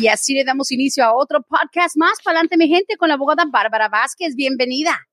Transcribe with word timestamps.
Y 0.00 0.06
así 0.06 0.34
le 0.34 0.44
damos 0.44 0.70
inicio 0.70 1.04
a 1.04 1.12
otro 1.12 1.42
podcast 1.42 1.96
más. 1.96 2.18
Pa'lante 2.24 2.56
mi 2.56 2.68
gente 2.68 2.96
con 2.96 3.08
la 3.08 3.14
abogada 3.14 3.44
Bárbara 3.50 3.88
Vázquez. 3.88 4.36
Bienvenida. 4.36 5.08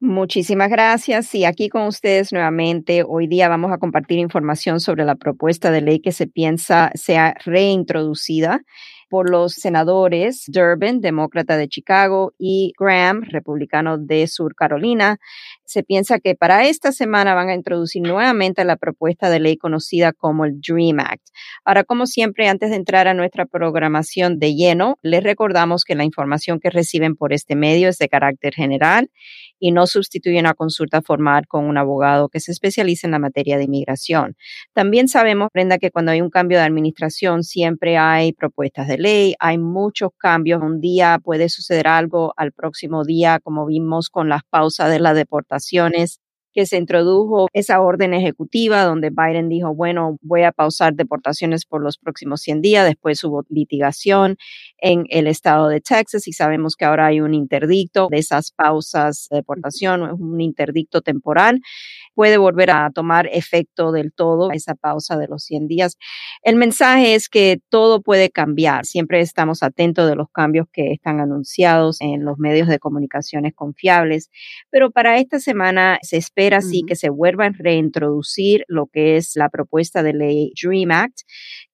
Muchísimas 0.00 0.68
gracias. 0.68 1.32
Y 1.36 1.44
aquí 1.44 1.68
con 1.68 1.82
ustedes 1.82 2.32
nuevamente, 2.32 3.04
hoy 3.06 3.28
día 3.28 3.48
vamos 3.48 3.72
a 3.72 3.78
compartir 3.78 4.18
información 4.18 4.80
sobre 4.80 5.04
la 5.04 5.14
propuesta 5.14 5.70
de 5.70 5.80
ley 5.80 6.00
que 6.00 6.10
se 6.10 6.26
piensa 6.26 6.90
sea 6.94 7.34
reintroducida 7.44 8.62
por 9.08 9.30
los 9.30 9.54
senadores 9.54 10.44
Durbin, 10.48 11.00
demócrata 11.00 11.56
de 11.56 11.68
Chicago, 11.68 12.32
y 12.38 12.72
Graham, 12.78 13.22
republicano 13.22 13.98
de 13.98 14.26
Sur 14.26 14.54
Carolina. 14.54 15.18
Se 15.64 15.82
piensa 15.82 16.18
que 16.18 16.34
para 16.34 16.66
esta 16.66 16.92
semana 16.92 17.34
van 17.34 17.48
a 17.48 17.54
introducir 17.54 18.02
nuevamente 18.02 18.64
la 18.64 18.76
propuesta 18.76 19.30
de 19.30 19.40
ley 19.40 19.56
conocida 19.56 20.12
como 20.12 20.44
el 20.44 20.60
DREAM 20.60 21.00
Act. 21.00 21.22
Ahora, 21.64 21.84
como 21.84 22.06
siempre, 22.06 22.48
antes 22.48 22.70
de 22.70 22.76
entrar 22.76 23.08
a 23.08 23.14
nuestra 23.14 23.46
programación 23.46 24.38
de 24.38 24.54
lleno, 24.54 24.98
les 25.02 25.22
recordamos 25.22 25.84
que 25.84 25.94
la 25.94 26.04
información 26.04 26.60
que 26.60 26.70
reciben 26.70 27.16
por 27.16 27.32
este 27.32 27.56
medio 27.56 27.88
es 27.88 27.98
de 27.98 28.08
carácter 28.08 28.54
general 28.54 29.10
y 29.58 29.72
no 29.72 29.86
sustituye 29.86 30.38
una 30.38 30.54
consulta 30.54 31.02
formal 31.02 31.46
con 31.46 31.64
un 31.64 31.78
abogado 31.78 32.28
que 32.28 32.40
se 32.40 32.52
especialice 32.52 33.06
en 33.06 33.12
la 33.12 33.18
materia 33.18 33.58
de 33.58 33.64
inmigración. 33.64 34.36
También 34.72 35.08
sabemos, 35.08 35.48
Brenda, 35.52 35.78
que 35.78 35.90
cuando 35.90 36.12
hay 36.12 36.20
un 36.20 36.30
cambio 36.30 36.58
de 36.58 36.64
administración 36.64 37.42
siempre 37.42 37.96
hay 37.96 38.32
propuestas 38.32 38.88
de 38.88 38.98
ley, 38.98 39.34
hay 39.38 39.58
muchos 39.58 40.10
cambios. 40.18 40.62
Un 40.62 40.80
día 40.80 41.18
puede 41.22 41.48
suceder 41.48 41.88
algo, 41.88 42.32
al 42.36 42.52
próximo 42.52 43.04
día, 43.04 43.40
como 43.42 43.66
vimos 43.66 44.10
con 44.10 44.28
las 44.28 44.42
pausas 44.48 44.90
de 44.90 45.00
las 45.00 45.14
deportaciones, 45.14 46.20
que 46.56 46.64
se 46.64 46.78
introdujo 46.78 47.48
esa 47.52 47.82
orden 47.82 48.14
ejecutiva 48.14 48.82
donde 48.82 49.10
Biden 49.10 49.50
dijo, 49.50 49.74
bueno, 49.74 50.16
voy 50.22 50.42
a 50.42 50.52
pausar 50.52 50.94
deportaciones 50.94 51.66
por 51.66 51.82
los 51.82 51.98
próximos 51.98 52.40
100 52.40 52.62
días. 52.62 52.86
Después 52.86 53.22
hubo 53.24 53.44
litigación 53.50 54.38
en 54.78 55.04
el 55.10 55.26
estado 55.26 55.68
de 55.68 55.82
Texas 55.82 56.26
y 56.26 56.32
sabemos 56.32 56.74
que 56.74 56.86
ahora 56.86 57.08
hay 57.08 57.20
un 57.20 57.34
interdicto 57.34 58.08
de 58.10 58.16
esas 58.16 58.52
pausas 58.52 59.28
de 59.30 59.36
deportación, 59.36 60.02
un 60.18 60.40
interdicto 60.40 61.02
temporal 61.02 61.60
puede 62.16 62.38
volver 62.38 62.70
a 62.70 62.90
tomar 62.90 63.28
efecto 63.30 63.92
del 63.92 64.12
todo 64.12 64.50
esa 64.50 64.74
pausa 64.74 65.18
de 65.18 65.28
los 65.28 65.44
100 65.44 65.68
días. 65.68 65.98
El 66.42 66.56
mensaje 66.56 67.14
es 67.14 67.28
que 67.28 67.60
todo 67.68 68.00
puede 68.00 68.30
cambiar. 68.30 68.86
Siempre 68.86 69.20
estamos 69.20 69.62
atentos 69.62 70.08
de 70.08 70.16
los 70.16 70.30
cambios 70.30 70.66
que 70.72 70.92
están 70.92 71.20
anunciados 71.20 72.00
en 72.00 72.24
los 72.24 72.38
medios 72.38 72.68
de 72.68 72.78
comunicaciones 72.78 73.52
confiables, 73.54 74.30
pero 74.70 74.90
para 74.90 75.18
esta 75.18 75.38
semana 75.38 75.98
se 76.00 76.16
espera 76.16 76.45
sí 76.60 76.82
que 76.86 76.96
se 76.96 77.10
vuelva 77.10 77.46
a 77.46 77.50
reintroducir 77.50 78.64
lo 78.68 78.86
que 78.86 79.16
es 79.16 79.36
la 79.36 79.48
propuesta 79.48 80.02
de 80.02 80.12
ley 80.12 80.52
Dream 80.60 80.90
Act 80.90 81.20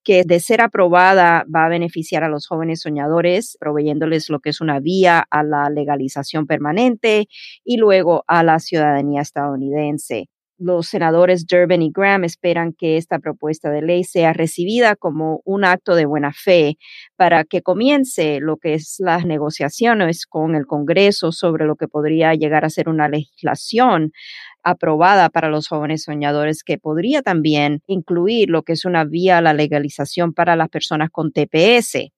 que 0.03 0.23
de 0.23 0.39
ser 0.39 0.61
aprobada 0.61 1.45
va 1.53 1.65
a 1.65 1.69
beneficiar 1.69 2.23
a 2.23 2.29
los 2.29 2.47
jóvenes 2.47 2.81
soñadores, 2.81 3.57
proveyéndoles 3.59 4.29
lo 4.29 4.39
que 4.39 4.49
es 4.49 4.61
una 4.61 4.79
vía 4.79 5.25
a 5.29 5.43
la 5.43 5.69
legalización 5.69 6.45
permanente 6.45 7.27
y 7.63 7.77
luego 7.77 8.23
a 8.27 8.43
la 8.43 8.59
ciudadanía 8.59 9.21
estadounidense. 9.21 10.27
Los 10.59 10.87
senadores 10.87 11.47
Durbin 11.47 11.81
y 11.81 11.91
Graham 11.91 12.25
esperan 12.25 12.73
que 12.73 12.97
esta 12.97 13.17
propuesta 13.19 13.71
de 13.71 13.81
ley 13.81 14.03
sea 14.03 14.33
recibida 14.33 14.95
como 14.95 15.41
un 15.45 15.65
acto 15.65 15.95
de 15.95 16.05
buena 16.05 16.31
fe 16.31 16.77
para 17.15 17.43
que 17.43 17.61
comience 17.61 18.39
lo 18.39 18.57
que 18.57 18.75
es 18.75 18.97
las 18.99 19.25
negociaciones 19.25 20.27
con 20.27 20.55
el 20.55 20.67
Congreso 20.67 21.31
sobre 21.31 21.65
lo 21.65 21.75
que 21.75 21.87
podría 21.87 22.35
llegar 22.35 22.65
a 22.65 22.69
ser 22.69 22.87
una 22.87 23.09
legislación 23.09 24.11
aprobada 24.63 25.29
para 25.29 25.49
los 25.49 25.67
jóvenes 25.67 26.03
soñadores 26.03 26.63
que 26.63 26.77
podría 26.77 27.21
también 27.21 27.81
incluir 27.87 28.49
lo 28.49 28.63
que 28.63 28.73
es 28.73 28.85
una 28.85 29.03
vía 29.05 29.37
a 29.37 29.41
la 29.41 29.53
legalización 29.53 30.33
para 30.33 30.55
las 30.55 30.69
personas 30.69 31.09
con 31.11 31.31
TPS. 31.31 32.11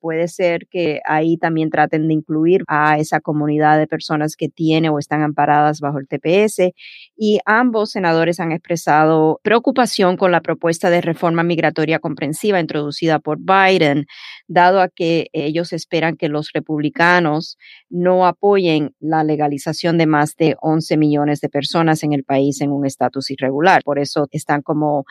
Puede 0.00 0.28
ser 0.28 0.66
que 0.70 1.00
ahí 1.06 1.36
también 1.36 1.70
traten 1.70 2.08
de 2.08 2.14
incluir 2.14 2.62
a 2.68 2.98
esa 2.98 3.20
comunidad 3.20 3.78
de 3.78 3.86
personas 3.86 4.34
que 4.34 4.48
tiene 4.48 4.88
o 4.88 4.98
están 4.98 5.22
amparadas 5.22 5.80
bajo 5.80 5.98
el 5.98 6.08
TPS. 6.08 6.72
Y 7.16 7.40
ambos 7.44 7.90
senadores 7.90 8.40
han 8.40 8.52
expresado 8.52 9.40
preocupación 9.42 10.16
con 10.16 10.32
la 10.32 10.40
propuesta 10.40 10.88
de 10.88 11.02
reforma 11.02 11.42
migratoria 11.42 11.98
comprensiva 11.98 12.60
introducida 12.60 13.18
por 13.18 13.38
Biden, 13.38 14.06
dado 14.48 14.80
a 14.80 14.88
que 14.88 15.28
ellos 15.32 15.72
esperan 15.72 16.16
que 16.16 16.28
los 16.28 16.50
republicanos 16.52 17.58
no 17.90 18.26
apoyen 18.26 18.94
la 19.00 19.22
legalización 19.24 19.98
de 19.98 20.06
más 20.06 20.36
de 20.36 20.56
11 20.60 20.96
millones 20.96 21.40
de 21.40 21.48
personas 21.48 22.02
en 22.02 22.12
el 22.12 22.24
país 22.24 22.60
en 22.60 22.72
un 22.72 22.86
estatus 22.86 23.30
irregular. 23.30 23.82
Por 23.84 23.98
eso 23.98 24.28
están 24.30 24.62
como 24.62 25.04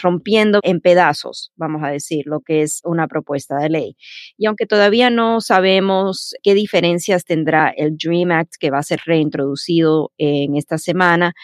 rompiendo 0.00 0.60
en 0.62 0.80
pedazos, 0.80 1.52
vamos 1.56 1.82
a 1.82 1.88
decir, 1.88 2.24
lo 2.26 2.40
que 2.40 2.62
es 2.62 2.80
una 2.84 3.08
propuesta 3.08 3.56
de 3.58 3.70
ley. 3.70 3.96
Y 4.36 4.46
aunque 4.46 4.66
todavía 4.66 5.10
no 5.10 5.40
sabemos 5.40 6.34
qué 6.42 6.54
diferencias 6.54 7.24
tendrá 7.24 7.68
el 7.68 7.96
Dream 7.96 8.30
Act 8.30 8.54
que 8.58 8.70
va 8.70 8.78
a 8.78 8.82
ser 8.82 9.00
reintroducido 9.04 10.12
en 10.18 10.56
esta 10.56 10.78
semana, 10.78 11.34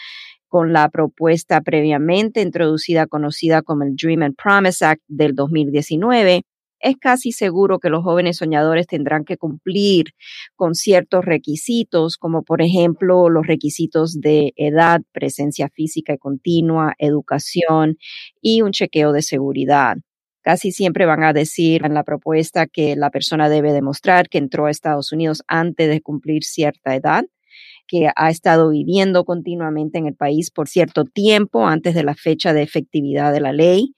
con 0.47 0.71
la 0.71 0.89
propuesta 0.89 1.61
previamente 1.61 2.41
introducida 2.41 3.07
conocida 3.07 3.63
como 3.63 3.83
el 3.83 3.95
Dream 3.95 4.21
and 4.21 4.35
Promise 4.35 4.85
Act 4.85 5.01
del 5.07 5.33
2019, 5.33 6.43
es 6.83 6.97
casi 6.97 7.31
seguro 7.31 7.79
que 7.79 7.89
los 7.89 8.03
jóvenes 8.03 8.37
soñadores 8.37 8.87
tendrán 8.87 9.23
que 9.23 9.37
cumplir 9.37 10.07
con 10.55 10.75
ciertos 10.75 11.25
requisitos, 11.25 12.17
como 12.17 12.43
por 12.43 12.61
ejemplo 12.61 13.29
los 13.29 13.47
requisitos 13.47 14.19
de 14.19 14.53
edad, 14.57 15.01
presencia 15.13 15.69
física 15.73 16.13
y 16.13 16.17
continua, 16.17 16.93
educación 16.99 17.97
y 18.41 18.61
un 18.61 18.73
chequeo 18.73 19.13
de 19.13 19.21
seguridad. 19.21 19.95
Casi 20.43 20.71
siempre 20.71 21.05
van 21.05 21.23
a 21.23 21.31
decir 21.31 21.85
en 21.85 21.93
la 21.93 22.03
propuesta 22.03 22.67
que 22.67 22.95
la 22.97 23.09
persona 23.09 23.47
debe 23.47 23.71
demostrar 23.71 24.27
que 24.27 24.37
entró 24.37 24.65
a 24.65 24.71
Estados 24.71 25.13
Unidos 25.13 25.41
antes 25.47 25.89
de 25.89 26.01
cumplir 26.01 26.43
cierta 26.43 26.95
edad 26.95 27.25
que 27.87 28.09
ha 28.15 28.29
estado 28.29 28.69
viviendo 28.69 29.25
continuamente 29.25 29.97
en 29.97 30.07
el 30.07 30.15
país 30.15 30.51
por 30.51 30.67
cierto 30.67 31.05
tiempo 31.05 31.67
antes 31.67 31.93
de 31.95 32.03
la 32.03 32.15
fecha 32.15 32.53
de 32.53 32.61
efectividad 32.61 33.31
de 33.31 33.41
la 33.41 33.51
ley, 33.51 33.95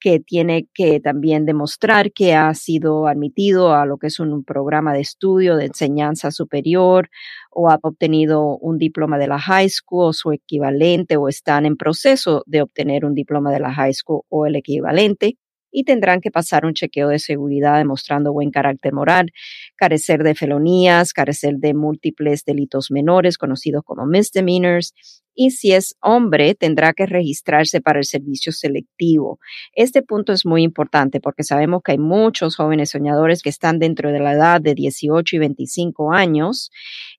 que 0.00 0.20
tiene 0.20 0.68
que 0.74 1.00
también 1.00 1.46
demostrar 1.46 2.12
que 2.12 2.34
ha 2.34 2.52
sido 2.54 3.06
admitido 3.06 3.74
a 3.74 3.86
lo 3.86 3.98
que 3.98 4.08
es 4.08 4.20
un 4.20 4.44
programa 4.44 4.92
de 4.92 5.00
estudio 5.00 5.56
de 5.56 5.66
enseñanza 5.66 6.30
superior 6.30 7.10
o 7.50 7.70
ha 7.70 7.78
obtenido 7.82 8.56
un 8.58 8.78
diploma 8.78 9.18
de 9.18 9.28
la 9.28 9.38
high 9.38 9.68
school 9.68 10.08
o 10.08 10.12
su 10.12 10.32
equivalente 10.32 11.16
o 11.16 11.28
están 11.28 11.66
en 11.66 11.76
proceso 11.76 12.42
de 12.46 12.62
obtener 12.62 13.04
un 13.04 13.14
diploma 13.14 13.50
de 13.50 13.60
la 13.60 13.72
high 13.72 13.94
school 13.94 14.22
o 14.28 14.46
el 14.46 14.56
equivalente 14.56 15.36
y 15.70 15.84
tendrán 15.84 16.20
que 16.20 16.30
pasar 16.30 16.64
un 16.64 16.74
chequeo 16.74 17.08
de 17.08 17.18
seguridad 17.18 17.78
demostrando 17.78 18.32
buen 18.32 18.50
carácter 18.50 18.92
moral, 18.92 19.30
carecer 19.76 20.22
de 20.22 20.34
felonías, 20.34 21.12
carecer 21.12 21.56
de 21.56 21.74
múltiples 21.74 22.44
delitos 22.44 22.90
menores 22.90 23.38
conocidos 23.38 23.82
como 23.84 24.06
misdemeanors 24.06 24.94
y 25.40 25.52
si 25.52 25.72
es 25.72 25.94
hombre 26.00 26.56
tendrá 26.56 26.92
que 26.92 27.06
registrarse 27.06 27.80
para 27.80 28.00
el 28.00 28.04
servicio 28.04 28.50
selectivo. 28.50 29.38
Este 29.72 30.02
punto 30.02 30.32
es 30.32 30.44
muy 30.44 30.64
importante 30.64 31.20
porque 31.20 31.44
sabemos 31.44 31.82
que 31.84 31.92
hay 31.92 31.98
muchos 31.98 32.56
jóvenes 32.56 32.90
soñadores 32.90 33.40
que 33.40 33.48
están 33.48 33.78
dentro 33.78 34.10
de 34.10 34.18
la 34.18 34.32
edad 34.32 34.60
de 34.60 34.74
18 34.74 35.36
y 35.36 35.38
25 35.38 36.12
años 36.12 36.72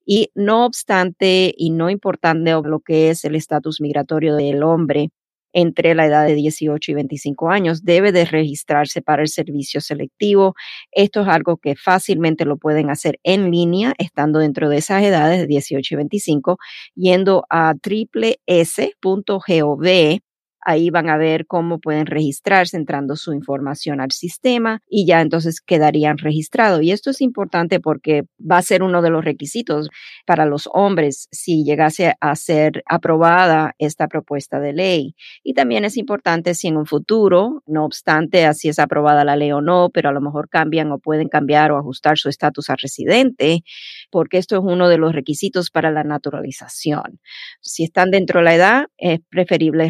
y 0.05 0.31
no 0.35 0.65
obstante 0.65 1.53
y 1.55 1.69
no 1.69 1.89
importante 1.89 2.51
lo 2.51 2.81
que 2.81 3.09
es 3.09 3.23
el 3.23 3.35
estatus 3.35 3.79
migratorio 3.79 4.35
del 4.35 4.63
hombre, 4.63 5.11
entre 5.53 5.95
la 5.95 6.05
edad 6.05 6.25
de 6.25 6.35
18 6.35 6.91
y 6.91 6.95
25 6.95 7.49
años 7.49 7.83
debe 7.83 8.11
de 8.11 8.25
registrarse 8.25 9.01
para 9.01 9.21
el 9.21 9.27
servicio 9.27 9.81
selectivo. 9.81 10.55
Esto 10.91 11.21
es 11.21 11.27
algo 11.27 11.57
que 11.57 11.75
fácilmente 11.75 12.45
lo 12.45 12.57
pueden 12.57 12.89
hacer 12.89 13.19
en 13.23 13.51
línea, 13.51 13.93
estando 13.97 14.39
dentro 14.39 14.69
de 14.69 14.77
esas 14.77 15.03
edades 15.03 15.41
de 15.41 15.47
18 15.47 15.93
y 15.93 15.97
25, 15.97 16.57
yendo 16.95 17.45
a 17.49 17.73
tripless.gov 17.81 20.19
Ahí 20.65 20.89
van 20.89 21.09
a 21.09 21.17
ver 21.17 21.45
cómo 21.47 21.79
pueden 21.79 22.05
registrarse 22.05 22.77
entrando 22.77 23.15
su 23.15 23.33
información 23.33 24.01
al 24.01 24.11
sistema 24.11 24.81
y 24.89 25.05
ya 25.05 25.21
entonces 25.21 25.61
quedarían 25.61 26.17
registrados. 26.17 26.81
Y 26.81 26.91
esto 26.91 27.09
es 27.11 27.21
importante 27.21 27.79
porque 27.79 28.23
va 28.39 28.57
a 28.57 28.61
ser 28.61 28.83
uno 28.83 29.01
de 29.01 29.09
los 29.09 29.23
requisitos 29.23 29.89
para 30.25 30.45
los 30.45 30.69
hombres 30.73 31.27
si 31.31 31.63
llegase 31.63 32.13
a 32.19 32.35
ser 32.35 32.83
aprobada 32.85 33.73
esta 33.77 34.07
propuesta 34.07 34.59
de 34.59 34.73
ley. 34.73 35.15
Y 35.43 35.53
también 35.53 35.85
es 35.85 35.97
importante 35.97 36.53
si 36.53 36.67
en 36.67 36.77
un 36.77 36.85
futuro, 36.85 37.63
no 37.65 37.85
obstante, 37.85 38.45
así 38.45 38.69
es 38.69 38.79
aprobada 38.79 39.23
la 39.23 39.35
ley 39.35 39.51
o 39.51 39.61
no, 39.61 39.89
pero 39.93 40.09
a 40.09 40.11
lo 40.11 40.21
mejor 40.21 40.49
cambian 40.49 40.91
o 40.91 40.99
pueden 40.99 41.29
cambiar 41.29 41.71
o 41.71 41.77
ajustar 41.77 42.17
su 42.17 42.29
estatus 42.29 42.69
a 42.69 42.75
residente, 42.75 43.63
porque 44.11 44.37
esto 44.37 44.55
es 44.57 44.61
uno 44.63 44.89
de 44.89 44.97
los 44.97 45.13
requisitos 45.13 45.69
para 45.71 45.91
la 45.91 46.03
naturalización. 46.03 47.19
Si 47.61 47.83
están 47.83 48.11
dentro 48.11 48.39
de 48.39 48.45
la 48.45 48.55
edad, 48.55 48.85
es 48.97 49.19
preferible 49.29 49.89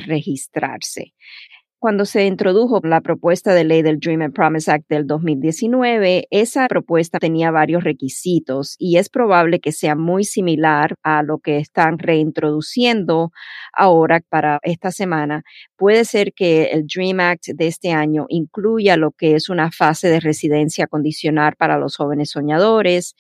Cuando 1.82 2.04
se 2.04 2.26
introdujo 2.26 2.82
la 2.84 3.00
propuesta 3.00 3.54
de 3.54 3.64
ley 3.64 3.82
del 3.84 4.02
Dream 4.02 4.22
and 4.22 4.34
Promise 4.34 4.70
Act 4.70 4.90
del 4.90 5.08
2019, 5.08 6.28
esa 6.30 6.68
propuesta 6.68 7.20
tenía 7.20 7.52
varios 7.52 7.86
requisitos 7.86 8.76
y 8.78 8.98
es 8.98 9.08
probable 9.08 9.62
que 9.62 9.72
sea 9.72 9.96
muy 9.96 10.26
similar 10.26 10.96
a 11.04 11.24
lo 11.24 11.38
que 11.38 11.58
están 11.58 11.98
reintroduciendo 11.98 13.32
ahora 13.72 14.20
para 14.28 14.60
esta 14.64 14.92
semana. 14.92 15.44
Puede 15.78 16.04
ser 16.04 16.34
que 16.34 16.66
el 16.66 16.86
Dream 16.86 17.22
Act 17.22 17.48
de 17.56 17.68
este 17.68 17.94
año 17.94 18.26
incluya 18.28 18.98
lo 18.98 19.12
que 19.12 19.36
es 19.36 19.48
una 19.48 19.72
fase 19.72 20.10
de 20.10 20.20
residencia 20.20 20.86
condicional 20.86 21.56
para 21.58 21.78
los 21.78 21.96
jóvenes 21.96 22.32
soñadores, 22.32 23.16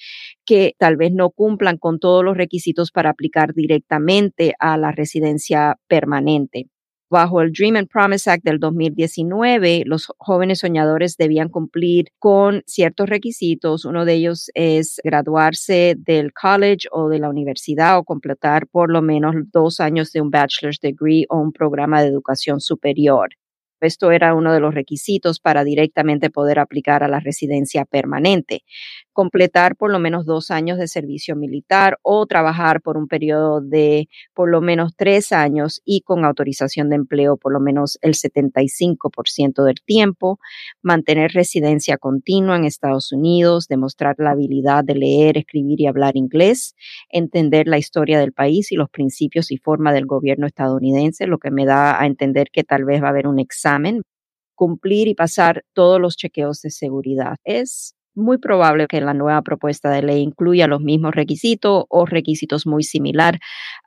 que 0.46 0.74
tal 0.78 0.98
vez 0.98 1.14
no 1.14 1.30
cumplan 1.30 1.78
con 1.78 1.98
todos 1.98 2.26
los 2.26 2.36
requisitos 2.36 2.92
para 2.92 3.12
aplicar 3.12 3.54
directamente 3.54 4.54
a 4.60 4.76
la 4.76 4.92
residencia 4.92 5.78
permanente. 5.88 6.68
Bajo 7.12 7.42
el 7.42 7.52
Dream 7.52 7.76
and 7.76 7.88
Promise 7.88 8.30
Act 8.30 8.44
del 8.44 8.60
2019, 8.60 9.82
los 9.88 10.14
jóvenes 10.20 10.60
soñadores 10.60 11.18
debían 11.18 11.50
cumplir 11.50 12.10
con 12.20 12.62
ciertos 12.68 13.10
requisitos. 13.10 13.84
Uno 13.84 14.06
de 14.06 14.14
ellos 14.14 14.52
es 14.54 15.02
graduarse 15.04 15.96
del 15.98 16.32
college 16.34 16.88
o 16.92 17.10
de 17.10 17.18
la 17.18 17.30
universidad 17.30 17.98
o 17.98 18.04
completar 18.04 18.68
por 18.68 18.92
lo 18.92 19.02
menos 19.02 19.34
dos 19.52 19.80
años 19.80 20.12
de 20.12 20.22
un 20.22 20.30
bachelor's 20.30 20.80
degree 20.82 21.26
o 21.30 21.38
un 21.40 21.52
programa 21.52 22.04
de 22.04 22.10
educación 22.10 22.62
superior. 22.62 23.30
Esto 23.82 24.12
era 24.12 24.34
uno 24.34 24.54
de 24.54 24.60
los 24.60 24.74
requisitos 24.74 25.40
para 25.40 25.64
directamente 25.64 26.30
poder 26.30 26.60
aplicar 26.60 27.04
a 27.04 27.08
la 27.08 27.20
residencia 27.20 27.86
permanente. 27.86 28.64
Completar 29.14 29.76
por 29.76 29.92
lo 29.92 30.00
menos 30.00 30.26
dos 30.26 30.52
años 30.52 30.78
de 30.78 30.88
servicio 30.88 31.36
militar 31.36 31.98
o 32.02 32.26
trabajar 32.26 32.82
por 32.82 32.98
un 32.98 33.08
periodo 33.08 33.62
de 33.62 34.10
por 34.34 34.50
lo 34.50 34.62
menos 34.62 34.94
tres 34.96 35.32
años 35.32 35.82
y 35.86 36.02
con 36.02 36.26
autorización 36.26 36.90
de 36.90 36.96
empleo 36.98 37.38
por 37.38 37.54
lo 37.54 37.60
menos 37.60 37.98
el 38.02 38.16
75% 38.16 39.64
del 39.64 39.82
tiempo. 39.86 40.40
Mantener 40.82 41.32
residencia 41.32 41.98
continua 41.98 42.56
en 42.56 42.66
Estados 42.66 43.12
Unidos, 43.12 43.68
demostrar 43.68 44.16
la 44.18 44.32
habilidad 44.32 44.84
de 44.84 44.96
leer, 44.96 45.38
escribir 45.38 45.82
y 45.82 45.88
hablar 45.88 46.16
inglés, 46.16 46.76
entender 47.10 47.68
la 47.68 47.78
historia 47.78 48.20
del 48.20 48.34
país 48.34 48.72
y 48.72 48.76
los 48.76 48.90
principios 48.90 49.52
y 49.52 49.58
forma 49.58 49.94
del 49.94 50.06
gobierno 50.06 50.48
estadounidense, 50.48 51.28
lo 51.28 51.38
que 51.38 51.52
me 51.52 51.66
da 51.66 52.02
a 52.02 52.06
entender 52.06 52.50
que 52.52 52.64
tal 52.64 52.86
vez 52.86 53.02
va 53.02 53.08
a 53.08 53.10
haber 53.12 53.28
un 53.28 53.40
examen 53.40 53.69
cumplir 54.56 55.08
y 55.08 55.16
pasar 55.16 55.64
todos 55.74 56.02
los 56.02 56.18
chequeos 56.18 56.62
de 56.62 56.72
seguridad. 56.72 57.38
Es 57.46 57.96
muy 58.16 58.38
probable 58.38 58.88
que 58.88 59.02
la 59.02 59.14
nueva 59.14 59.42
propuesta 59.42 59.90
de 59.90 60.02
ley 60.02 60.22
incluya 60.22 60.68
los 60.68 60.82
mismos 60.82 61.16
requisitos 61.16 61.86
o 61.90 62.06
requisitos 62.06 62.66
muy 62.66 62.84
similar 62.84 63.40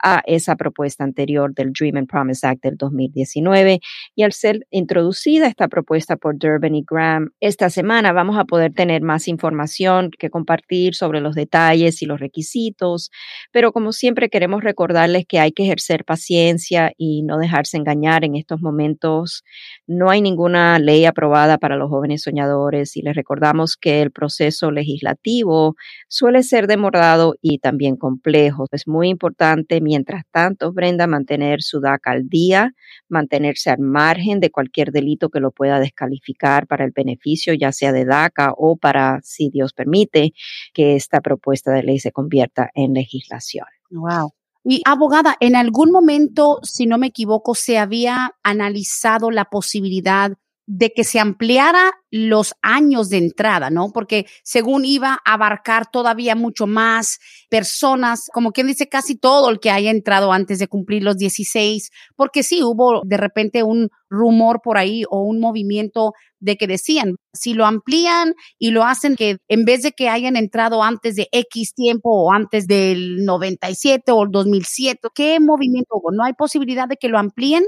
a 0.02 0.22
esa 0.26 0.56
propuesta 0.56 1.04
anterior 1.04 1.54
del 1.54 1.72
Dream 1.72 1.96
and 1.96 2.08
Promise 2.08 2.46
Act 2.46 2.62
del 2.62 2.76
2019. 2.76 3.80
Y 4.14 4.22
al 4.22 4.32
ser 4.32 4.66
introducida 4.70 5.46
esta 5.46 5.68
propuesta 5.68 6.16
por 6.16 6.38
Durbin 6.38 6.74
y 6.74 6.84
Graham 6.88 7.30
esta 7.40 7.70
semana, 7.70 8.12
vamos 8.12 8.38
a 8.38 8.44
poder 8.44 8.72
tener 8.72 9.02
más 9.02 9.28
información 9.28 10.10
que 10.18 10.30
compartir 10.30 10.94
sobre 10.94 11.20
los 11.20 11.34
detalles 11.34 12.02
y 12.02 12.06
los 12.06 12.20
requisitos. 12.20 13.10
Pero 13.52 13.72
como 13.72 13.92
siempre 13.92 14.28
queremos 14.28 14.62
recordarles 14.62 15.26
que 15.26 15.38
hay 15.38 15.52
que 15.52 15.64
ejercer 15.64 16.04
paciencia 16.04 16.92
y 16.96 17.22
no 17.22 17.38
dejarse 17.38 17.76
engañar 17.76 18.24
en 18.24 18.36
estos 18.36 18.60
momentos. 18.60 19.44
No 19.86 20.10
hay 20.10 20.20
ninguna 20.20 20.78
ley 20.78 21.04
aprobada 21.04 21.58
para 21.58 21.76
los 21.76 21.90
jóvenes 21.90 22.22
soñadores 22.22 22.96
y 22.96 23.02
les 23.02 23.14
recordamos 23.14 23.76
que 23.76 24.02
el 24.02 24.11
proceso 24.12 24.70
legislativo 24.70 25.76
suele 26.08 26.42
ser 26.42 26.66
demorado 26.66 27.34
y 27.40 27.58
también 27.58 27.96
complejo. 27.96 28.66
Es 28.70 28.86
muy 28.86 29.08
importante, 29.08 29.80
mientras 29.80 30.24
tanto, 30.30 30.72
Brenda, 30.72 31.06
mantener 31.06 31.62
su 31.62 31.80
DACA 31.80 32.12
al 32.12 32.28
día, 32.28 32.72
mantenerse 33.08 33.70
al 33.70 33.80
margen 33.80 34.40
de 34.40 34.50
cualquier 34.50 34.92
delito 34.92 35.28
que 35.28 35.40
lo 35.40 35.50
pueda 35.50 35.80
descalificar 35.80 36.66
para 36.66 36.84
el 36.84 36.92
beneficio, 36.92 37.54
ya 37.54 37.72
sea 37.72 37.92
de 37.92 38.04
DACA 38.04 38.52
o 38.56 38.76
para, 38.76 39.20
si 39.22 39.50
Dios 39.50 39.72
permite, 39.72 40.32
que 40.72 40.96
esta 40.96 41.20
propuesta 41.20 41.72
de 41.72 41.82
ley 41.82 41.98
se 41.98 42.12
convierta 42.12 42.70
en 42.74 42.94
legislación. 42.94 43.66
Wow. 43.90 44.32
Y 44.64 44.80
abogada, 44.84 45.36
en 45.40 45.56
algún 45.56 45.90
momento, 45.90 46.60
si 46.62 46.86
no 46.86 46.96
me 46.96 47.08
equivoco, 47.08 47.54
se 47.54 47.78
había 47.78 48.36
analizado 48.44 49.30
la 49.32 49.46
posibilidad 49.46 50.32
de 50.74 50.90
que 50.90 51.04
se 51.04 51.20
ampliara 51.20 51.92
los 52.10 52.54
años 52.62 53.10
de 53.10 53.18
entrada, 53.18 53.68
¿no? 53.68 53.90
Porque 53.92 54.24
según 54.42 54.86
iba 54.86 55.18
a 55.22 55.34
abarcar 55.34 55.90
todavía 55.90 56.34
mucho 56.34 56.66
más 56.66 57.18
personas, 57.50 58.30
como 58.32 58.52
quien 58.52 58.68
dice 58.68 58.88
casi 58.88 59.14
todo 59.14 59.50
el 59.50 59.60
que 59.60 59.70
haya 59.70 59.90
entrado 59.90 60.32
antes 60.32 60.58
de 60.58 60.68
cumplir 60.68 61.02
los 61.02 61.18
16, 61.18 61.90
porque 62.16 62.42
sí 62.42 62.62
hubo 62.62 63.02
de 63.04 63.18
repente 63.18 63.62
un 63.62 63.90
rumor 64.08 64.60
por 64.64 64.78
ahí 64.78 65.04
o 65.10 65.20
un 65.22 65.40
movimiento 65.40 66.14
de 66.40 66.56
que 66.56 66.66
decían, 66.66 67.16
si 67.34 67.52
lo 67.52 67.66
amplían 67.66 68.32
y 68.58 68.70
lo 68.70 68.84
hacen 68.84 69.14
que 69.14 69.36
en 69.48 69.66
vez 69.66 69.82
de 69.82 69.92
que 69.92 70.08
hayan 70.08 70.36
entrado 70.36 70.82
antes 70.82 71.16
de 71.16 71.28
X 71.32 71.74
tiempo 71.74 72.08
o 72.10 72.32
antes 72.32 72.66
del 72.66 73.26
97 73.26 74.10
o 74.10 74.22
el 74.22 74.30
2007, 74.30 75.08
¿qué 75.14 75.38
movimiento 75.38 75.96
hubo? 75.96 76.12
¿No 76.12 76.24
hay 76.24 76.32
posibilidad 76.32 76.88
de 76.88 76.96
que 76.96 77.08
lo 77.08 77.18
amplíen? 77.18 77.64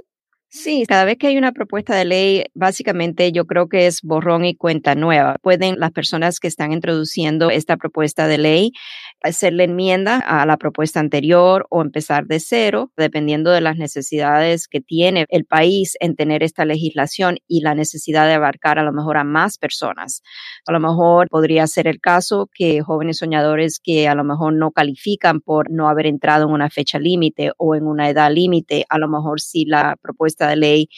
Sí, 0.56 0.84
cada 0.86 1.04
vez 1.04 1.18
que 1.18 1.26
hay 1.26 1.36
una 1.36 1.50
propuesta 1.50 1.96
de 1.96 2.04
ley, 2.04 2.44
básicamente 2.54 3.32
yo 3.32 3.44
creo 3.44 3.68
que 3.68 3.88
es 3.88 4.02
borrón 4.02 4.44
y 4.44 4.54
cuenta 4.54 4.94
nueva. 4.94 5.34
Pueden 5.42 5.80
las 5.80 5.90
personas 5.90 6.38
que 6.38 6.46
están 6.46 6.72
introduciendo 6.72 7.50
esta 7.50 7.76
propuesta 7.76 8.28
de 8.28 8.38
ley 8.38 8.72
hacerle 9.20 9.64
enmienda 9.64 10.18
a 10.18 10.46
la 10.46 10.56
propuesta 10.56 11.00
anterior 11.00 11.66
o 11.70 11.82
empezar 11.82 12.26
de 12.26 12.38
cero, 12.38 12.92
dependiendo 12.96 13.50
de 13.50 13.62
las 13.62 13.78
necesidades 13.78 14.68
que 14.68 14.80
tiene 14.80 15.26
el 15.28 15.44
país 15.44 15.96
en 15.98 16.14
tener 16.14 16.44
esta 16.44 16.64
legislación 16.64 17.38
y 17.48 17.62
la 17.62 17.74
necesidad 17.74 18.26
de 18.28 18.34
abarcar 18.34 18.78
a 18.78 18.84
lo 18.84 18.92
mejor 18.92 19.16
a 19.16 19.24
más 19.24 19.58
personas. 19.58 20.22
A 20.68 20.72
lo 20.72 20.78
mejor 20.78 21.28
podría 21.30 21.66
ser 21.66 21.88
el 21.88 22.00
caso 22.00 22.48
que 22.54 22.80
jóvenes 22.80 23.18
soñadores 23.18 23.80
que 23.82 24.06
a 24.06 24.14
lo 24.14 24.22
mejor 24.22 24.52
no 24.54 24.70
califican 24.70 25.40
por 25.40 25.68
no 25.70 25.88
haber 25.88 26.06
entrado 26.06 26.46
en 26.46 26.52
una 26.52 26.70
fecha 26.70 27.00
límite 27.00 27.50
o 27.56 27.74
en 27.74 27.88
una 27.88 28.08
edad 28.08 28.30
límite, 28.30 28.84
a 28.88 28.98
lo 28.98 29.08
mejor 29.08 29.40
si 29.40 29.64
la 29.64 29.96
propuesta 30.00 30.43
de 30.48 30.56
ley 30.56 30.88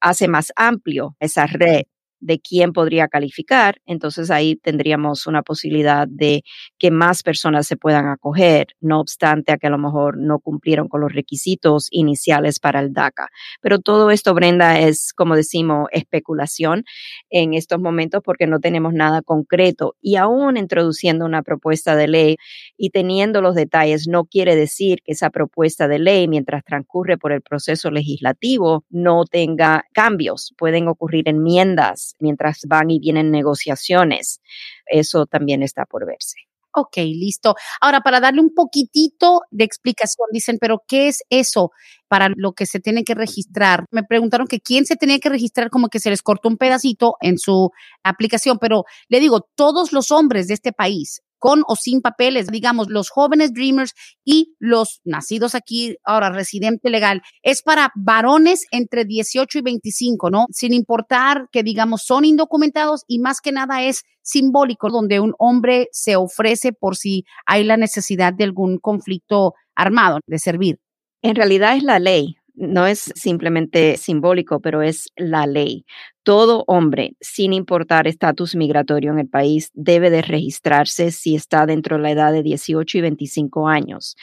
hace 0.00 0.28
más 0.28 0.52
amplio 0.56 1.16
esa 1.20 1.46
red 1.46 1.82
de 2.20 2.38
quién 2.40 2.72
podría 2.72 3.08
calificar, 3.08 3.76
entonces 3.86 4.30
ahí 4.30 4.56
tendríamos 4.56 5.26
una 5.26 5.42
posibilidad 5.42 6.06
de 6.08 6.42
que 6.78 6.90
más 6.90 7.22
personas 7.22 7.66
se 7.66 7.76
puedan 7.76 8.06
acoger, 8.08 8.68
no 8.80 9.00
obstante 9.00 9.52
a 9.52 9.58
que 9.58 9.66
a 9.66 9.70
lo 9.70 9.78
mejor 9.78 10.16
no 10.18 10.38
cumplieron 10.38 10.88
con 10.88 11.00
los 11.00 11.12
requisitos 11.12 11.88
iniciales 11.90 12.60
para 12.60 12.80
el 12.80 12.92
DACA. 12.92 13.28
Pero 13.60 13.78
todo 13.78 14.10
esto, 14.10 14.34
Brenda, 14.34 14.78
es, 14.80 15.12
como 15.14 15.36
decimos, 15.36 15.88
especulación 15.92 16.84
en 17.30 17.54
estos 17.54 17.80
momentos 17.80 18.22
porque 18.24 18.46
no 18.46 18.60
tenemos 18.60 18.92
nada 18.92 19.22
concreto 19.22 19.94
y 20.00 20.16
aún 20.16 20.56
introduciendo 20.56 21.24
una 21.24 21.42
propuesta 21.42 21.96
de 21.96 22.08
ley 22.08 22.36
y 22.76 22.90
teniendo 22.90 23.42
los 23.42 23.54
detalles, 23.54 24.06
no 24.08 24.24
quiere 24.24 24.56
decir 24.56 25.00
que 25.04 25.12
esa 25.12 25.30
propuesta 25.30 25.88
de 25.88 25.98
ley, 25.98 26.28
mientras 26.28 26.64
transcurre 26.64 27.18
por 27.18 27.32
el 27.32 27.42
proceso 27.42 27.90
legislativo, 27.90 28.84
no 28.90 29.24
tenga 29.24 29.84
cambios. 29.92 30.54
Pueden 30.56 30.88
ocurrir 30.88 31.28
enmiendas 31.28 32.05
mientras 32.18 32.60
van 32.66 32.90
y 32.90 32.98
vienen 32.98 33.30
negociaciones. 33.30 34.40
Eso 34.86 35.26
también 35.26 35.62
está 35.62 35.84
por 35.84 36.06
verse. 36.06 36.36
Ok, 36.78 36.98
listo. 36.98 37.54
Ahora, 37.80 38.02
para 38.02 38.20
darle 38.20 38.42
un 38.42 38.52
poquitito 38.52 39.40
de 39.50 39.64
explicación, 39.64 40.28
dicen, 40.30 40.58
pero 40.60 40.82
¿qué 40.86 41.08
es 41.08 41.22
eso 41.30 41.70
para 42.06 42.28
lo 42.36 42.52
que 42.52 42.66
se 42.66 42.80
tiene 42.80 43.02
que 43.02 43.14
registrar? 43.14 43.86
Me 43.90 44.02
preguntaron 44.02 44.46
que 44.46 44.60
quién 44.60 44.84
se 44.84 44.96
tenía 44.96 45.18
que 45.18 45.30
registrar, 45.30 45.70
como 45.70 45.88
que 45.88 46.00
se 46.00 46.10
les 46.10 46.20
cortó 46.20 46.50
un 46.50 46.58
pedacito 46.58 47.16
en 47.22 47.38
su 47.38 47.70
aplicación, 48.02 48.58
pero 48.60 48.84
le 49.08 49.20
digo, 49.20 49.48
todos 49.54 49.94
los 49.94 50.10
hombres 50.10 50.48
de 50.48 50.54
este 50.54 50.72
país, 50.72 51.22
con 51.38 51.62
o 51.66 51.76
sin 51.76 52.00
papeles, 52.00 52.48
digamos, 52.48 52.88
los 52.88 53.10
jóvenes 53.10 53.52
dreamers 53.52 53.92
y 54.24 54.54
los 54.58 55.00
nacidos 55.04 55.54
aquí, 55.54 55.96
ahora 56.04 56.30
residente 56.30 56.90
legal, 56.90 57.22
es 57.42 57.62
para 57.62 57.92
varones 57.94 58.66
entre 58.70 59.04
18 59.04 59.58
y 59.58 59.62
25, 59.62 60.30
¿no? 60.30 60.46
Sin 60.50 60.72
importar 60.72 61.48
que, 61.52 61.62
digamos, 61.62 62.02
son 62.02 62.24
indocumentados 62.24 63.04
y 63.06 63.18
más 63.18 63.40
que 63.40 63.52
nada 63.52 63.82
es 63.82 64.02
simbólico, 64.22 64.90
donde 64.90 65.20
un 65.20 65.34
hombre 65.38 65.88
se 65.92 66.16
ofrece 66.16 66.72
por 66.72 66.96
si 66.96 67.24
hay 67.46 67.64
la 67.64 67.76
necesidad 67.76 68.32
de 68.32 68.44
algún 68.44 68.78
conflicto 68.78 69.54
armado, 69.74 70.20
de 70.26 70.38
servir. 70.38 70.80
En 71.22 71.36
realidad 71.36 71.76
es 71.76 71.82
la 71.82 71.98
ley 71.98 72.36
no 72.56 72.86
es 72.86 73.12
simplemente 73.14 73.96
simbólico, 73.96 74.60
pero 74.60 74.82
es 74.82 75.10
la 75.16 75.46
ley. 75.46 75.84
Todo 76.22 76.64
hombre, 76.66 77.12
sin 77.20 77.52
importar 77.52 78.08
estatus 78.08 78.56
migratorio 78.56 79.12
en 79.12 79.20
el 79.20 79.28
país, 79.28 79.70
debe 79.74 80.10
de 80.10 80.22
registrarse 80.22 81.12
si 81.12 81.36
está 81.36 81.66
dentro 81.66 81.96
de 81.96 82.02
la 82.02 82.10
edad 82.10 82.32
de 82.32 82.42
18 82.42 82.98
y 82.98 83.00
25 83.02 83.68
años. 83.68 84.16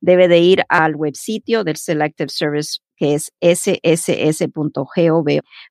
Debe 0.00 0.28
de 0.28 0.38
ir 0.38 0.62
al 0.68 0.94
web 0.94 1.16
sitio 1.16 1.64
del 1.64 1.76
Selective 1.76 2.28
Service 2.28 2.78
que 2.98 3.14
es 3.14 3.32
sss.gov 3.40 5.28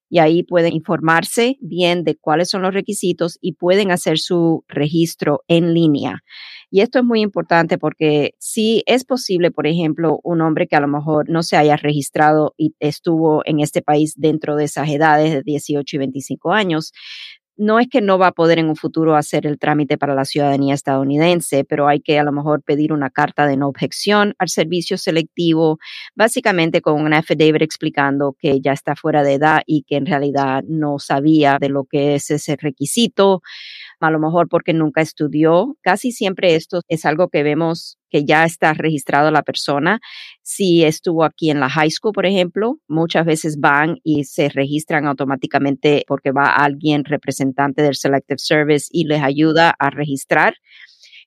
y 0.10 0.19
ahí 0.19 0.43
pueden 0.43 0.74
informarse 0.74 1.57
bien 1.60 2.03
de 2.03 2.15
cuáles 2.15 2.50
son 2.50 2.62
los 2.62 2.74
requisitos 2.74 3.38
y 3.41 3.53
pueden 3.53 3.91
hacer 3.91 4.17
su 4.17 4.63
registro 4.67 5.43
en 5.48 5.74
línea. 5.74 6.24
Y 6.69 6.81
esto 6.81 7.00
es 7.00 7.05
muy 7.05 7.22
importante 7.22 7.77
porque 7.77 8.31
si 8.39 8.84
es 8.88 9.05
posible, 9.05 9.51
por 9.51 9.67
ejemplo, 9.67 10.19
un 10.24 10.41
hombre 10.41 10.67
que 10.67 10.75
a 10.75 10.81
lo 10.81 10.88
mejor 10.88 11.29
no 11.29 11.43
se 11.43 11.55
haya 11.57 11.77
registrado 11.77 12.53
y 12.57 12.75
estuvo 12.79 13.41
en 13.46 13.60
este 13.60 13.81
país 13.81 14.13
dentro 14.17 14.55
de 14.55 14.65
esas 14.65 14.89
edades 14.89 15.31
de 15.34 15.43
18 15.43 15.96
y 15.96 16.00
25 16.00 16.51
años, 16.51 16.91
no 17.57 17.79
es 17.79 17.87
que 17.89 18.01
no 18.01 18.17
va 18.17 18.27
a 18.27 18.31
poder 18.31 18.59
en 18.59 18.69
un 18.69 18.75
futuro 18.75 19.15
hacer 19.15 19.45
el 19.45 19.59
trámite 19.59 19.97
para 19.97 20.15
la 20.15 20.25
ciudadanía 20.25 20.73
estadounidense, 20.73 21.63
pero 21.63 21.87
hay 21.87 21.99
que 21.99 22.19
a 22.19 22.23
lo 22.23 22.31
mejor 22.31 22.61
pedir 22.61 22.93
una 22.93 23.09
carta 23.09 23.47
de 23.47 23.57
no 23.57 23.67
objeción 23.67 24.35
al 24.37 24.49
servicio 24.49 24.97
selectivo, 24.97 25.79
básicamente 26.15 26.81
con 26.81 27.01
un 27.01 27.13
affidavit 27.13 27.61
explicando 27.61 28.35
que 28.39 28.61
ya 28.61 28.73
está 28.73 28.95
fuera 28.95 29.23
de 29.23 29.33
edad 29.33 29.61
y 29.65 29.83
que 29.83 29.95
en 29.97 30.05
realidad 30.05 30.63
no 30.67 30.99
sabía 30.99 31.57
de 31.59 31.69
lo 31.69 31.85
que 31.85 32.15
es 32.15 32.29
ese 32.31 32.55
requisito 32.55 33.41
a 33.99 34.11
lo 34.11 34.19
mejor 34.19 34.47
porque 34.49 34.73
nunca 34.73 35.01
estudió. 35.01 35.75
Casi 35.81 36.11
siempre 36.11 36.55
esto 36.55 36.81
es 36.87 37.05
algo 37.05 37.29
que 37.29 37.43
vemos 37.43 37.97
que 38.09 38.25
ya 38.25 38.45
está 38.45 38.73
registrado 38.73 39.31
la 39.31 39.43
persona. 39.43 39.99
Si 40.43 40.83
estuvo 40.83 41.23
aquí 41.23 41.49
en 41.49 41.59
la 41.59 41.69
high 41.69 41.89
school, 41.91 42.13
por 42.13 42.25
ejemplo, 42.25 42.77
muchas 42.87 43.25
veces 43.25 43.59
van 43.59 43.97
y 44.03 44.23
se 44.25 44.49
registran 44.49 45.07
automáticamente 45.07 46.03
porque 46.07 46.31
va 46.31 46.55
alguien 46.55 47.03
representante 47.05 47.81
del 47.81 47.95
Selective 47.95 48.39
Service 48.39 48.87
y 48.91 49.05
les 49.05 49.21
ayuda 49.23 49.73
a 49.79 49.89
registrar. 49.89 50.55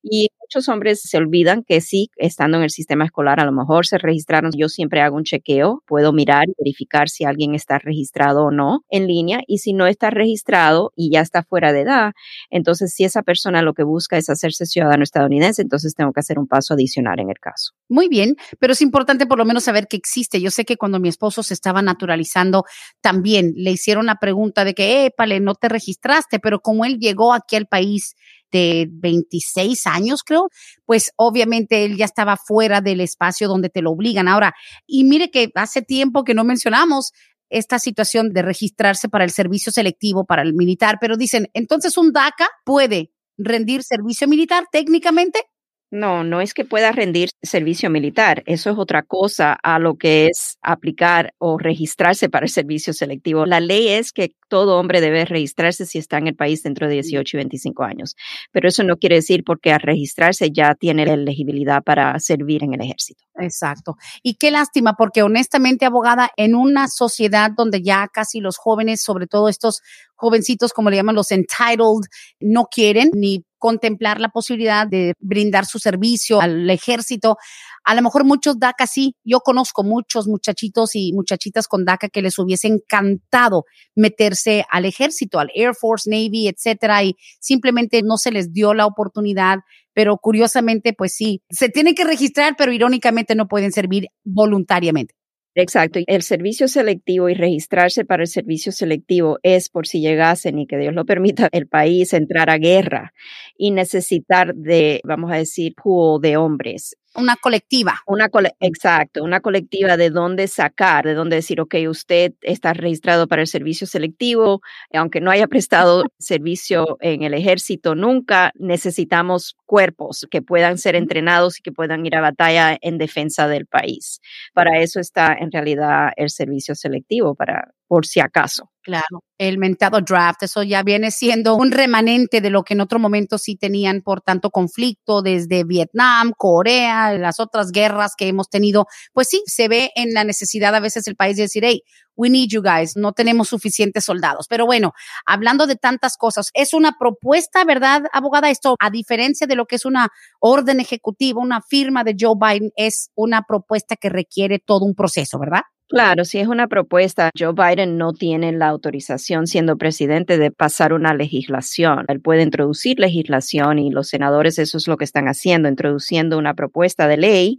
Y 0.02 0.28
muchos 0.50 0.68
hombres 0.68 1.00
se 1.02 1.16
olvidan 1.16 1.62
que 1.62 1.80
sí, 1.80 2.10
estando 2.16 2.56
en 2.56 2.64
el 2.64 2.70
sistema 2.70 3.04
escolar, 3.04 3.38
a 3.38 3.44
lo 3.44 3.52
mejor 3.52 3.86
se 3.86 3.98
registraron. 3.98 4.50
Yo 4.56 4.68
siempre 4.68 5.00
hago 5.00 5.16
un 5.16 5.22
chequeo, 5.22 5.84
puedo 5.86 6.12
mirar 6.12 6.48
y 6.48 6.54
verificar 6.58 7.08
si 7.08 7.24
alguien 7.24 7.54
está 7.54 7.78
registrado 7.78 8.46
o 8.46 8.50
no 8.50 8.80
en 8.88 9.06
línea. 9.06 9.42
Y 9.46 9.58
si 9.58 9.74
no 9.74 9.86
está 9.86 10.10
registrado 10.10 10.92
y 10.96 11.12
ya 11.12 11.20
está 11.20 11.44
fuera 11.44 11.72
de 11.72 11.82
edad, 11.82 12.12
entonces 12.50 12.92
si 12.92 13.04
esa 13.04 13.22
persona 13.22 13.62
lo 13.62 13.74
que 13.74 13.84
busca 13.84 14.16
es 14.16 14.28
hacerse 14.28 14.66
ciudadano 14.66 15.04
estadounidense, 15.04 15.62
entonces 15.62 15.94
tengo 15.94 16.12
que 16.12 16.18
hacer 16.18 16.36
un 16.36 16.48
paso 16.48 16.74
adicional 16.74 17.20
en 17.20 17.30
el 17.30 17.38
caso. 17.38 17.74
Muy 17.88 18.08
bien, 18.08 18.34
pero 18.58 18.72
es 18.72 18.82
importante 18.82 19.26
por 19.26 19.38
lo 19.38 19.44
menos 19.44 19.62
saber 19.62 19.86
que 19.86 19.96
existe. 19.96 20.40
Yo 20.40 20.50
sé 20.50 20.64
que 20.64 20.76
cuando 20.76 20.98
mi 20.98 21.08
esposo 21.08 21.44
se 21.44 21.54
estaba 21.54 21.80
naturalizando, 21.80 22.64
también 23.00 23.52
le 23.54 23.70
hicieron 23.70 24.06
la 24.06 24.16
pregunta 24.16 24.64
de 24.64 24.74
que, 24.74 25.06
épale, 25.06 25.38
no 25.38 25.54
te 25.54 25.68
registraste, 25.68 26.40
pero 26.40 26.58
como 26.58 26.84
él 26.84 26.98
llegó 26.98 27.32
aquí 27.34 27.54
al 27.54 27.66
país, 27.66 28.16
de 28.50 28.88
26 28.90 29.86
años, 29.86 30.22
creo, 30.22 30.48
pues 30.86 31.12
obviamente 31.16 31.84
él 31.84 31.96
ya 31.96 32.04
estaba 32.04 32.36
fuera 32.36 32.80
del 32.80 33.00
espacio 33.00 33.48
donde 33.48 33.68
te 33.68 33.82
lo 33.82 33.90
obligan. 33.90 34.28
Ahora, 34.28 34.54
y 34.86 35.04
mire 35.04 35.30
que 35.30 35.50
hace 35.54 35.82
tiempo 35.82 36.24
que 36.24 36.34
no 36.34 36.44
mencionamos 36.44 37.12
esta 37.50 37.78
situación 37.78 38.30
de 38.32 38.42
registrarse 38.42 39.08
para 39.08 39.24
el 39.24 39.30
servicio 39.30 39.72
selectivo 39.72 40.24
para 40.24 40.42
el 40.42 40.54
militar, 40.54 40.98
pero 41.00 41.16
dicen, 41.16 41.48
entonces 41.52 41.98
un 41.98 42.12
DACA 42.12 42.48
puede 42.64 43.10
rendir 43.36 43.82
servicio 43.82 44.28
militar 44.28 44.64
técnicamente. 44.70 45.44
No, 45.90 46.22
no 46.22 46.40
es 46.40 46.54
que 46.54 46.64
pueda 46.64 46.92
rendir 46.92 47.30
servicio 47.42 47.90
militar. 47.90 48.44
Eso 48.46 48.70
es 48.70 48.78
otra 48.78 49.02
cosa 49.02 49.52
a 49.52 49.80
lo 49.80 49.96
que 49.96 50.26
es 50.26 50.56
aplicar 50.62 51.34
o 51.38 51.58
registrarse 51.58 52.28
para 52.28 52.46
el 52.46 52.50
servicio 52.50 52.92
selectivo. 52.92 53.44
La 53.44 53.58
ley 53.58 53.88
es 53.88 54.12
que 54.12 54.34
todo 54.48 54.78
hombre 54.78 55.00
debe 55.00 55.24
registrarse 55.24 55.86
si 55.86 55.98
está 55.98 56.18
en 56.18 56.28
el 56.28 56.36
país 56.36 56.62
dentro 56.62 56.86
de 56.86 56.94
18 56.94 57.36
y 57.36 57.38
25 57.38 57.82
años. 57.82 58.16
Pero 58.52 58.68
eso 58.68 58.84
no 58.84 58.98
quiere 58.98 59.16
decir 59.16 59.42
porque 59.44 59.72
al 59.72 59.80
registrarse 59.80 60.50
ya 60.52 60.74
tiene 60.74 61.06
la 61.06 61.14
elegibilidad 61.14 61.82
para 61.82 62.18
servir 62.20 62.62
en 62.62 62.74
el 62.74 62.82
ejército. 62.82 63.24
Exacto. 63.38 63.96
Y 64.22 64.34
qué 64.34 64.50
lástima, 64.50 64.94
porque 64.94 65.22
honestamente, 65.22 65.86
abogada, 65.86 66.30
en 66.36 66.54
una 66.54 66.88
sociedad 66.88 67.50
donde 67.56 67.82
ya 67.82 68.08
casi 68.08 68.40
los 68.40 68.58
jóvenes, 68.58 69.02
sobre 69.02 69.26
todo 69.26 69.48
estos 69.48 69.82
jovencitos, 70.20 70.72
como 70.72 70.90
le 70.90 70.96
llaman 70.96 71.14
los 71.14 71.30
entitled, 71.30 72.06
no 72.40 72.66
quieren 72.66 73.10
ni 73.14 73.44
contemplar 73.58 74.20
la 74.20 74.30
posibilidad 74.30 74.86
de 74.86 75.14
brindar 75.20 75.66
su 75.66 75.78
servicio 75.78 76.40
al 76.40 76.68
ejército. 76.70 77.36
A 77.84 77.94
lo 77.94 78.02
mejor 78.02 78.24
muchos 78.24 78.58
DACA 78.58 78.86
sí, 78.86 79.14
yo 79.22 79.40
conozco 79.40 79.84
muchos 79.84 80.26
muchachitos 80.26 80.94
y 80.94 81.12
muchachitas 81.12 81.68
con 81.68 81.84
DACA 81.84 82.08
que 82.08 82.22
les 82.22 82.38
hubiese 82.38 82.68
encantado 82.68 83.64
meterse 83.94 84.64
al 84.70 84.86
ejército, 84.86 85.38
al 85.38 85.50
Air 85.54 85.74
Force, 85.78 86.08
Navy, 86.10 86.48
etcétera, 86.48 87.04
y 87.04 87.16
simplemente 87.38 88.02
no 88.02 88.16
se 88.16 88.32
les 88.32 88.52
dio 88.52 88.72
la 88.74 88.86
oportunidad, 88.86 89.58
pero 89.92 90.16
curiosamente, 90.16 90.94
pues 90.94 91.14
sí, 91.14 91.42
se 91.50 91.68
tienen 91.68 91.94
que 91.94 92.04
registrar, 92.04 92.54
pero 92.56 92.72
irónicamente 92.72 93.34
no 93.34 93.46
pueden 93.46 93.72
servir 93.72 94.08
voluntariamente. 94.24 95.19
Exacto. 95.56 95.98
El 96.06 96.22
servicio 96.22 96.68
selectivo 96.68 97.28
y 97.28 97.34
registrarse 97.34 98.04
para 98.04 98.22
el 98.22 98.28
servicio 98.28 98.70
selectivo 98.70 99.38
es 99.42 99.68
por 99.68 99.86
si 99.86 100.00
llegasen 100.00 100.58
y 100.60 100.66
que 100.66 100.78
Dios 100.78 100.94
lo 100.94 101.04
permita 101.04 101.48
el 101.50 101.66
país 101.66 102.12
entrar 102.12 102.50
a 102.50 102.58
guerra 102.58 103.12
y 103.56 103.72
necesitar 103.72 104.54
de, 104.54 105.00
vamos 105.04 105.32
a 105.32 105.36
decir, 105.36 105.74
pool 105.74 106.20
de 106.20 106.36
hombres 106.36 106.96
una 107.14 107.36
colectiva. 107.36 108.00
Una 108.06 108.28
exacto, 108.60 109.22
una 109.24 109.40
colectiva 109.40 109.96
de 109.96 110.10
dónde 110.10 110.48
sacar, 110.48 111.04
de 111.04 111.14
dónde 111.14 111.36
decir, 111.36 111.60
ok, 111.60 111.74
usted 111.88 112.34
está 112.42 112.72
registrado 112.72 113.26
para 113.26 113.42
el 113.42 113.48
servicio 113.48 113.86
selectivo, 113.86 114.60
aunque 114.92 115.20
no 115.20 115.30
haya 115.30 115.46
prestado 115.46 116.04
servicio 116.18 116.98
en 117.00 117.22
el 117.22 117.34
ejército 117.34 117.94
nunca, 117.94 118.52
necesitamos 118.54 119.56
cuerpos 119.66 120.26
que 120.30 120.42
puedan 120.42 120.78
ser 120.78 120.96
entrenados 120.96 121.58
y 121.58 121.62
que 121.62 121.72
puedan 121.72 122.04
ir 122.06 122.16
a 122.16 122.20
batalla 122.20 122.78
en 122.80 122.98
defensa 122.98 123.48
del 123.48 123.66
país. 123.66 124.20
Para 124.54 124.80
eso 124.80 125.00
está 125.00 125.34
en 125.38 125.50
realidad 125.50 126.10
el 126.16 126.30
servicio 126.30 126.74
selectivo, 126.74 127.34
para 127.34 127.72
por 127.90 128.06
si 128.06 128.20
acaso. 128.20 128.70
Claro, 128.82 129.24
el 129.36 129.58
mentado 129.58 130.00
draft, 130.00 130.44
eso 130.44 130.62
ya 130.62 130.84
viene 130.84 131.10
siendo 131.10 131.56
un 131.56 131.72
remanente 131.72 132.40
de 132.40 132.48
lo 132.48 132.62
que 132.62 132.74
en 132.74 132.80
otro 132.80 133.00
momento 133.00 133.36
sí 133.36 133.56
tenían 133.56 134.00
por 134.00 134.20
tanto 134.20 134.50
conflicto 134.50 135.22
desde 135.22 135.64
Vietnam, 135.64 136.32
Corea, 136.36 137.12
las 137.14 137.40
otras 137.40 137.72
guerras 137.72 138.12
que 138.16 138.28
hemos 138.28 138.48
tenido. 138.48 138.86
Pues 139.12 139.26
sí, 139.28 139.42
se 139.46 139.66
ve 139.66 139.90
en 139.96 140.14
la 140.14 140.22
necesidad 140.22 140.72
a 140.76 140.78
veces 140.78 141.08
el 141.08 141.16
país 141.16 141.36
de 141.36 141.42
decir, 141.42 141.64
hey, 141.64 141.82
we 142.14 142.30
need 142.30 142.50
you 142.50 142.62
guys, 142.62 142.96
no 142.96 143.12
tenemos 143.12 143.48
suficientes 143.48 144.04
soldados. 144.04 144.46
Pero 144.48 144.66
bueno, 144.66 144.92
hablando 145.26 145.66
de 145.66 145.74
tantas 145.74 146.16
cosas, 146.16 146.50
es 146.54 146.72
una 146.72 146.92
propuesta, 146.96 147.64
¿verdad, 147.64 148.02
abogada? 148.12 148.50
Esto, 148.50 148.76
a 148.78 148.90
diferencia 148.90 149.48
de 149.48 149.56
lo 149.56 149.66
que 149.66 149.74
es 149.74 149.84
una 149.84 150.10
orden 150.38 150.78
ejecutiva, 150.78 151.40
una 151.40 151.60
firma 151.60 152.04
de 152.04 152.14
Joe 152.16 152.36
Biden, 152.40 152.70
es 152.76 153.10
una 153.16 153.42
propuesta 153.42 153.96
que 153.96 154.10
requiere 154.10 154.60
todo 154.60 154.84
un 154.84 154.94
proceso, 154.94 155.40
¿verdad? 155.40 155.62
Claro, 155.90 156.24
si 156.24 156.38
es 156.38 156.46
una 156.46 156.68
propuesta, 156.68 157.30
Joe 157.36 157.52
Biden 157.52 157.98
no 157.98 158.12
tiene 158.12 158.52
la 158.52 158.68
autorización 158.68 159.48
siendo 159.48 159.76
presidente 159.76 160.38
de 160.38 160.52
pasar 160.52 160.92
una 160.92 161.14
legislación. 161.14 162.04
Él 162.06 162.20
puede 162.20 162.42
introducir 162.42 163.00
legislación 163.00 163.80
y 163.80 163.90
los 163.90 164.06
senadores 164.08 164.60
eso 164.60 164.78
es 164.78 164.86
lo 164.86 164.96
que 164.96 165.04
están 165.04 165.26
haciendo, 165.26 165.68
introduciendo 165.68 166.38
una 166.38 166.54
propuesta 166.54 167.08
de 167.08 167.16
ley 167.16 167.58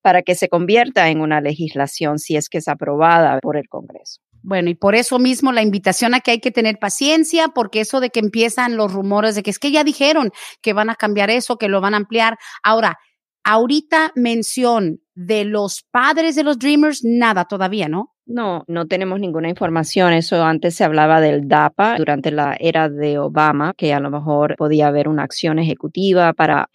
para 0.00 0.22
que 0.22 0.36
se 0.36 0.48
convierta 0.48 1.10
en 1.10 1.20
una 1.20 1.40
legislación 1.40 2.20
si 2.20 2.36
es 2.36 2.48
que 2.48 2.58
es 2.58 2.68
aprobada 2.68 3.40
por 3.40 3.56
el 3.56 3.68
Congreso. 3.68 4.20
Bueno, 4.44 4.70
y 4.70 4.76
por 4.76 4.94
eso 4.94 5.18
mismo 5.18 5.50
la 5.50 5.62
invitación 5.62 6.14
a 6.14 6.20
que 6.20 6.30
hay 6.30 6.38
que 6.38 6.52
tener 6.52 6.78
paciencia, 6.78 7.48
porque 7.48 7.80
eso 7.80 7.98
de 7.98 8.10
que 8.10 8.20
empiezan 8.20 8.76
los 8.76 8.92
rumores 8.92 9.34
de 9.34 9.42
que 9.42 9.50
es 9.50 9.58
que 9.58 9.72
ya 9.72 9.82
dijeron 9.82 10.30
que 10.60 10.72
van 10.72 10.88
a 10.88 10.94
cambiar 10.94 11.30
eso, 11.30 11.58
que 11.58 11.68
lo 11.68 11.80
van 11.80 11.94
a 11.94 11.96
ampliar. 11.96 12.38
Ahora, 12.62 12.98
ahorita 13.44 14.12
mención 14.14 15.00
de 15.14 15.44
los 15.44 15.84
padres 15.90 16.36
de 16.36 16.44
los 16.44 16.58
Dreamers, 16.58 17.02
nada 17.04 17.44
todavía, 17.44 17.88
¿no? 17.88 18.12
No, 18.24 18.64
no 18.68 18.86
tenemos 18.86 19.18
ninguna 19.18 19.48
información. 19.48 20.12
Eso 20.12 20.42
antes 20.44 20.76
se 20.76 20.84
hablaba 20.84 21.20
del 21.20 21.48
DAPA 21.48 21.96
durante 21.98 22.30
la 22.30 22.56
era 22.58 22.88
de 22.88 23.18
Obama, 23.18 23.74
que 23.76 23.92
a 23.92 24.00
lo 24.00 24.10
mejor 24.10 24.54
podía 24.56 24.86
haber 24.86 25.08
una 25.08 25.24
acción 25.24 25.58
ejecutiva 25.58 26.32
para 26.32 26.70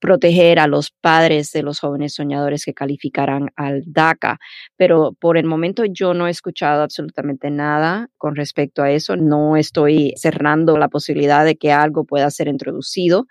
proteger 0.00 0.58
a 0.58 0.66
los 0.66 0.90
padres 0.90 1.52
de 1.52 1.62
los 1.62 1.80
jóvenes 1.80 2.14
soñadores 2.14 2.64
que 2.64 2.74
calificaran 2.74 3.50
al 3.56 3.82
DACA. 3.86 4.38
Pero 4.76 5.12
por 5.20 5.38
el 5.38 5.46
momento 5.46 5.84
yo 5.84 6.14
no 6.14 6.26
he 6.26 6.30
escuchado 6.30 6.82
absolutamente 6.82 7.50
nada 7.50 8.08
con 8.16 8.34
respecto 8.34 8.82
a 8.82 8.90
eso. 8.90 9.16
No 9.16 9.56
estoy 9.56 10.14
cerrando 10.16 10.78
la 10.78 10.88
posibilidad 10.88 11.44
de 11.44 11.56
que 11.56 11.72
algo 11.72 12.04
pueda 12.04 12.28
ser 12.30 12.48
introducido 12.48 13.26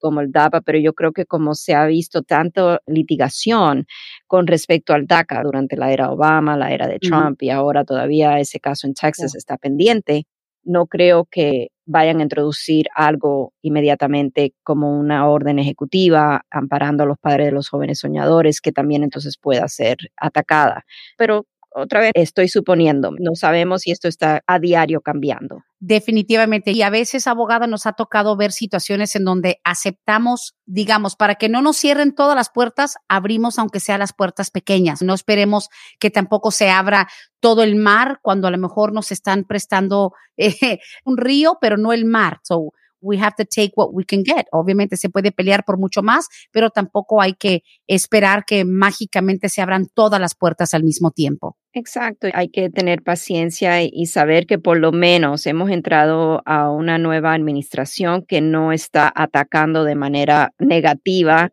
como 0.00 0.20
el 0.20 0.32
DAPA, 0.32 0.62
pero 0.62 0.78
yo 0.78 0.92
creo 0.94 1.12
que 1.12 1.26
como 1.26 1.54
se 1.54 1.74
ha 1.74 1.86
visto 1.86 2.22
tanto 2.22 2.80
litigación 2.86 3.86
con 4.26 4.46
respecto 4.46 4.92
al 4.92 5.06
DACA 5.06 5.42
durante 5.42 5.76
la 5.76 5.92
era 5.92 6.10
Obama, 6.10 6.56
la 6.56 6.72
era 6.72 6.88
de 6.88 6.98
Trump 6.98 7.42
y 7.42 7.50
ahora 7.50 7.84
todavía 7.84 8.40
ese 8.40 8.58
caso 8.58 8.86
en 8.86 8.94
Texas 8.94 9.34
está 9.34 9.56
pendiente, 9.56 10.26
no 10.64 10.86
creo 10.86 11.26
que 11.30 11.68
vayan 11.86 12.20
a 12.20 12.22
introducir 12.22 12.86
algo 12.94 13.52
inmediatamente 13.62 14.54
como 14.62 14.98
una 14.98 15.28
orden 15.28 15.58
ejecutiva 15.58 16.42
amparando 16.50 17.02
a 17.02 17.06
los 17.06 17.18
padres 17.18 17.46
de 17.46 17.52
los 17.52 17.68
jóvenes 17.68 17.98
soñadores 17.98 18.60
que 18.60 18.70
también 18.70 19.02
entonces 19.02 19.36
pueda 19.38 19.66
ser 19.68 19.96
atacada. 20.16 20.84
Pero 21.16 21.46
otra 21.72 22.00
vez 22.00 22.12
estoy 22.14 22.48
suponiendo, 22.48 23.12
no 23.18 23.34
sabemos 23.34 23.82
si 23.82 23.92
esto 23.92 24.08
está 24.08 24.42
a 24.46 24.58
diario 24.58 25.00
cambiando. 25.00 25.62
Definitivamente. 25.78 26.72
Y 26.72 26.82
a 26.82 26.90
veces, 26.90 27.26
abogada, 27.26 27.66
nos 27.66 27.86
ha 27.86 27.92
tocado 27.92 28.36
ver 28.36 28.52
situaciones 28.52 29.14
en 29.16 29.24
donde 29.24 29.60
aceptamos, 29.64 30.54
digamos, 30.66 31.16
para 31.16 31.36
que 31.36 31.48
no 31.48 31.62
nos 31.62 31.76
cierren 31.76 32.14
todas 32.14 32.36
las 32.36 32.50
puertas, 32.50 32.96
abrimos 33.08 33.58
aunque 33.58 33.80
sea 33.80 33.98
las 33.98 34.12
puertas 34.12 34.50
pequeñas. 34.50 35.00
No 35.00 35.14
esperemos 35.14 35.68
que 35.98 36.10
tampoco 36.10 36.50
se 36.50 36.70
abra 36.70 37.08
todo 37.40 37.62
el 37.62 37.76
mar 37.76 38.18
cuando 38.20 38.48
a 38.48 38.50
lo 38.50 38.58
mejor 38.58 38.92
nos 38.92 39.12
están 39.12 39.44
prestando 39.44 40.12
eh, 40.36 40.80
un 41.04 41.16
río, 41.16 41.56
pero 41.60 41.76
no 41.76 41.92
el 41.92 42.04
mar. 42.04 42.40
So, 42.42 42.72
we 43.00 43.18
have 43.18 43.34
to 43.36 43.44
take 43.44 43.72
what 43.74 43.90
we 43.92 44.04
can 44.04 44.22
get. 44.24 44.46
Obviamente 44.52 44.96
se 44.96 45.08
puede 45.08 45.32
pelear 45.32 45.64
por 45.64 45.78
mucho 45.78 46.02
más, 46.02 46.28
pero 46.52 46.70
tampoco 46.70 47.20
hay 47.20 47.34
que 47.34 47.62
esperar 47.86 48.44
que 48.44 48.64
mágicamente 48.64 49.48
se 49.48 49.62
abran 49.62 49.86
todas 49.86 50.20
las 50.20 50.34
puertas 50.34 50.74
al 50.74 50.84
mismo 50.84 51.10
tiempo. 51.10 51.56
Exacto, 51.72 52.26
hay 52.34 52.48
que 52.48 52.68
tener 52.68 53.00
paciencia 53.02 53.80
y 53.82 54.06
saber 54.06 54.46
que 54.46 54.58
por 54.58 54.76
lo 54.78 54.90
menos 54.90 55.46
hemos 55.46 55.70
entrado 55.70 56.42
a 56.44 56.68
una 56.68 56.98
nueva 56.98 57.32
administración 57.32 58.24
que 58.26 58.40
no 58.40 58.72
está 58.72 59.12
atacando 59.14 59.84
de 59.84 59.94
manera 59.94 60.52
negativa 60.58 61.52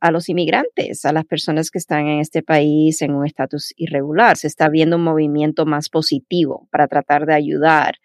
a 0.00 0.10
los 0.10 0.28
inmigrantes, 0.28 1.04
a 1.04 1.12
las 1.12 1.24
personas 1.24 1.70
que 1.70 1.78
están 1.78 2.06
en 2.06 2.20
este 2.20 2.42
país 2.42 3.00
en 3.02 3.12
un 3.12 3.26
estatus 3.26 3.72
irregular. 3.76 4.36
Se 4.36 4.46
está 4.46 4.68
viendo 4.68 4.96
un 4.96 5.04
movimiento 5.04 5.66
más 5.66 5.88
positivo 5.88 6.68
para 6.70 6.86
tratar 6.86 7.26
de 7.26 7.34
ayudar. 7.34 7.96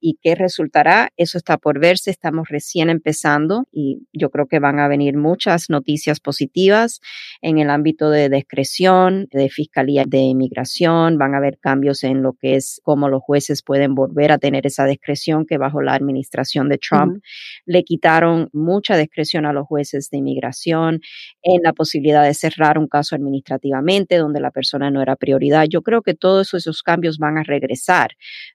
Y 0.00 0.18
qué 0.22 0.34
resultará, 0.34 1.10
eso 1.16 1.38
está 1.38 1.56
por 1.56 1.80
verse, 1.80 2.10
estamos 2.10 2.48
recién 2.48 2.90
empezando 2.90 3.66
y 3.72 4.06
yo 4.12 4.30
creo 4.30 4.46
que 4.46 4.58
van 4.58 4.78
a 4.78 4.88
venir 4.88 5.16
muchas 5.16 5.70
noticias 5.70 6.20
positivas 6.20 7.00
en 7.42 7.58
el 7.58 7.70
ámbito 7.70 8.10
de 8.10 8.28
discreción, 8.28 9.26
de 9.32 9.48
fiscalía 9.48 10.04
de 10.06 10.18
inmigración, 10.18 11.18
van 11.18 11.34
a 11.34 11.38
haber 11.38 11.58
cambios 11.58 12.04
en 12.04 12.22
lo 12.22 12.34
que 12.34 12.56
es 12.56 12.80
cómo 12.84 13.08
los 13.08 13.22
jueces 13.22 13.62
pueden 13.62 13.94
volver 13.94 14.32
a 14.32 14.38
tener 14.38 14.66
esa 14.66 14.84
discreción 14.84 15.46
que 15.46 15.58
bajo 15.58 15.82
la 15.82 15.94
administración 15.94 16.68
de 16.68 16.78
Trump 16.78 17.22
le 17.64 17.82
quitaron 17.84 18.48
mucha 18.52 18.96
discreción 18.96 19.46
a 19.46 19.52
los 19.52 19.66
jueces 19.66 20.10
de 20.10 20.18
inmigración 20.18 21.00
en 21.42 21.62
la 21.62 21.72
posibilidad 21.72 22.24
de 22.24 22.34
cerrar 22.34 22.78
un 22.78 22.88
caso 22.88 23.14
administrativamente 23.14 24.16
donde 24.16 24.40
la 24.40 24.50
persona 24.50 24.90
no 24.90 25.02
era 25.02 25.16
prioridad. 25.16 25.66
Yo 25.68 25.82
creo 25.82 26.02
que 26.02 26.14
todos 26.14 26.54
esos 26.54 26.82
cambios 26.82 27.18
van 27.18 27.38
a 27.38 27.42
regresar, 27.42 28.10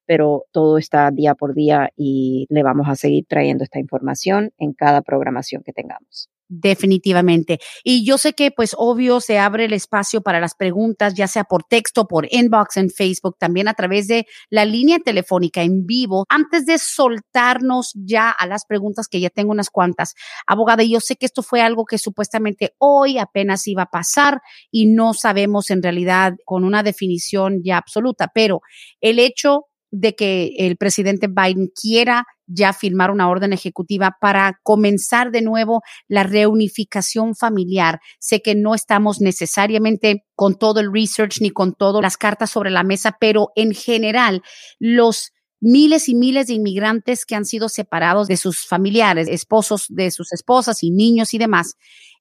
pero 0.06 0.46
todo 0.52 0.78
está 0.78 1.10
día 1.12 1.36
por 1.36 1.54
día 1.54 1.90
y 1.96 2.46
le 2.50 2.64
vamos 2.64 2.88
a 2.90 2.96
seguir 2.96 3.26
trayendo 3.28 3.64
esta 3.64 3.80
información 3.80 4.52
en 4.58 4.74
cada 4.74 5.02
programación 5.02 5.64
que 5.64 5.74
tengamos. 5.74 6.33
Definitivamente. 6.56 7.58
Y 7.84 8.06
yo 8.06 8.20
sé 8.20 8.34
que, 8.34 8.52
pues, 8.52 8.76
obvio, 8.78 9.20
se 9.22 9.40
abre 9.40 9.66
el 9.66 9.74
espacio 9.74 10.22
para 10.22 10.40
las 10.40 10.54
preguntas, 10.54 11.16
ya 11.16 11.28
sea 11.28 11.46
por 11.46 11.64
texto, 11.64 12.08
por 12.08 12.28
inbox 12.32 12.78
en 12.78 12.92
Facebook, 12.92 13.38
también 13.40 13.68
a 13.68 13.74
través 13.74 14.08
de 14.08 14.28
la 14.52 14.64
línea 14.64 15.00
telefónica 15.00 15.64
en 15.64 15.88
vivo. 15.88 16.26
Antes 16.30 16.68
de 16.68 16.78
soltarnos 16.78 17.94
ya 17.96 18.30
a 18.30 18.46
las 18.46 18.66
preguntas, 18.66 19.08
que 19.08 19.20
ya 19.20 19.32
tengo 19.32 19.52
unas 19.52 19.72
cuantas, 19.72 20.14
abogada, 20.46 20.84
yo 20.84 21.00
sé 21.00 21.16
que 21.16 21.26
esto 21.26 21.42
fue 21.42 21.60
algo 21.62 21.86
que 21.86 21.98
supuestamente 21.98 22.76
hoy 22.78 23.18
apenas 23.18 23.68
iba 23.68 23.84
a 23.84 23.90
pasar 23.90 24.40
y 24.70 24.86
no 24.86 25.16
sabemos 25.16 25.72
en 25.72 25.82
realidad 25.82 26.34
con 26.46 26.64
una 26.64 26.84
definición 26.84 27.62
ya 27.64 27.78
absoluta, 27.78 28.30
pero 28.32 28.62
el 29.02 29.18
hecho 29.18 29.64
de 29.90 30.16
que 30.16 30.54
el 30.58 30.78
presidente 30.78 31.28
Biden 31.28 31.70
quiera 31.80 32.26
ya 32.48 32.74
firmar 32.74 33.12
una 33.12 33.30
orden 33.30 33.54
ejecutiva 33.54 34.18
para 34.20 34.60
comenzar 34.64 35.32
de 35.32 35.42
nuevo 35.42 35.82
la 36.08 36.24
reunificación 36.24 37.36
familiar. 37.36 38.00
Sé 38.20 38.42
que 38.42 38.56
no 38.56 38.76
estamos 38.76 39.22
necesariamente 39.22 40.26
con 40.36 40.56
todo 40.56 40.80
el 40.80 40.92
research 40.94 41.42
ni 41.42 41.50
con 41.50 41.74
todas 41.74 42.02
las 42.02 42.18
cartas 42.18 42.50
sobre 42.50 42.72
la 42.72 42.84
mesa, 42.84 43.18
pero 43.20 43.52
en 43.56 43.74
general 43.74 44.42
los 44.80 45.32
miles 45.60 46.10
y 46.10 46.16
miles 46.16 46.48
de 46.48 46.54
inmigrantes 46.54 47.26
que 47.26 47.36
han 47.36 47.46
sido 47.46 47.70
separados 47.70 48.28
de 48.28 48.36
sus 48.36 48.68
familiares, 48.68 49.30
esposos 49.30 49.86
de 49.88 50.12
sus 50.12 50.34
esposas 50.34 50.84
y 50.84 50.92
niños 50.92 51.34
y 51.34 51.38
demás, 51.38 51.78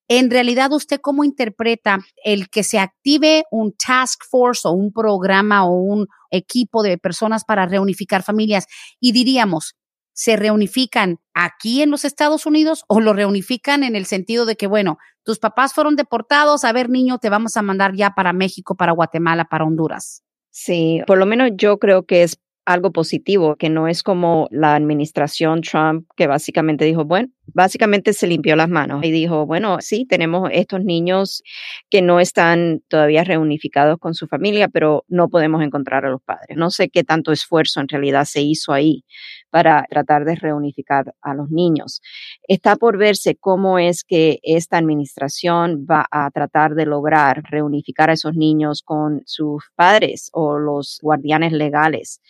en 0.08 0.30
realidad, 0.30 0.72
¿usted 0.72 1.00
cómo 1.00 1.24
interpreta 1.24 2.00
el 2.24 2.50
que 2.50 2.64
se 2.64 2.78
active 2.78 3.44
un 3.50 3.72
task 3.72 4.20
force 4.28 4.66
o 4.68 4.72
un 4.72 4.92
programa 4.92 5.64
o 5.64 5.72
un 5.72 6.06
equipo 6.30 6.82
de 6.82 6.98
personas 6.98 7.44
para 7.44 7.66
reunificar 7.66 8.22
familias? 8.22 8.66
Y 9.00 9.12
diríamos, 9.12 9.74
¿se 10.12 10.36
reunifican 10.36 11.18
aquí 11.34 11.82
en 11.82 11.90
los 11.90 12.04
Estados 12.04 12.46
Unidos 12.46 12.84
o 12.88 13.00
lo 13.00 13.12
reunifican 13.12 13.82
en 13.84 13.96
el 13.96 14.06
sentido 14.06 14.46
de 14.46 14.56
que, 14.56 14.66
bueno, 14.66 14.98
tus 15.24 15.38
papás 15.38 15.72
fueron 15.72 15.96
deportados, 15.96 16.64
a 16.64 16.72
ver, 16.72 16.90
niño, 16.90 17.18
te 17.18 17.30
vamos 17.30 17.56
a 17.56 17.62
mandar 17.62 17.94
ya 17.94 18.10
para 18.10 18.32
México, 18.32 18.74
para 18.74 18.92
Guatemala, 18.92 19.44
para 19.44 19.64
Honduras? 19.64 20.22
Sí, 20.50 21.00
por 21.06 21.18
lo 21.18 21.26
menos 21.26 21.50
yo 21.54 21.78
creo 21.78 22.04
que 22.04 22.22
es 22.22 22.38
algo 22.64 22.92
positivo, 22.92 23.56
que 23.56 23.70
no 23.70 23.88
es 23.88 24.02
como 24.02 24.48
la 24.50 24.74
administración 24.74 25.62
Trump 25.62 26.06
que 26.16 26.26
básicamente 26.26 26.84
dijo, 26.84 27.04
bueno, 27.04 27.28
básicamente 27.46 28.12
se 28.12 28.26
limpió 28.26 28.56
las 28.56 28.68
manos 28.68 29.04
y 29.04 29.10
dijo, 29.10 29.46
bueno, 29.46 29.78
sí, 29.80 30.06
tenemos 30.06 30.48
estos 30.52 30.82
niños 30.84 31.42
que 31.90 32.02
no 32.02 32.20
están 32.20 32.82
todavía 32.88 33.24
reunificados 33.24 33.98
con 33.98 34.14
su 34.14 34.26
familia, 34.26 34.68
pero 34.68 35.04
no 35.08 35.28
podemos 35.28 35.62
encontrar 35.62 36.04
a 36.04 36.10
los 36.10 36.22
padres. 36.22 36.56
No 36.56 36.70
sé 36.70 36.88
qué 36.88 37.04
tanto 37.04 37.32
esfuerzo 37.32 37.80
en 37.80 37.88
realidad 37.88 38.24
se 38.24 38.42
hizo 38.42 38.72
ahí 38.72 39.04
para 39.50 39.84
tratar 39.90 40.24
de 40.24 40.34
reunificar 40.34 41.14
a 41.20 41.34
los 41.34 41.50
niños. 41.50 42.00
Está 42.48 42.76
por 42.76 42.96
verse 42.96 43.36
cómo 43.36 43.78
es 43.78 44.02
que 44.02 44.38
esta 44.42 44.78
administración 44.78 45.86
va 45.88 46.06
a 46.10 46.30
tratar 46.30 46.74
de 46.74 46.86
lograr 46.86 47.42
reunificar 47.50 48.08
a 48.08 48.14
esos 48.14 48.34
niños 48.34 48.82
con 48.82 49.22
sus 49.26 49.64
padres 49.74 50.30
o 50.32 50.58
los 50.58 50.98
guardianes 51.02 51.52
legales 51.52 52.20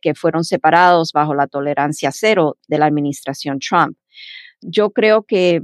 que 0.00 0.14
fueron 0.14 0.44
separados 0.44 1.12
bajo 1.12 1.34
la 1.34 1.48
tolerancia 1.48 2.10
cero 2.12 2.56
de 2.68 2.78
la 2.78 2.86
administración 2.86 3.58
Trump. 3.58 3.96
Yo 4.62 4.90
creo 4.90 5.22
que 5.24 5.60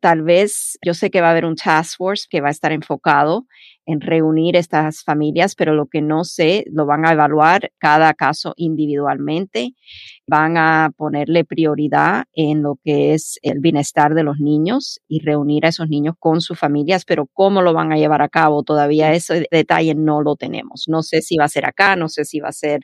tal 0.00 0.22
vez, 0.22 0.78
yo 0.84 0.92
sé 0.94 1.10
que 1.10 1.20
va 1.20 1.28
a 1.28 1.30
haber 1.30 1.46
un 1.46 1.56
task 1.56 1.96
force 1.96 2.26
que 2.28 2.40
va 2.40 2.48
a 2.48 2.50
estar 2.50 2.72
enfocado 2.72 3.46
en 3.86 4.00
reunir 4.00 4.56
estas 4.56 5.02
familias, 5.02 5.54
pero 5.54 5.74
lo 5.74 5.86
que 5.86 6.00
no 6.00 6.24
sé, 6.24 6.64
lo 6.72 6.86
van 6.86 7.06
a 7.06 7.12
evaluar 7.12 7.70
cada 7.78 8.14
caso 8.14 8.54
individualmente, 8.56 9.74
van 10.26 10.56
a 10.56 10.90
ponerle 10.96 11.44
prioridad 11.44 12.24
en 12.32 12.62
lo 12.62 12.78
que 12.82 13.14
es 13.14 13.38
el 13.42 13.60
bienestar 13.60 14.14
de 14.14 14.22
los 14.22 14.38
niños 14.38 15.00
y 15.08 15.20
reunir 15.20 15.66
a 15.66 15.68
esos 15.68 15.88
niños 15.88 16.14
con 16.18 16.40
sus 16.40 16.58
familias, 16.58 17.04
pero 17.04 17.26
cómo 17.32 17.62
lo 17.62 17.72
van 17.72 17.92
a 17.92 17.96
llevar 17.96 18.22
a 18.22 18.28
cabo, 18.28 18.62
todavía 18.62 19.12
ese 19.12 19.46
detalle 19.50 19.94
no 19.94 20.22
lo 20.22 20.36
tenemos. 20.36 20.84
No 20.88 21.02
sé 21.02 21.22
si 21.22 21.36
va 21.36 21.44
a 21.44 21.48
ser 21.48 21.66
acá, 21.66 21.96
no 21.96 22.08
sé 22.08 22.24
si 22.24 22.40
va 22.40 22.48
a 22.48 22.52
ser 22.52 22.80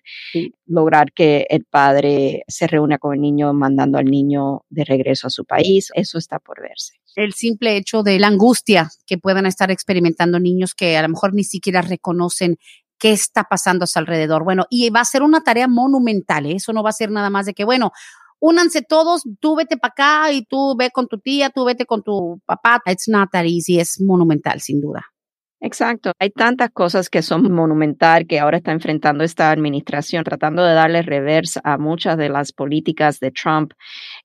lograr 0.66 1.12
que 1.12 1.46
el 1.50 1.64
padre 1.64 2.44
se 2.46 2.66
reúna 2.66 2.98
con 2.98 3.14
el 3.14 3.20
niño 3.20 3.52
mandando 3.52 3.98
al 3.98 4.04
niño 4.04 4.64
de 4.68 4.84
regreso 4.84 5.26
a 5.26 5.30
su 5.30 5.44
país, 5.44 5.90
eso 5.94 6.18
está 6.18 6.38
por 6.38 6.60
verse 6.60 6.99
el 7.16 7.32
simple 7.34 7.76
hecho 7.76 8.02
de 8.02 8.18
la 8.18 8.28
angustia 8.28 8.90
que 9.06 9.18
puedan 9.18 9.46
estar 9.46 9.70
experimentando 9.70 10.38
niños 10.38 10.74
que 10.74 10.96
a 10.96 11.02
lo 11.02 11.08
mejor 11.08 11.34
ni 11.34 11.44
siquiera 11.44 11.82
reconocen 11.82 12.56
qué 12.98 13.12
está 13.12 13.44
pasando 13.44 13.84
a 13.84 13.86
su 13.86 13.98
alrededor. 13.98 14.44
Bueno, 14.44 14.66
y 14.70 14.90
va 14.90 15.00
a 15.00 15.04
ser 15.04 15.22
una 15.22 15.40
tarea 15.40 15.68
monumental, 15.68 16.46
¿eh? 16.46 16.56
eso 16.56 16.72
no 16.72 16.82
va 16.82 16.90
a 16.90 16.94
ser 16.94 17.10
nada 17.10 17.30
más 17.30 17.46
de 17.46 17.54
que, 17.54 17.64
bueno, 17.64 17.92
únanse 18.40 18.82
todos, 18.82 19.22
tú 19.40 19.56
vete 19.56 19.76
para 19.76 19.92
acá 19.92 20.32
y 20.32 20.44
tú 20.44 20.74
ve 20.76 20.90
con 20.90 21.08
tu 21.08 21.18
tía, 21.18 21.50
tú 21.50 21.64
vete 21.64 21.86
con 21.86 22.02
tu 22.02 22.40
papá. 22.46 22.82
It's 22.86 23.08
not 23.08 23.30
that 23.32 23.44
easy, 23.44 23.78
es 23.78 24.00
monumental, 24.00 24.60
sin 24.60 24.80
duda. 24.80 25.06
Exacto. 25.62 26.12
Hay 26.18 26.30
tantas 26.30 26.70
cosas 26.70 27.10
que 27.10 27.20
son 27.20 27.52
monumental 27.52 28.26
que 28.26 28.40
ahora 28.40 28.56
está 28.56 28.72
enfrentando 28.72 29.24
esta 29.24 29.50
administración, 29.50 30.24
tratando 30.24 30.64
de 30.64 30.72
darle 30.72 31.02
reversa 31.02 31.60
a 31.64 31.76
muchas 31.76 32.16
de 32.16 32.30
las 32.30 32.50
políticas 32.52 33.20
de 33.20 33.30
Trump, 33.30 33.72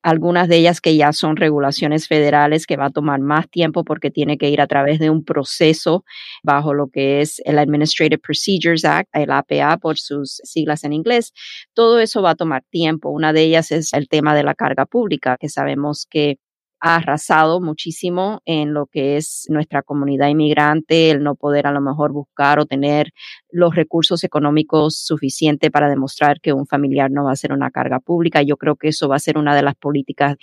algunas 0.02 0.48
de 0.48 0.56
ellas 0.58 0.80
que 0.80 0.96
ya 0.96 1.12
son 1.12 1.36
regulaciones 1.36 2.08
federales 2.08 2.66
que 2.66 2.78
va 2.78 2.86
a 2.86 2.90
tomar 2.90 3.20
más 3.20 3.50
tiempo 3.50 3.84
porque 3.84 4.12
tiene 4.12 4.38
que 4.38 4.50
ir 4.50 4.62
a 4.62 4.68
través 4.68 4.98
de 5.00 5.10
un 5.10 5.26
proceso 5.26 6.06
bajo 6.42 6.74
lo 6.74 6.88
que 6.88 7.20
es 7.20 7.42
el 7.44 7.60
Administrative 7.60 8.18
Procedures 8.18 8.86
Act, 8.86 9.10
el 9.14 9.30
APA 9.32 9.78
por 9.78 9.98
sus 9.98 10.40
siglas 10.46 10.86
en 10.86 10.94
inglés. 10.94 11.34
Todo 11.74 12.00
eso 12.00 12.22
va 12.22 12.30
a 12.32 12.36
tomar 12.36 12.64
tiempo. 12.70 13.10
Una 13.10 13.34
de 13.34 13.42
ellas 13.44 13.72
es 13.72 13.92
el 13.94 14.08
tema 14.08 14.36
de 14.36 14.44
la 14.44 14.56
carga 14.56 14.86
pública, 14.86 15.36
que 15.38 15.50
sabemos 15.50 16.08
que 16.10 16.38
ha 16.86 16.98
arrasado 16.98 17.62
muchísimo 17.62 18.42
en 18.46 18.76
lo 18.76 18.86
que 18.86 19.18
es 19.18 19.48
nuestra 19.50 19.82
comunidad 19.82 20.28
inmigrante, 20.28 21.10
el 21.10 21.24
no 21.24 21.34
poder 21.34 21.66
a 21.66 21.72
lo 21.72 21.82
mejor 21.82 22.12
buscar 22.14 22.60
o 22.60 22.68
tener 22.68 23.12
los 23.50 23.74
recursos 23.74 24.24
económicos 24.24 24.96
suficientes 25.00 25.72
para 25.72 25.90
demostrar 25.90 26.40
que 26.42 26.54
un 26.54 26.68
familiar 26.68 27.10
no 27.10 27.24
va 27.24 27.32
a 27.32 27.36
ser 27.36 27.54
una 27.54 27.72
carga 27.72 28.00
pública. 28.00 28.44
Yo 28.44 28.58
creo 28.58 28.76
que 28.76 28.90
eso 28.90 29.10
va 29.10 29.16
a 29.16 29.20
ser 29.20 29.40
una 29.40 29.56
de 29.56 29.64
las 29.64 29.74
políticas 29.74 30.36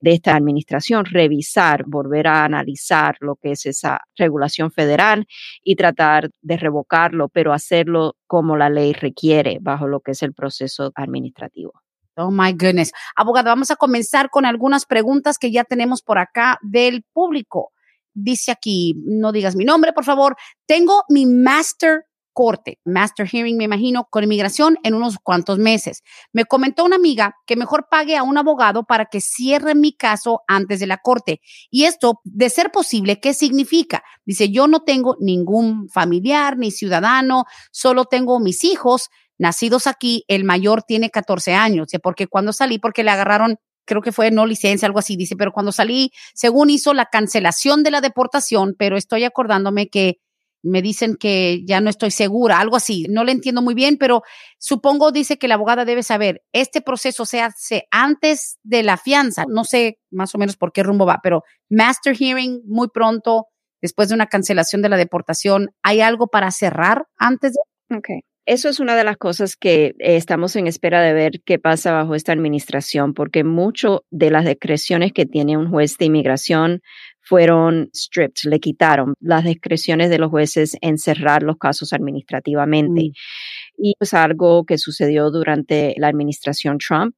de 0.00 0.12
esta 0.12 0.36
administración, 0.36 1.04
revisar, 1.04 1.82
volver 1.84 2.28
a 2.28 2.44
analizar 2.44 3.16
lo 3.18 3.34
que 3.34 3.50
es 3.50 3.66
esa 3.66 3.98
regulación 4.16 4.70
federal 4.70 5.26
y 5.64 5.74
tratar 5.74 6.30
de 6.42 6.58
revocarlo, 6.58 7.28
pero 7.28 7.52
hacerlo 7.52 8.14
como 8.28 8.56
la 8.56 8.70
ley 8.70 8.92
requiere 8.92 9.58
bajo 9.60 9.88
lo 9.88 9.98
que 9.98 10.12
es 10.12 10.22
el 10.22 10.32
proceso 10.32 10.92
administrativo. 10.94 11.72
Oh 12.18 12.32
my 12.32 12.52
goodness. 12.52 12.92
Abogado, 13.14 13.50
vamos 13.50 13.70
a 13.70 13.76
comenzar 13.76 14.28
con 14.28 14.44
algunas 14.44 14.86
preguntas 14.86 15.38
que 15.38 15.52
ya 15.52 15.62
tenemos 15.62 16.02
por 16.02 16.18
acá 16.18 16.58
del 16.62 17.04
público. 17.12 17.72
Dice 18.12 18.50
aquí, 18.50 18.94
no 19.06 19.30
digas 19.30 19.54
mi 19.54 19.64
nombre, 19.64 19.92
por 19.92 20.04
favor. 20.04 20.36
Tengo 20.66 21.04
mi 21.08 21.26
master 21.26 22.06
corte, 22.32 22.78
master 22.84 23.28
hearing, 23.28 23.56
me 23.56 23.64
imagino, 23.64 24.06
con 24.10 24.22
inmigración 24.22 24.78
en 24.84 24.94
unos 24.94 25.18
cuantos 25.20 25.58
meses. 25.58 26.02
Me 26.32 26.44
comentó 26.44 26.84
una 26.84 26.96
amiga 26.96 27.34
que 27.46 27.56
mejor 27.56 27.86
pague 27.90 28.16
a 28.16 28.22
un 28.22 28.38
abogado 28.38 28.84
para 28.84 29.06
que 29.06 29.20
cierre 29.20 29.74
mi 29.74 29.92
caso 29.92 30.42
antes 30.46 30.78
de 30.80 30.86
la 30.86 30.98
corte. 30.98 31.40
Y 31.70 31.84
esto, 31.84 32.20
de 32.24 32.50
ser 32.50 32.70
posible, 32.70 33.18
¿qué 33.20 33.34
significa? 33.34 34.02
Dice, 34.24 34.50
yo 34.50 34.68
no 34.68 34.84
tengo 34.84 35.16
ningún 35.20 35.88
familiar 35.88 36.56
ni 36.58 36.70
ciudadano, 36.70 37.44
solo 37.72 38.04
tengo 38.04 38.38
mis 38.38 38.62
hijos 38.62 39.08
nacidos 39.38 39.86
aquí. 39.86 40.24
El 40.28 40.44
mayor 40.44 40.82
tiene 40.82 41.10
14 41.10 41.54
años, 41.54 41.88
porque 42.02 42.26
cuando 42.26 42.52
salí, 42.52 42.78
porque 42.78 43.04
le 43.04 43.10
agarraron 43.10 43.58
creo 43.88 44.02
que 44.02 44.12
fue 44.12 44.30
no 44.30 44.46
licencia, 44.46 44.86
algo 44.86 44.98
así, 44.98 45.16
dice, 45.16 45.34
pero 45.34 45.50
cuando 45.50 45.72
salí, 45.72 46.12
según 46.34 46.68
hizo 46.68 46.92
la 46.92 47.06
cancelación 47.06 47.82
de 47.82 47.90
la 47.90 48.02
deportación, 48.02 48.76
pero 48.78 48.98
estoy 48.98 49.24
acordándome 49.24 49.88
que 49.88 50.18
me 50.62 50.82
dicen 50.82 51.16
que 51.16 51.62
ya 51.64 51.80
no 51.80 51.88
estoy 51.88 52.10
segura, 52.10 52.58
algo 52.58 52.76
así. 52.76 53.06
No 53.08 53.24
le 53.24 53.32
entiendo 53.32 53.62
muy 53.62 53.74
bien, 53.74 53.96
pero 53.96 54.22
supongo 54.58 55.12
dice 55.12 55.38
que 55.38 55.48
la 55.48 55.54
abogada 55.54 55.84
debe 55.84 56.02
saber, 56.02 56.42
este 56.52 56.80
proceso 56.80 57.24
se 57.24 57.40
hace 57.40 57.86
antes 57.90 58.58
de 58.62 58.82
la 58.82 58.96
fianza. 58.96 59.44
No 59.48 59.64
sé 59.64 59.98
más 60.10 60.34
o 60.34 60.38
menos 60.38 60.56
por 60.56 60.72
qué 60.72 60.82
rumbo 60.82 61.06
va, 61.06 61.20
pero 61.22 61.44
master 61.70 62.16
hearing 62.16 62.60
muy 62.66 62.88
pronto, 62.88 63.46
después 63.80 64.08
de 64.08 64.14
una 64.14 64.26
cancelación 64.26 64.82
de 64.82 64.88
la 64.88 64.96
deportación, 64.96 65.70
¿hay 65.82 66.00
algo 66.00 66.26
para 66.26 66.50
cerrar 66.50 67.06
antes 67.16 67.52
de? 67.52 67.96
Okay. 67.96 68.20
Eso 68.48 68.70
es 68.70 68.80
una 68.80 68.96
de 68.96 69.04
las 69.04 69.18
cosas 69.18 69.56
que 69.56 69.88
eh, 69.98 70.16
estamos 70.16 70.56
en 70.56 70.66
espera 70.66 71.02
de 71.02 71.12
ver 71.12 71.42
qué 71.44 71.58
pasa 71.58 71.92
bajo 71.92 72.14
esta 72.14 72.32
administración, 72.32 73.12
porque 73.12 73.44
mucho 73.44 74.06
de 74.10 74.30
las 74.30 74.46
discreciones 74.46 75.12
que 75.12 75.26
tiene 75.26 75.58
un 75.58 75.68
juez 75.68 75.98
de 75.98 76.06
inmigración 76.06 76.80
fueron 77.20 77.90
stripped, 77.94 78.50
le 78.50 78.58
quitaron 78.58 79.12
las 79.20 79.44
discreciones 79.44 80.08
de 80.08 80.18
los 80.18 80.30
jueces 80.30 80.78
en 80.80 80.96
cerrar 80.96 81.42
los 81.42 81.58
casos 81.58 81.92
administrativamente. 81.92 83.10
Mm. 83.10 83.84
Y 83.84 83.94
es 84.00 84.14
algo 84.14 84.64
que 84.64 84.78
sucedió 84.78 85.30
durante 85.30 85.94
la 85.98 86.08
administración 86.08 86.78
Trump 86.78 87.14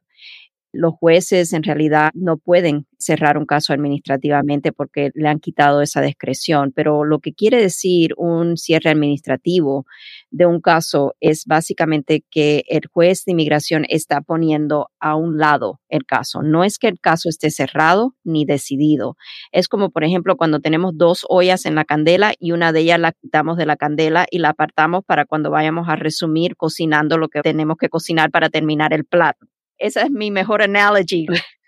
los 0.72 0.94
jueces 0.94 1.52
en 1.52 1.62
realidad 1.62 2.10
no 2.14 2.36
pueden 2.36 2.86
cerrar 2.98 3.38
un 3.38 3.46
caso 3.46 3.72
administrativamente 3.72 4.72
porque 4.72 5.10
le 5.14 5.28
han 5.28 5.40
quitado 5.40 5.82
esa 5.82 6.00
discreción, 6.00 6.72
pero 6.74 7.04
lo 7.04 7.18
que 7.18 7.32
quiere 7.32 7.60
decir 7.60 8.12
un 8.16 8.56
cierre 8.56 8.90
administrativo 8.90 9.86
de 10.30 10.46
un 10.46 10.60
caso 10.60 11.14
es 11.20 11.44
básicamente 11.46 12.24
que 12.30 12.64
el 12.68 12.86
juez 12.86 13.24
de 13.24 13.32
inmigración 13.32 13.84
está 13.88 14.20
poniendo 14.20 14.88
a 15.00 15.16
un 15.16 15.38
lado 15.38 15.80
el 15.88 16.04
caso. 16.06 16.42
No 16.42 16.64
es 16.64 16.78
que 16.78 16.88
el 16.88 17.00
caso 17.00 17.28
esté 17.28 17.50
cerrado 17.50 18.14
ni 18.24 18.44
decidido. 18.44 19.16
Es 19.52 19.68
como, 19.68 19.90
por 19.90 20.04
ejemplo, 20.04 20.36
cuando 20.36 20.60
tenemos 20.60 20.96
dos 20.96 21.26
ollas 21.28 21.66
en 21.66 21.74
la 21.74 21.84
candela 21.84 22.32
y 22.38 22.52
una 22.52 22.72
de 22.72 22.80
ellas 22.80 23.00
la 23.00 23.12
quitamos 23.12 23.56
de 23.56 23.66
la 23.66 23.76
candela 23.76 24.26
y 24.30 24.38
la 24.38 24.50
apartamos 24.50 25.04
para 25.04 25.24
cuando 25.24 25.50
vayamos 25.50 25.88
a 25.88 25.96
resumir 25.96 26.56
cocinando 26.56 27.18
lo 27.18 27.28
que 27.28 27.42
tenemos 27.42 27.76
que 27.76 27.88
cocinar 27.88 28.30
para 28.30 28.50
terminar 28.50 28.92
el 28.92 29.04
plato. 29.04 29.46
Esa 29.78 30.02
es 30.02 30.10
mi 30.10 30.30
mejor 30.30 30.62
analogy. 30.62 31.26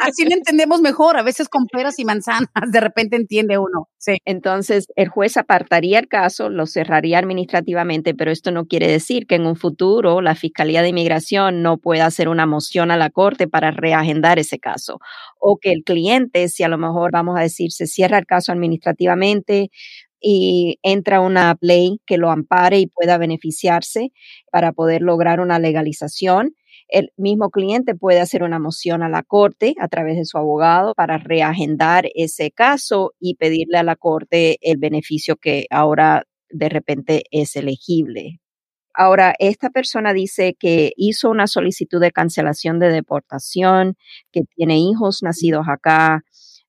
Así 0.00 0.24
lo 0.24 0.32
entendemos 0.34 0.80
mejor, 0.80 1.16
a 1.18 1.22
veces 1.22 1.48
con 1.48 1.66
peras 1.66 1.98
y 1.98 2.04
manzanas, 2.04 2.48
de 2.70 2.80
repente 2.80 3.16
entiende 3.16 3.58
uno. 3.58 3.88
Sí. 3.98 4.18
Entonces, 4.24 4.86
el 4.96 5.08
juez 5.08 5.36
apartaría 5.36 5.98
el 5.98 6.08
caso, 6.08 6.48
lo 6.50 6.66
cerraría 6.66 7.18
administrativamente, 7.18 8.14
pero 8.14 8.30
esto 8.30 8.50
no 8.50 8.66
quiere 8.66 8.86
decir 8.90 9.26
que 9.26 9.34
en 9.36 9.46
un 9.46 9.56
futuro 9.56 10.20
la 10.20 10.34
Fiscalía 10.34 10.82
de 10.82 10.88
Inmigración 10.88 11.62
no 11.62 11.78
pueda 11.78 12.06
hacer 12.06 12.28
una 12.28 12.46
moción 12.46 12.90
a 12.90 12.96
la 12.96 13.10
Corte 13.10 13.46
para 13.48 13.70
reagendar 13.70 14.38
ese 14.38 14.58
caso. 14.58 15.00
O 15.38 15.58
que 15.58 15.72
el 15.72 15.82
cliente, 15.84 16.48
si 16.48 16.62
a 16.62 16.68
lo 16.68 16.78
mejor 16.78 17.12
vamos 17.12 17.38
a 17.38 17.42
decir, 17.42 17.72
se 17.72 17.86
cierra 17.86 18.18
el 18.18 18.26
caso 18.26 18.52
administrativamente, 18.52 19.70
y 20.26 20.78
entra 20.82 21.20
una 21.20 21.56
ley 21.60 22.00
que 22.06 22.16
lo 22.16 22.30
ampare 22.30 22.78
y 22.78 22.86
pueda 22.86 23.18
beneficiarse 23.18 24.10
para 24.50 24.72
poder 24.72 25.02
lograr 25.02 25.38
una 25.40 25.58
legalización 25.58 26.54
el 26.88 27.12
mismo 27.16 27.50
cliente 27.50 27.94
puede 27.94 28.20
hacer 28.20 28.42
una 28.42 28.58
moción 28.58 29.02
a 29.02 29.08
la 29.08 29.22
corte 29.22 29.74
a 29.80 29.88
través 29.88 30.16
de 30.16 30.24
su 30.24 30.38
abogado 30.38 30.94
para 30.94 31.18
reagendar 31.18 32.08
ese 32.14 32.50
caso 32.50 33.12
y 33.18 33.36
pedirle 33.36 33.78
a 33.78 33.82
la 33.82 33.96
corte 33.96 34.58
el 34.60 34.78
beneficio 34.78 35.36
que 35.36 35.66
ahora 35.70 36.24
de 36.50 36.68
repente 36.68 37.24
es 37.30 37.56
elegible. 37.56 38.40
Ahora, 38.96 39.34
esta 39.40 39.70
persona 39.70 40.12
dice 40.12 40.54
que 40.58 40.92
hizo 40.96 41.28
una 41.28 41.48
solicitud 41.48 42.00
de 42.00 42.12
cancelación 42.12 42.78
de 42.78 42.90
deportación, 42.90 43.96
que 44.30 44.42
tiene 44.54 44.78
hijos 44.78 45.22
nacidos 45.24 45.66
acá. 45.68 46.22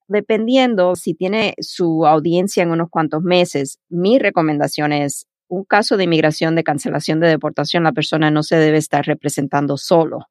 Dependiendo 0.08 0.96
si 0.96 1.14
tiene 1.14 1.54
su 1.60 2.08
audiencia 2.08 2.64
en 2.64 2.72
unos 2.72 2.90
cuantos 2.90 3.22
meses, 3.22 3.78
mi 3.90 4.18
recomendación 4.18 4.92
es 4.92 5.28
un 5.48 5.64
caso 5.64 5.98
de 5.98 6.06
inmigración 6.06 6.56
de 6.56 6.64
cancelación 6.64 7.20
de 7.20 7.28
deportación, 7.28 7.84
la 7.84 7.92
persona 7.92 8.32
no 8.32 8.44
se 8.44 8.58
debe 8.58 8.78
estar 8.78 9.06
representando 9.06 9.78
solo. 9.78 10.28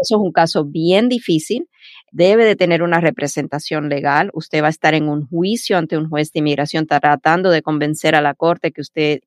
Eso 0.00 0.16
es 0.16 0.20
un 0.20 0.32
caso 0.32 0.64
bien 0.64 1.08
difícil 1.08 1.68
debe 2.12 2.44
de 2.44 2.56
tener 2.56 2.82
una 2.82 3.00
representación 3.00 3.88
legal. 3.88 4.30
Usted 4.34 4.62
va 4.62 4.66
a 4.66 4.70
estar 4.70 4.94
en 4.94 5.08
un 5.08 5.26
juicio 5.26 5.78
ante 5.78 5.96
un 5.96 6.08
juez 6.08 6.32
de 6.32 6.40
inmigración 6.40 6.86
tratando 6.86 7.50
de 7.50 7.62
convencer 7.62 8.14
a 8.14 8.20
la 8.20 8.34
corte 8.34 8.72
que 8.72 8.80
usted 8.80 9.20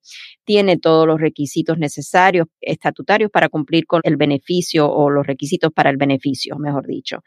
tiene 0.45 0.77
todos 0.77 1.07
los 1.07 1.21
requisitos 1.21 1.77
necesarios 1.77 2.47
estatutarios 2.59 3.31
para 3.31 3.49
cumplir 3.49 3.85
con 3.85 4.01
el 4.03 4.17
beneficio 4.17 4.91
o 4.91 5.09
los 5.09 5.25
requisitos 5.25 5.71
para 5.71 5.89
el 5.89 5.97
beneficio, 5.97 6.57
mejor 6.57 6.85
dicho. 6.85 7.23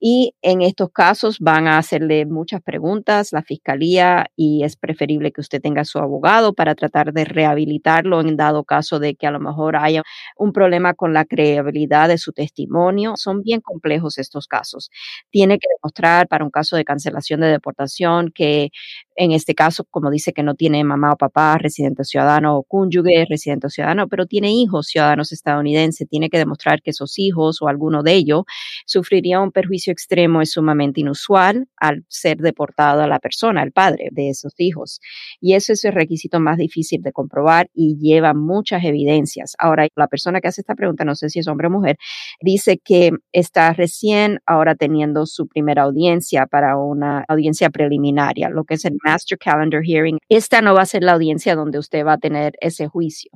Y 0.00 0.34
en 0.42 0.62
estos 0.62 0.90
casos 0.90 1.38
van 1.40 1.66
a 1.66 1.78
hacerle 1.78 2.26
muchas 2.26 2.62
preguntas 2.62 3.32
la 3.32 3.42
fiscalía 3.42 4.26
y 4.36 4.64
es 4.64 4.76
preferible 4.76 5.32
que 5.32 5.40
usted 5.40 5.60
tenga 5.60 5.84
su 5.84 5.98
abogado 5.98 6.54
para 6.54 6.74
tratar 6.74 7.12
de 7.12 7.24
rehabilitarlo 7.24 8.20
en 8.20 8.36
dado 8.36 8.64
caso 8.64 8.98
de 8.98 9.14
que 9.14 9.26
a 9.26 9.30
lo 9.30 9.40
mejor 9.40 9.76
haya 9.76 10.02
un 10.36 10.52
problema 10.52 10.94
con 10.94 11.12
la 11.12 11.24
creabilidad 11.24 12.08
de 12.08 12.18
su 12.18 12.32
testimonio. 12.32 13.14
Son 13.16 13.42
bien 13.42 13.60
complejos 13.60 14.18
estos 14.18 14.46
casos 14.46 14.90
tiene 15.30 15.58
que 15.58 15.68
demostrar 15.76 16.28
para 16.28 16.44
un 16.44 16.50
caso 16.50 16.76
de 16.76 16.84
cancelación 16.84 17.40
de 17.40 17.48
deportación 17.48 18.30
que 18.34 18.70
en 19.16 19.32
este 19.32 19.54
caso, 19.54 19.84
como 19.90 20.10
dice 20.10 20.32
que 20.32 20.42
no 20.42 20.54
tiene 20.54 20.82
mamá 20.84 21.12
o 21.12 21.16
papá, 21.16 21.56
residente 21.58 22.04
ciudadano 22.04 22.56
o 22.56 22.64
cónyuge, 22.64 23.26
residente 23.28 23.70
ciudadano, 23.70 24.08
pero 24.08 24.26
tiene 24.26 24.52
hijos 24.52 24.88
ciudadanos 24.88 25.32
estadounidenses, 25.32 26.08
tiene 26.08 26.30
que 26.30 26.38
demostrar 26.38 26.82
que 26.82 26.90
esos 26.90 27.18
hijos 27.18 27.62
o 27.62 27.68
alguno 27.68 28.02
de 28.02 28.14
ellos 28.14 28.44
sufriría 28.86 29.40
un 29.40 29.52
perjuicio 29.52 29.92
extremo 29.92 30.42
es 30.42 30.52
sumamente 30.52 31.00
inusual 31.00 31.66
al 31.76 32.04
ser 32.08 32.38
deportado 32.38 33.02
a 33.02 33.06
la 33.06 33.18
persona, 33.18 33.62
al 33.62 33.72
padre 33.72 34.08
de 34.10 34.30
esos 34.30 34.54
hijos. 34.58 35.00
Y 35.40 35.54
ese 35.54 35.74
es 35.74 35.84
el 35.84 35.92
requisito 35.92 36.40
más 36.40 36.58
difícil 36.58 37.02
de 37.02 37.12
comprobar 37.12 37.70
y 37.74 37.96
lleva 37.98 38.34
muchas 38.34 38.84
evidencias. 38.84 39.54
Ahora, 39.58 39.86
la 39.96 40.08
persona 40.08 40.40
que 40.40 40.48
hace 40.48 40.60
esta 40.60 40.74
pregunta, 40.74 41.04
no 41.04 41.14
sé 41.14 41.28
si 41.28 41.38
es 41.38 41.48
hombre 41.48 41.68
o 41.68 41.70
mujer, 41.70 41.96
dice 42.40 42.78
que 42.78 43.12
está 43.32 43.72
recién 43.72 44.40
ahora 44.46 44.74
teniendo 44.74 45.26
su 45.26 45.46
primera 45.46 45.82
audiencia 45.82 46.46
para 46.46 46.76
una 46.76 47.24
audiencia 47.28 47.70
preliminaria, 47.70 48.48
lo 48.48 48.64
que 48.64 48.74
es 48.74 48.84
el 48.84 48.96
Master 49.04 49.38
Calendar 49.38 49.82
Hearing. 49.84 50.18
Esta 50.28 50.62
no 50.62 50.74
va 50.74 50.82
a 50.82 50.86
ser 50.86 51.04
la 51.04 51.12
audiencia 51.12 51.54
donde 51.54 51.78
usted 51.78 52.04
va 52.04 52.14
a 52.14 52.18
tener 52.18 52.54
ese 52.60 52.88
juicio. 52.88 53.30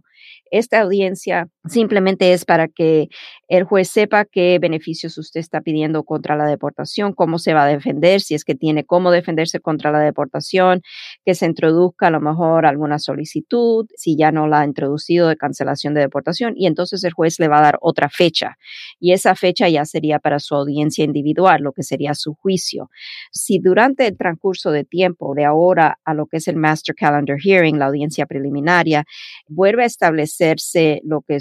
Esta 0.50 0.80
audiencia 0.80 1.48
simplemente 1.68 2.32
es 2.32 2.44
para 2.44 2.68
que 2.68 3.08
el 3.48 3.64
juez 3.64 3.88
sepa 3.88 4.24
qué 4.24 4.58
beneficios 4.60 5.16
usted 5.18 5.40
está 5.40 5.60
pidiendo 5.60 6.04
contra 6.04 6.36
la 6.36 6.46
deportación, 6.46 7.14
cómo 7.14 7.38
se 7.38 7.54
va 7.54 7.64
a 7.64 7.66
defender, 7.66 8.20
si 8.20 8.34
es 8.34 8.44
que 8.44 8.54
tiene 8.54 8.84
cómo 8.84 9.10
defenderse 9.10 9.60
contra 9.60 9.90
la 9.90 10.00
deportación, 10.00 10.82
que 11.24 11.34
se 11.34 11.46
introduzca 11.46 12.08
a 12.08 12.10
lo 12.10 12.20
mejor 12.20 12.66
alguna 12.66 12.98
solicitud, 12.98 13.86
si 13.96 14.16
ya 14.16 14.32
no 14.32 14.46
la 14.46 14.60
ha 14.60 14.64
introducido 14.64 15.28
de 15.28 15.36
cancelación 15.36 15.94
de 15.94 16.00
deportación, 16.00 16.54
y 16.56 16.66
entonces 16.66 17.02
el 17.04 17.12
juez 17.12 17.38
le 17.38 17.48
va 17.48 17.58
a 17.58 17.62
dar 17.62 17.78
otra 17.80 18.08
fecha. 18.08 18.56
Y 19.00 19.12
esa 19.12 19.34
fecha 19.34 19.68
ya 19.68 19.84
sería 19.84 20.18
para 20.18 20.40
su 20.40 20.54
audiencia 20.54 21.04
individual, 21.04 21.62
lo 21.62 21.72
que 21.72 21.82
sería 21.82 22.14
su 22.14 22.34
juicio. 22.34 22.90
Si 23.32 23.58
durante 23.58 24.06
el 24.06 24.16
transcurso 24.16 24.70
de 24.70 24.84
tiempo, 24.84 25.34
de 25.34 25.44
ahora 25.44 25.98
a 26.04 26.14
lo 26.14 26.26
que 26.26 26.38
es 26.38 26.48
el 26.48 26.56
Master 26.56 26.94
Calendar 26.94 27.38
Hearing, 27.38 27.78
la 27.78 27.86
audiencia 27.86 28.26
preliminaria, 28.26 29.04
vuelve 29.48 29.84
a 29.84 29.86
establecerse 29.86 31.00
lo 31.04 31.22
que 31.22 31.40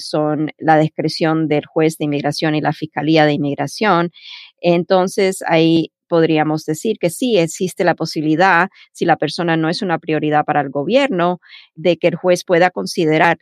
la 0.58 0.78
discreción 0.80 1.48
del 1.48 1.66
juez 1.66 1.98
de 1.98 2.06
inmigración 2.06 2.56
y 2.56 2.62
la 2.62 2.74
fiscalía 2.74 3.26
de 3.26 3.34
inmigración, 3.34 4.12
entonces 4.62 5.44
ahí 5.48 5.92
podríamos 6.08 6.66
decir 6.66 6.98
que 7.00 7.10
sí 7.10 7.38
existe 7.38 7.84
la 7.84 7.96
posibilidad, 7.96 8.70
si 8.94 9.06
la 9.06 9.18
persona 9.18 9.58
no 9.58 9.70
es 9.70 9.82
una 9.82 10.00
prioridad 10.00 10.46
para 10.46 10.62
el 10.62 10.70
gobierno, 10.70 11.40
de 11.76 11.98
que 11.98 12.08
el 12.08 12.16
juez 12.16 12.44
pueda 12.46 12.70
considerar 12.70 13.38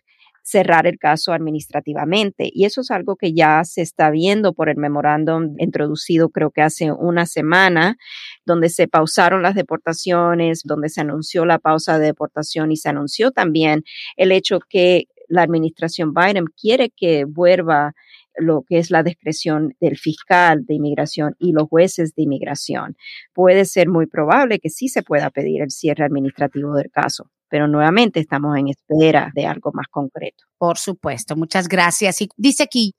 cerrar 0.45 0.85
el 0.85 0.99
caso 0.99 1.33
administrativamente. 1.33 2.49
Y 2.53 2.65
eso 2.65 2.81
es 2.81 2.91
algo 2.91 3.15
que 3.15 3.33
ya 3.33 3.63
se 3.63 3.81
está 3.81 4.11
viendo 4.11 4.53
por 4.53 4.69
el 4.69 4.77
memorándum 4.77 5.55
introducido 5.57 6.29
creo 6.29 6.51
que 6.51 6.61
hace 6.61 6.91
una 6.91 7.25
semana, 7.25 7.97
donde 8.45 8.69
se 8.69 8.88
pausaron 8.88 9.41
las 9.41 9.55
deportaciones, 9.55 10.61
donde 10.63 10.89
se 10.89 11.01
anunció 11.01 11.45
la 11.45 11.57
pausa 11.57 11.97
de 11.97 12.05
deportación 12.05 12.71
y 12.71 12.77
se 12.77 12.89
anunció 12.89 13.31
también 13.31 13.83
el 14.17 14.31
hecho 14.31 14.59
que 14.69 15.07
la 15.27 15.43
administración 15.43 16.13
Biden 16.13 16.45
quiere 16.59 16.89
que 16.89 17.25
vuelva 17.25 17.93
lo 18.38 18.63
que 18.67 18.79
es 18.79 18.91
la 18.91 19.03
discreción 19.03 19.75
del 19.79 19.97
fiscal 19.97 20.65
de 20.65 20.75
inmigración 20.75 21.35
y 21.39 21.53
los 21.53 21.67
jueces 21.69 22.13
de 22.15 22.23
inmigración. 22.23 22.97
Puede 23.33 23.65
ser 23.65 23.89
muy 23.89 24.07
probable 24.07 24.59
que 24.59 24.69
sí 24.69 24.89
se 24.89 25.03
pueda 25.03 25.29
pedir 25.29 25.61
el 25.61 25.71
cierre 25.71 26.05
administrativo 26.05 26.75
del 26.75 26.91
caso. 26.91 27.31
pero 27.47 27.67
nuevamente 27.67 28.19
estamos 28.19 28.57
en 28.57 28.67
espera 28.67 29.31
de 29.33 29.45
algo 29.45 29.71
más 29.71 29.88
concreto. 29.88 30.43
Por 30.57 30.77
supuesto, 30.77 31.38
muchas 31.38 31.69
gracias. 31.69 32.19
Y 32.21 32.27
dice 32.35 32.63
aquí, 32.63 32.95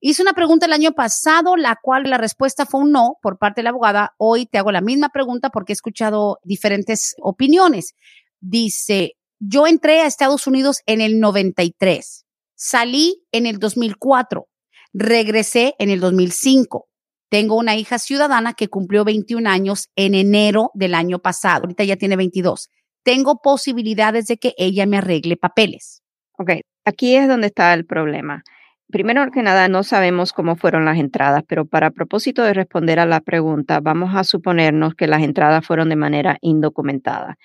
hice 0.00 0.22
una 0.22 0.32
pregunta 0.32 0.64
el 0.64 0.72
año 0.72 0.92
pasado, 0.92 1.56
la 1.56 1.76
cual 1.82 2.04
la 2.04 2.16
respuesta 2.16 2.64
fue 2.64 2.80
un 2.80 2.92
no 2.92 3.16
por 3.20 3.38
parte 3.38 3.60
de 3.60 3.64
la 3.64 3.70
abogada. 3.70 4.14
Hoy 4.16 4.46
te 4.46 4.56
hago 4.56 4.72
la 4.72 4.80
misma 4.80 5.10
pregunta 5.10 5.50
porque 5.50 5.72
he 5.72 5.74
escuchado 5.74 6.38
diferentes 6.44 7.16
opiniones. 7.20 7.94
Dice, 8.40 9.17
yo 9.40 9.66
entré 9.66 10.00
a 10.00 10.06
Estados 10.06 10.46
Unidos 10.46 10.82
en 10.86 11.00
el 11.00 11.20
93, 11.20 12.24
salí 12.54 13.22
en 13.32 13.46
el 13.46 13.58
2004, 13.58 14.48
regresé 14.92 15.74
en 15.78 15.90
el 15.90 16.00
2005. 16.00 16.88
Tengo 17.30 17.56
una 17.56 17.76
hija 17.76 17.98
ciudadana 17.98 18.54
que 18.54 18.68
cumplió 18.68 19.04
21 19.04 19.48
años 19.48 19.88
en 19.96 20.14
enero 20.14 20.70
del 20.74 20.94
año 20.94 21.18
pasado. 21.18 21.62
Ahorita 21.64 21.84
ya 21.84 21.96
tiene 21.96 22.16
22. 22.16 22.70
Tengo 23.04 23.40
posibilidades 23.42 24.26
de 24.26 24.38
que 24.38 24.54
ella 24.56 24.86
me 24.86 24.98
arregle 24.98 25.36
papeles. 25.36 26.02
Ok, 26.38 26.52
aquí 26.84 27.16
es 27.16 27.28
donde 27.28 27.48
está 27.48 27.74
el 27.74 27.84
problema. 27.84 28.42
Primero 28.90 29.30
que 29.30 29.42
nada, 29.42 29.68
no 29.68 29.82
sabemos 29.82 30.32
cómo 30.32 30.56
fueron 30.56 30.86
las 30.86 30.96
entradas, 30.96 31.44
pero 31.46 31.66
para 31.66 31.90
propósito 31.90 32.42
de 32.42 32.54
responder 32.54 32.98
a 32.98 33.04
la 33.04 33.20
pregunta, 33.20 33.80
vamos 33.80 34.14
a 34.14 34.24
suponernos 34.24 34.94
que 34.94 35.06
las 35.06 35.22
entradas 35.22 35.66
fueron 35.66 35.90
de 35.90 35.96
manera 35.96 36.38
indocumentada. 36.40 37.36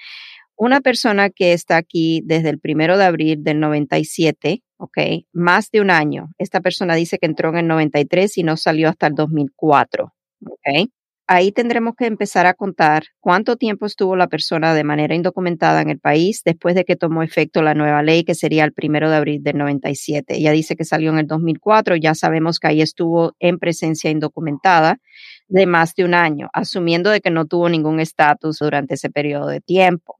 Una 0.55 0.81
persona 0.81 1.29
que 1.29 1.53
está 1.53 1.77
aquí 1.77 2.21
desde 2.25 2.49
el 2.49 2.59
primero 2.59 2.97
de 2.97 3.05
abril 3.05 3.43
del 3.43 3.59
97, 3.59 4.61
ok, 4.77 4.97
más 5.33 5.71
de 5.71 5.81
un 5.81 5.89
año. 5.89 6.29
Esta 6.37 6.61
persona 6.61 6.95
dice 6.95 7.17
que 7.17 7.25
entró 7.25 7.49
en 7.49 7.57
el 7.57 7.67
93 7.67 8.37
y 8.37 8.43
no 8.43 8.55
salió 8.55 8.89
hasta 8.89 9.07
el 9.07 9.15
2004, 9.15 10.13
ok. 10.45 10.89
Ahí 11.25 11.53
tendremos 11.53 11.95
que 11.95 12.05
empezar 12.05 12.45
a 12.45 12.53
contar 12.53 13.05
cuánto 13.21 13.55
tiempo 13.55 13.85
estuvo 13.85 14.17
la 14.17 14.27
persona 14.27 14.73
de 14.73 14.83
manera 14.83 15.15
indocumentada 15.15 15.81
en 15.81 15.89
el 15.89 15.97
país 15.97 16.41
después 16.43 16.75
de 16.75 16.83
que 16.83 16.97
tomó 16.97 17.23
efecto 17.23 17.61
la 17.61 17.73
nueva 17.73 18.03
ley, 18.03 18.25
que 18.25 18.35
sería 18.35 18.65
el 18.65 18.73
primero 18.73 19.09
de 19.09 19.15
abril 19.15 19.41
del 19.41 19.57
97. 19.57 20.35
Ella 20.35 20.51
dice 20.51 20.75
que 20.75 20.83
salió 20.83 21.11
en 21.11 21.19
el 21.19 21.27
2004, 21.27 21.95
ya 21.95 22.13
sabemos 22.13 22.59
que 22.59 22.67
ahí 22.67 22.81
estuvo 22.81 23.35
en 23.39 23.57
presencia 23.57 24.11
indocumentada 24.11 24.97
de 25.47 25.65
más 25.65 25.95
de 25.95 26.03
un 26.03 26.13
año, 26.13 26.49
asumiendo 26.53 27.09
de 27.09 27.21
que 27.21 27.31
no 27.31 27.45
tuvo 27.45 27.69
ningún 27.69 28.01
estatus 28.01 28.59
durante 28.59 28.95
ese 28.95 29.09
periodo 29.09 29.47
de 29.47 29.61
tiempo. 29.61 30.19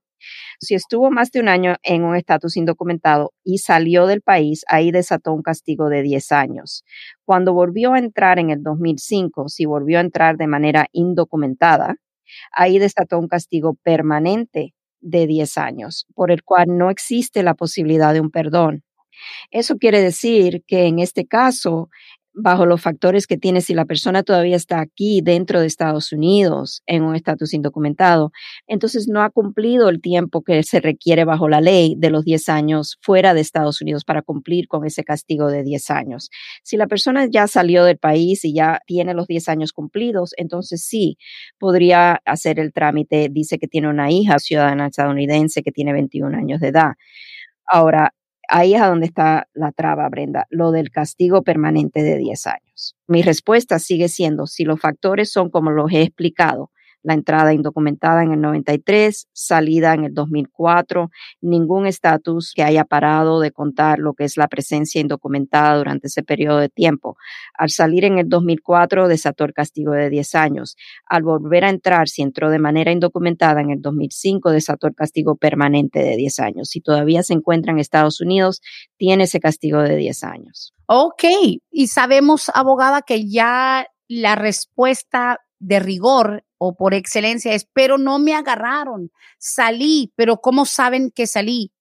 Si 0.60 0.76
estuvo 0.76 1.12
más 1.12 1.32
de 1.32 1.40
un 1.40 1.50
año 1.50 1.76
en 1.84 2.04
un 2.04 2.16
estatus 2.16 2.58
indocumentado 2.58 3.34
y 3.44 3.60
salió 3.60 4.08
del 4.08 4.22
país, 4.22 4.64
ahí 4.68 4.92
desató 4.92 5.34
un 5.34 5.42
castigo 5.42 5.90
de 5.90 6.02
10 6.02 6.32
años. 6.32 6.84
Cuando 7.26 7.54
volvió 7.54 7.94
a 7.94 8.00
entrar 8.00 8.40
en 8.40 8.50
el 8.50 8.64
2005, 8.64 9.50
si 9.50 9.66
volvió 9.66 9.98
a 9.98 10.02
entrar 10.02 10.38
de 10.38 10.48
manera 10.48 10.88
indocumentada, 10.92 11.96
ahí 12.52 12.80
desató 12.80 13.20
un 13.20 13.28
castigo 13.28 13.76
permanente 13.84 14.74
de 15.02 15.28
10 15.28 15.58
años, 15.58 16.08
por 16.16 16.32
el 16.32 16.44
cual 16.44 16.78
no 16.78 16.90
existe 16.90 17.44
la 17.44 17.54
posibilidad 17.54 18.14
de 18.14 18.22
un 18.22 18.32
perdón. 18.32 18.84
Eso 19.52 19.78
quiere 19.78 20.02
decir 20.02 20.64
que 20.68 20.88
en 20.88 21.00
este 21.00 21.26
caso 21.26 21.90
bajo 22.34 22.66
los 22.66 22.82
factores 22.82 23.28
que 23.28 23.38
tiene 23.38 23.62
si 23.62 23.74
la 23.74 23.86
persona 23.86 24.24
todavía 24.24 24.56
está 24.56 24.80
aquí 24.82 25.22
dentro 25.22 25.60
de 25.60 25.68
Estados 25.68 26.12
Unidos 26.12 26.82
en 26.86 27.04
un 27.04 27.16
estatus 27.16 27.54
indocumentado, 27.54 28.32
entonces 28.68 29.08
no 29.08 29.22
ha 29.22 29.30
cumplido 29.30 29.90
el 29.90 30.02
tiempo 30.02 30.44
que 30.44 30.64
se 30.64 30.80
requiere 30.80 31.26
bajo 31.26 31.48
la 31.50 31.62
ley 31.62 31.96
de 31.98 32.10
los 32.10 32.26
10 32.26 32.50
años 32.50 32.98
fuera 33.02 33.34
de 33.34 33.42
Estados 33.42 33.82
Unidos 33.82 34.04
para 34.06 34.22
cumplir 34.22 34.68
con 34.68 34.86
ese 34.86 35.04
castigo 35.04 35.48
de 35.48 35.64
10 35.64 35.90
años. 35.92 36.30
Si 36.64 36.78
la 36.78 36.88
persona 36.88 37.28
ya 37.30 37.48
salió 37.48 37.84
del 37.86 37.98
país 37.98 38.44
y 38.46 38.54
ya 38.54 38.80
tiene 38.86 39.14
los 39.14 39.28
10 39.28 39.50
años 39.50 39.72
cumplidos, 39.72 40.34
entonces 40.38 40.84
sí 40.84 41.18
podría 41.60 42.22
hacer 42.26 42.60
el 42.60 42.74
trámite. 42.74 43.30
Dice 43.32 43.58
que 43.60 43.68
tiene 43.68 43.90
una 43.90 44.12
hija 44.12 44.40
ciudadana 44.40 44.88
estadounidense 44.88 45.64
que 45.64 45.72
tiene 45.72 45.94
21 45.94 46.38
años 46.38 46.60
de 46.60 46.70
edad. 46.70 46.94
Ahora, 47.66 48.14
ahí 48.54 48.76
es 48.76 48.82
a 48.82 48.88
donde 48.88 49.08
está 49.08 49.48
la 49.54 49.72
traba, 49.72 50.08
Brenda, 50.10 50.46
lo 50.50 50.72
del 50.72 50.92
castigo 50.92 51.42
permanente 51.42 52.04
de 52.04 52.18
10 52.18 52.48
años. 52.48 52.96
Mi 53.08 53.24
respuesta 53.24 53.80
sigue 53.80 54.10
siendo, 54.10 54.46
si 54.46 54.64
los 54.64 54.80
factores 54.80 55.32
son 55.32 55.50
como 55.50 55.72
los 55.72 55.92
he 55.92 56.04
explicado, 56.04 56.70
la 57.04 57.14
entrada 57.14 57.54
indocumentada 57.54 58.24
en 58.24 58.32
el 58.32 58.42
93, 58.42 59.28
salida 59.32 59.94
en 59.94 60.06
el 60.06 60.14
2004, 60.14 61.12
ningún 61.42 61.86
estatus 61.86 62.54
que 62.56 62.64
haya 62.64 62.86
parado 62.86 63.40
de 63.40 63.52
contar 63.52 64.00
lo 64.00 64.14
que 64.14 64.24
es 64.24 64.38
la 64.38 64.48
presencia 64.48 65.02
indocumentada 65.02 65.78
durante 65.78 66.08
ese 66.08 66.24
periodo 66.24 66.58
de 66.58 66.70
tiempo. 66.70 67.18
Al 67.58 67.70
salir 67.70 68.06
en 68.06 68.18
el 68.18 68.30
2004, 68.30 69.08
desató 69.08 69.44
el 69.46 69.54
castigo 69.54 69.92
de 69.92 70.10
10 70.10 70.36
años. 70.36 70.76
Al 71.06 71.24
volver 71.24 71.66
a 71.66 71.70
entrar, 71.70 72.08
si 72.08 72.22
entró 72.22 72.50
de 72.50 72.60
manera 72.60 72.92
indocumentada 72.92 73.62
en 73.62 73.70
el 73.70 73.82
2005, 73.82 74.52
desató 74.52 74.88
el 74.88 74.96
castigo 74.96 75.36
permanente 75.36 76.00
de 76.00 76.16
10 76.16 76.40
años. 76.40 76.70
Si 76.70 76.82
todavía 76.82 77.24
se 77.24 77.34
encuentra 77.34 77.72
en 77.72 77.80
Estados 77.80 78.22
Unidos, 78.22 78.62
tiene 78.98 79.26
ese 79.26 79.40
castigo 79.40 79.82
de 79.82 79.96
10 79.96 80.24
años. 80.24 80.74
Ok, 80.86 81.24
y 81.72 81.88
sabemos, 81.88 82.52
abogada, 82.54 83.02
que 83.02 83.28
ya 83.30 83.88
la 84.08 84.36
respuesta 84.36 85.40
de 85.60 85.80
rigor 85.80 86.44
o 86.66 86.76
por 86.76 86.94
excelencia 86.94 87.54
es, 87.54 87.66
pero 87.74 87.98
no 87.98 88.20
me 88.20 88.34
agarraron, 88.34 89.12
salí, 89.38 90.14
pero 90.16 90.38
¿cómo 90.38 90.66
saben 90.66 91.12
que 91.12 91.28
salí? 91.28 91.74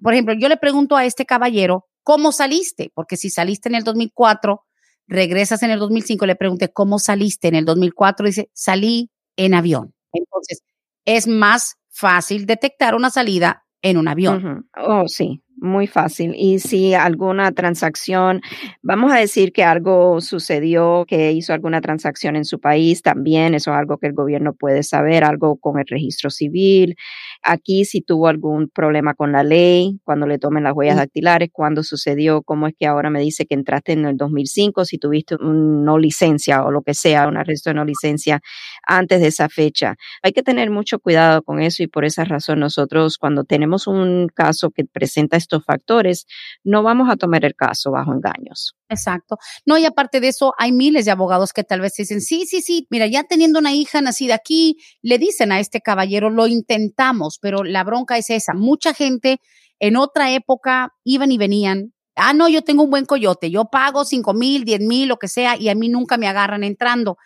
Por 0.00 0.12
ejemplo, 0.12 0.34
yo 0.38 0.48
le 0.48 0.56
pregunto 0.56 0.96
a 0.96 1.04
este 1.04 1.26
caballero, 1.26 1.88
¿cómo 2.04 2.30
saliste? 2.30 2.92
Porque 2.94 3.16
si 3.16 3.28
saliste 3.28 3.68
en 3.68 3.74
el 3.74 3.82
2004, 3.82 4.62
regresas 5.08 5.64
en 5.64 5.72
el 5.72 5.80
2005, 5.80 6.26
le 6.26 6.36
pregunté, 6.36 6.72
¿cómo 6.72 7.00
saliste 7.00 7.48
en 7.48 7.56
el 7.56 7.64
2004? 7.64 8.26
Dice, 8.26 8.50
salí 8.54 9.10
en 9.34 9.54
avión. 9.54 9.94
Entonces, 10.12 10.62
es 11.04 11.26
más 11.26 11.74
fácil 11.88 12.46
detectar 12.46 12.94
una 12.94 13.10
salida 13.10 13.64
en 13.82 13.96
un 13.96 14.06
avión. 14.06 14.68
Oh, 14.76 15.08
sí, 15.08 15.42
muy 15.60 15.86
fácil. 15.86 16.34
Y 16.36 16.58
si 16.58 16.94
alguna 16.94 17.52
transacción, 17.52 18.40
vamos 18.82 19.12
a 19.12 19.16
decir 19.16 19.52
que 19.52 19.64
algo 19.64 20.20
sucedió, 20.20 21.04
que 21.06 21.32
hizo 21.32 21.52
alguna 21.52 21.80
transacción 21.80 22.36
en 22.36 22.44
su 22.44 22.60
país, 22.60 23.02
también 23.02 23.54
eso 23.54 23.70
es 23.70 23.76
algo 23.76 23.98
que 23.98 24.08
el 24.08 24.14
gobierno 24.14 24.54
puede 24.54 24.82
saber, 24.82 25.24
algo 25.24 25.56
con 25.56 25.78
el 25.78 25.86
registro 25.86 26.30
civil. 26.30 26.96
Aquí 27.42 27.84
si 27.84 28.00
tuvo 28.00 28.28
algún 28.28 28.68
problema 28.68 29.14
con 29.14 29.32
la 29.32 29.42
ley, 29.42 30.00
cuando 30.04 30.26
le 30.26 30.38
tomen 30.38 30.64
las 30.64 30.74
huellas 30.74 30.96
dactilares, 30.96 31.50
cuándo 31.52 31.82
sucedió, 31.82 32.42
cómo 32.42 32.66
es 32.66 32.74
que 32.78 32.86
ahora 32.86 33.10
me 33.10 33.20
dice 33.20 33.46
que 33.46 33.54
entraste 33.54 33.92
en 33.92 34.04
el 34.04 34.16
2005, 34.16 34.84
si 34.84 34.98
tuviste 34.98 35.36
una 35.36 35.80
no 35.80 35.98
licencia 35.98 36.64
o 36.64 36.70
lo 36.70 36.82
que 36.82 36.94
sea, 36.94 37.28
un 37.28 37.36
arresto 37.36 37.70
de 37.70 37.74
no 37.74 37.84
licencia 37.84 38.40
antes 38.86 39.20
de 39.20 39.28
esa 39.28 39.48
fecha. 39.48 39.96
Hay 40.22 40.32
que 40.32 40.42
tener 40.42 40.70
mucho 40.70 40.98
cuidado 40.98 41.42
con 41.42 41.60
eso 41.60 41.82
y 41.82 41.86
por 41.86 42.04
esa 42.04 42.24
razón 42.24 42.60
nosotros 42.60 43.18
cuando 43.18 43.44
tenemos 43.44 43.86
un 43.86 44.28
caso 44.28 44.70
que 44.70 44.84
presenta 44.84 45.36
estos 45.50 45.64
factores, 45.64 46.26
no 46.62 46.82
vamos 46.82 47.10
a 47.10 47.16
tomar 47.16 47.44
el 47.44 47.54
caso 47.54 47.90
bajo 47.90 48.12
engaños. 48.12 48.74
Exacto. 48.88 49.38
No, 49.66 49.78
y 49.78 49.84
aparte 49.84 50.20
de 50.20 50.28
eso, 50.28 50.54
hay 50.58 50.72
miles 50.72 51.04
de 51.04 51.10
abogados 51.10 51.52
que 51.52 51.64
tal 51.64 51.80
vez 51.80 51.94
dicen, 51.94 52.20
sí, 52.20 52.46
sí, 52.46 52.60
sí, 52.62 52.86
mira, 52.90 53.06
ya 53.06 53.24
teniendo 53.24 53.58
una 53.58 53.72
hija 53.72 54.00
nacida 54.00 54.36
aquí, 54.36 54.76
le 55.02 55.18
dicen 55.18 55.52
a 55.52 55.60
este 55.60 55.80
caballero, 55.80 56.30
lo 56.30 56.46
intentamos, 56.46 57.38
pero 57.40 57.64
la 57.64 57.84
bronca 57.84 58.16
es 58.16 58.30
esa. 58.30 58.54
Mucha 58.54 58.94
gente 58.94 59.40
en 59.80 59.96
otra 59.96 60.32
época 60.32 60.94
iban 61.04 61.32
y 61.32 61.38
venían. 61.38 61.92
Ah, 62.16 62.34
no, 62.34 62.48
yo 62.48 62.62
tengo 62.62 62.82
un 62.82 62.90
buen 62.90 63.06
coyote, 63.06 63.50
yo 63.50 63.66
pago 63.66 64.04
cinco 64.04 64.34
mil, 64.34 64.64
diez 64.64 64.80
mil, 64.80 65.08
lo 65.08 65.16
que 65.16 65.28
sea, 65.28 65.56
y 65.56 65.68
a 65.68 65.74
mí 65.74 65.88
nunca 65.88 66.18
me 66.18 66.28
agarran 66.28 66.64
entrando 66.64 67.16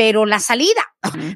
pero 0.00 0.24
la 0.24 0.40
salida, 0.40 0.80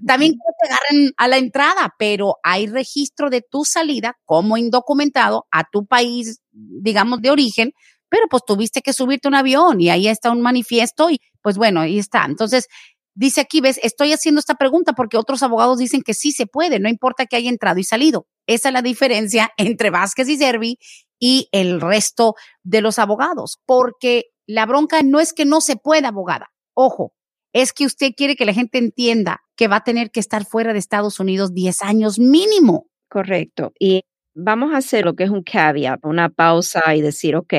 también 0.06 0.32
te 0.32 0.66
agarren 0.66 1.12
a 1.18 1.28
la 1.28 1.36
entrada, 1.36 1.94
pero 1.98 2.36
hay 2.42 2.66
registro 2.66 3.28
de 3.28 3.42
tu 3.42 3.66
salida 3.66 4.16
como 4.24 4.56
indocumentado 4.56 5.46
a 5.50 5.64
tu 5.70 5.84
país, 5.84 6.40
digamos, 6.50 7.20
de 7.20 7.30
origen, 7.30 7.72
pero 8.08 8.24
pues 8.30 8.42
tuviste 8.46 8.80
que 8.80 8.94
subirte 8.94 9.28
un 9.28 9.34
avión 9.34 9.82
y 9.82 9.90
ahí 9.90 10.08
está 10.08 10.30
un 10.30 10.40
manifiesto 10.40 11.10
y 11.10 11.20
pues 11.42 11.58
bueno, 11.58 11.82
ahí 11.82 11.98
está. 11.98 12.24
Entonces, 12.24 12.68
dice 13.14 13.42
aquí, 13.42 13.60
ves, 13.60 13.78
estoy 13.82 14.14
haciendo 14.14 14.38
esta 14.38 14.54
pregunta 14.54 14.94
porque 14.94 15.18
otros 15.18 15.42
abogados 15.42 15.76
dicen 15.76 16.00
que 16.00 16.14
sí 16.14 16.32
se 16.32 16.46
puede, 16.46 16.80
no 16.80 16.88
importa 16.88 17.26
que 17.26 17.36
haya 17.36 17.50
entrado 17.50 17.78
y 17.80 17.84
salido. 17.84 18.28
Esa 18.46 18.70
es 18.70 18.72
la 18.72 18.80
diferencia 18.80 19.52
entre 19.58 19.90
Vázquez 19.90 20.26
y 20.30 20.38
Servi 20.38 20.78
y 21.18 21.50
el 21.52 21.82
resto 21.82 22.34
de 22.62 22.80
los 22.80 22.98
abogados, 22.98 23.58
porque 23.66 24.30
la 24.46 24.64
bronca 24.64 25.02
no 25.02 25.20
es 25.20 25.34
que 25.34 25.44
no 25.44 25.60
se 25.60 25.76
pueda, 25.76 26.08
abogada. 26.08 26.48
Ojo, 26.72 27.12
es 27.54 27.72
que 27.72 27.86
usted 27.86 28.10
quiere 28.14 28.36
que 28.36 28.44
la 28.44 28.52
gente 28.52 28.78
entienda 28.78 29.42
que 29.56 29.68
va 29.68 29.76
a 29.76 29.84
tener 29.84 30.10
que 30.10 30.20
estar 30.20 30.44
fuera 30.44 30.72
de 30.72 30.80
Estados 30.80 31.20
Unidos 31.20 31.54
10 31.54 31.82
años 31.82 32.18
mínimo. 32.18 32.88
Correcto. 33.08 33.72
Y 33.78 34.02
vamos 34.34 34.74
a 34.74 34.78
hacer 34.78 35.04
lo 35.04 35.14
que 35.14 35.22
es 35.22 35.30
un 35.30 35.44
caveat, 35.44 36.00
una 36.02 36.28
pausa 36.28 36.94
y 36.96 37.00
decir, 37.00 37.36
ok, 37.36 37.54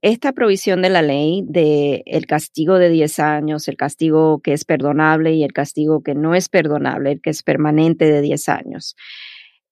esta 0.00 0.32
provisión 0.32 0.80
de 0.80 0.90
la 0.90 1.02
ley 1.02 1.42
de 1.44 2.04
el 2.06 2.26
castigo 2.26 2.78
de 2.78 2.88
10 2.88 3.18
años, 3.18 3.66
el 3.66 3.76
castigo 3.76 4.40
que 4.40 4.52
es 4.52 4.64
perdonable 4.64 5.34
y 5.34 5.42
el 5.42 5.52
castigo 5.52 6.04
que 6.04 6.14
no 6.14 6.36
es 6.36 6.48
perdonable, 6.48 7.12
el 7.12 7.20
que 7.20 7.30
es 7.30 7.42
permanente 7.42 8.04
de 8.04 8.20
10 8.20 8.48
años. 8.48 8.94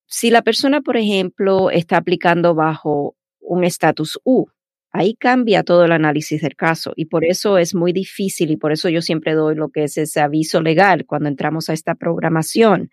Si 0.07 0.31
la 0.31 0.43
persona, 0.43 0.81
por 0.81 0.97
ejemplo, 0.97 1.71
está 1.71 1.97
aplicando 1.99 2.57
bajo 2.57 3.15
un 3.39 3.63
estatus 3.63 4.19
U, 4.25 4.47
ahí 4.97 5.15
cambia 5.15 5.63
todo 5.63 5.85
el 5.85 5.93
análisis 5.93 6.41
del 6.41 6.57
caso 6.57 6.93
y 6.97 7.07
por 7.07 7.25
eso 7.25 7.59
es 7.59 7.75
muy 7.75 7.93
difícil 7.93 8.51
y 8.51 8.57
por 8.57 8.73
eso 8.73 8.89
yo 8.89 9.03
siempre 9.03 9.35
doy 9.35 9.55
lo 9.55 9.69
que 9.69 9.85
es 9.85 9.99
ese 9.99 10.21
aviso 10.21 10.63
legal 10.63 11.05
cuando 11.07 11.29
entramos 11.29 11.69
a 11.69 11.75
esta 11.75 11.95
programación, 11.95 12.91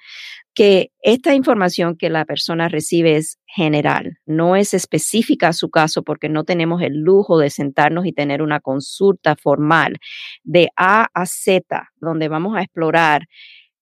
que 0.54 0.92
esta 1.02 1.34
información 1.34 1.96
que 1.98 2.10
la 2.10 2.26
persona 2.26 2.68
recibe 2.68 3.16
es 3.16 3.40
general, 3.46 4.18
no 4.26 4.56
es 4.56 4.74
específica 4.74 5.48
a 5.50 5.54
su 5.54 5.70
caso 5.70 6.04
porque 6.04 6.30
no 6.30 6.44
tenemos 6.44 6.82
el 6.82 7.00
lujo 7.00 7.40
de 7.40 7.50
sentarnos 7.50 8.06
y 8.06 8.12
tener 8.12 8.42
una 8.42 8.60
consulta 8.60 9.36
formal 9.36 9.98
de 10.44 10.70
A 10.76 11.08
a 11.14 11.26
Z, 11.26 11.90
donde 12.02 12.28
vamos 12.28 12.58
a 12.58 12.62
explorar 12.62 13.28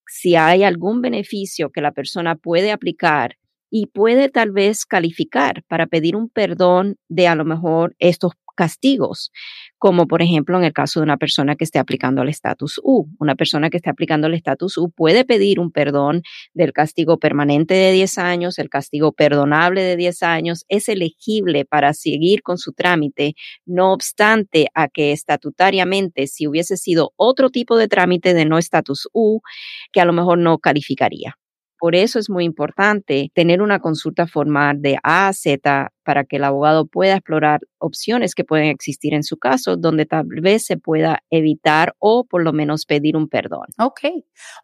si 0.07 0.36
hay 0.36 0.63
algún 0.63 1.01
beneficio 1.01 1.71
que 1.71 1.81
la 1.81 1.91
persona 1.91 2.36
puede 2.36 2.71
aplicar 2.71 3.38
y 3.71 3.88
puede 3.88 4.29
tal 4.29 4.51
vez 4.51 4.86
calificar 4.86 5.63
para 5.67 5.88
pedir 5.88 6.15
un 6.15 6.29
perdón 6.29 6.97
de 7.10 7.27
a 7.27 7.36
lo 7.36 7.45
mejor 7.45 7.95
estos 7.97 8.34
castigos, 8.55 9.31
como 9.79 10.07
por 10.07 10.21
ejemplo 10.21 10.57
en 10.57 10.63
el 10.63 10.73
caso 10.73 10.99
de 10.99 11.05
una 11.05 11.17
persona 11.17 11.55
que 11.55 11.63
esté 11.63 11.79
aplicando 11.79 12.21
el 12.21 12.29
estatus 12.29 12.79
U. 12.84 13.07
Una 13.17 13.36
persona 13.36 13.69
que 13.69 13.77
esté 13.77 13.89
aplicando 13.89 14.27
el 14.27 14.34
estatus 14.34 14.77
U 14.77 14.91
puede 14.91 15.25
pedir 15.25 15.60
un 15.60 15.71
perdón 15.71 16.21
del 16.53 16.73
castigo 16.73 17.17
permanente 17.17 17.73
de 17.73 17.91
10 17.91 18.17
años, 18.17 18.60
el 18.60 18.69
castigo 18.69 19.13
perdonable 19.13 19.81
de 19.81 19.95
10 19.95 20.21
años, 20.23 20.65
es 20.67 20.89
elegible 20.89 21.65
para 21.65 21.93
seguir 21.93 22.43
con 22.43 22.57
su 22.57 22.73
trámite, 22.73 23.34
no 23.65 23.93
obstante 23.93 24.67
a 24.75 24.89
que 24.89 25.12
estatutariamente, 25.12 26.27
si 26.27 26.45
hubiese 26.45 26.77
sido 26.77 27.13
otro 27.15 27.49
tipo 27.49 27.77
de 27.77 27.88
trámite 27.88 28.34
de 28.34 28.45
no 28.45 28.57
estatus 28.57 29.07
U, 29.13 29.39
que 29.91 30.01
a 30.01 30.05
lo 30.05 30.13
mejor 30.13 30.38
no 30.38 30.60
calificaría. 30.60 31.40
Por 31.82 31.96
eso 31.96 32.20
es 32.20 32.30
muy 32.30 32.44
importante 32.46 33.32
tener 33.34 33.60
una 33.60 33.80
consulta 33.80 34.28
formal 34.28 34.84
de 34.84 35.00
A 35.02 35.30
a 35.30 35.34
Z 35.34 35.91
para 36.04 36.26
que 36.26 36.36
el 36.36 36.44
abogado 36.44 36.86
pueda 36.86 37.15
explorar 37.15 37.62
opciones 37.80 38.36
que 38.36 38.44
pueden 38.44 38.67
existir 38.67 39.15
en 39.15 39.24
su 39.24 39.38
caso, 39.38 39.78
donde 39.78 40.06
tal 40.06 40.28
vez 40.28 40.63
se 40.63 40.78
pueda 40.78 41.24
evitar 41.32 41.96
o 41.98 42.24
por 42.26 42.44
lo 42.44 42.54
menos 42.54 42.86
pedir 42.86 43.17
un 43.17 43.28
perdón. 43.28 43.65
Ok, 43.80 44.02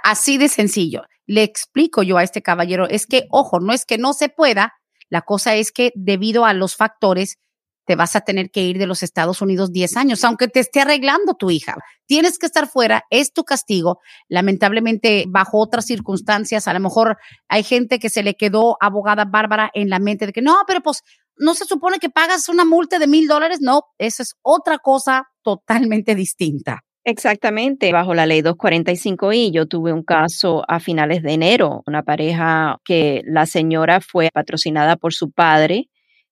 así 0.04 0.38
de 0.38 0.48
sencillo. 0.48 1.06
Le 1.26 1.42
explico 1.42 2.04
yo 2.04 2.18
a 2.20 2.24
este 2.24 2.44
caballero, 2.44 2.88
es 2.88 3.08
que, 3.08 3.26
ojo, 3.32 3.60
no 3.60 3.74
es 3.74 3.88
que 3.88 3.98
no 3.98 4.14
se 4.14 4.30
pueda, 4.30 4.74
la 5.10 5.24
cosa 5.24 5.56
es 5.56 5.72
que 5.72 5.92
debido 5.96 6.46
a 6.46 6.54
los 6.54 6.76
factores 6.76 7.40
te 7.88 7.96
vas 7.96 8.16
a 8.18 8.22
tener 8.22 8.52
que 8.52 8.62
ir 8.62 8.78
de 8.78 8.86
los 8.86 9.02
Estados 9.02 9.42
Unidos 9.42 9.72
10 9.72 9.96
años, 9.96 10.24
aunque 10.26 10.50
te 10.50 10.60
esté 10.60 10.82
arreglando 10.82 11.36
tu 11.36 11.50
hija. 11.50 11.76
Tienes 12.06 12.38
que 12.38 12.46
estar 12.46 12.68
fuera, 12.68 13.06
es 13.10 13.32
tu 13.32 13.46
castigo. 13.46 14.00
Lamentablemente, 14.28 15.24
bajo 15.28 15.58
otras 15.58 15.86
circunstancias, 15.86 16.68
a 16.68 16.74
lo 16.74 16.82
mejor 16.82 17.18
hay 17.48 17.64
gente 17.64 17.98
que 17.98 18.10
se 18.10 18.24
le 18.24 18.36
quedó 18.36 18.78
abogada 18.82 19.24
Bárbara 19.26 19.72
en 19.74 19.90
la 19.90 20.00
mente 20.00 20.28
de 20.28 20.34
que 20.34 20.42
no, 20.42 20.58
pero 20.68 20.82
pues 20.82 21.02
no 21.38 21.54
se 21.54 21.64
supone 21.64 21.98
que 22.00 22.10
pagas 22.10 22.50
una 22.50 22.66
multa 22.66 23.00
de 23.00 23.08
mil 23.08 23.26
dólares. 23.26 23.60
No, 23.62 23.84
esa 23.98 24.24
es 24.24 24.36
otra 24.42 24.80
cosa 24.80 25.24
totalmente 25.42 26.14
distinta. 26.14 26.82
Exactamente, 27.06 27.94
bajo 27.94 28.14
la 28.14 28.26
ley 28.26 28.42
245i 28.42 29.50
yo 29.54 29.66
tuve 29.66 29.94
un 29.94 30.04
caso 30.04 30.66
a 30.68 30.82
finales 30.82 31.24
de 31.24 31.32
enero, 31.32 31.84
una 31.88 32.04
pareja 32.04 32.80
que 32.84 33.22
la 33.26 33.46
señora 33.46 34.02
fue 34.02 34.30
patrocinada 34.34 34.98
por 34.98 35.14
su 35.14 35.32
padre 35.32 35.88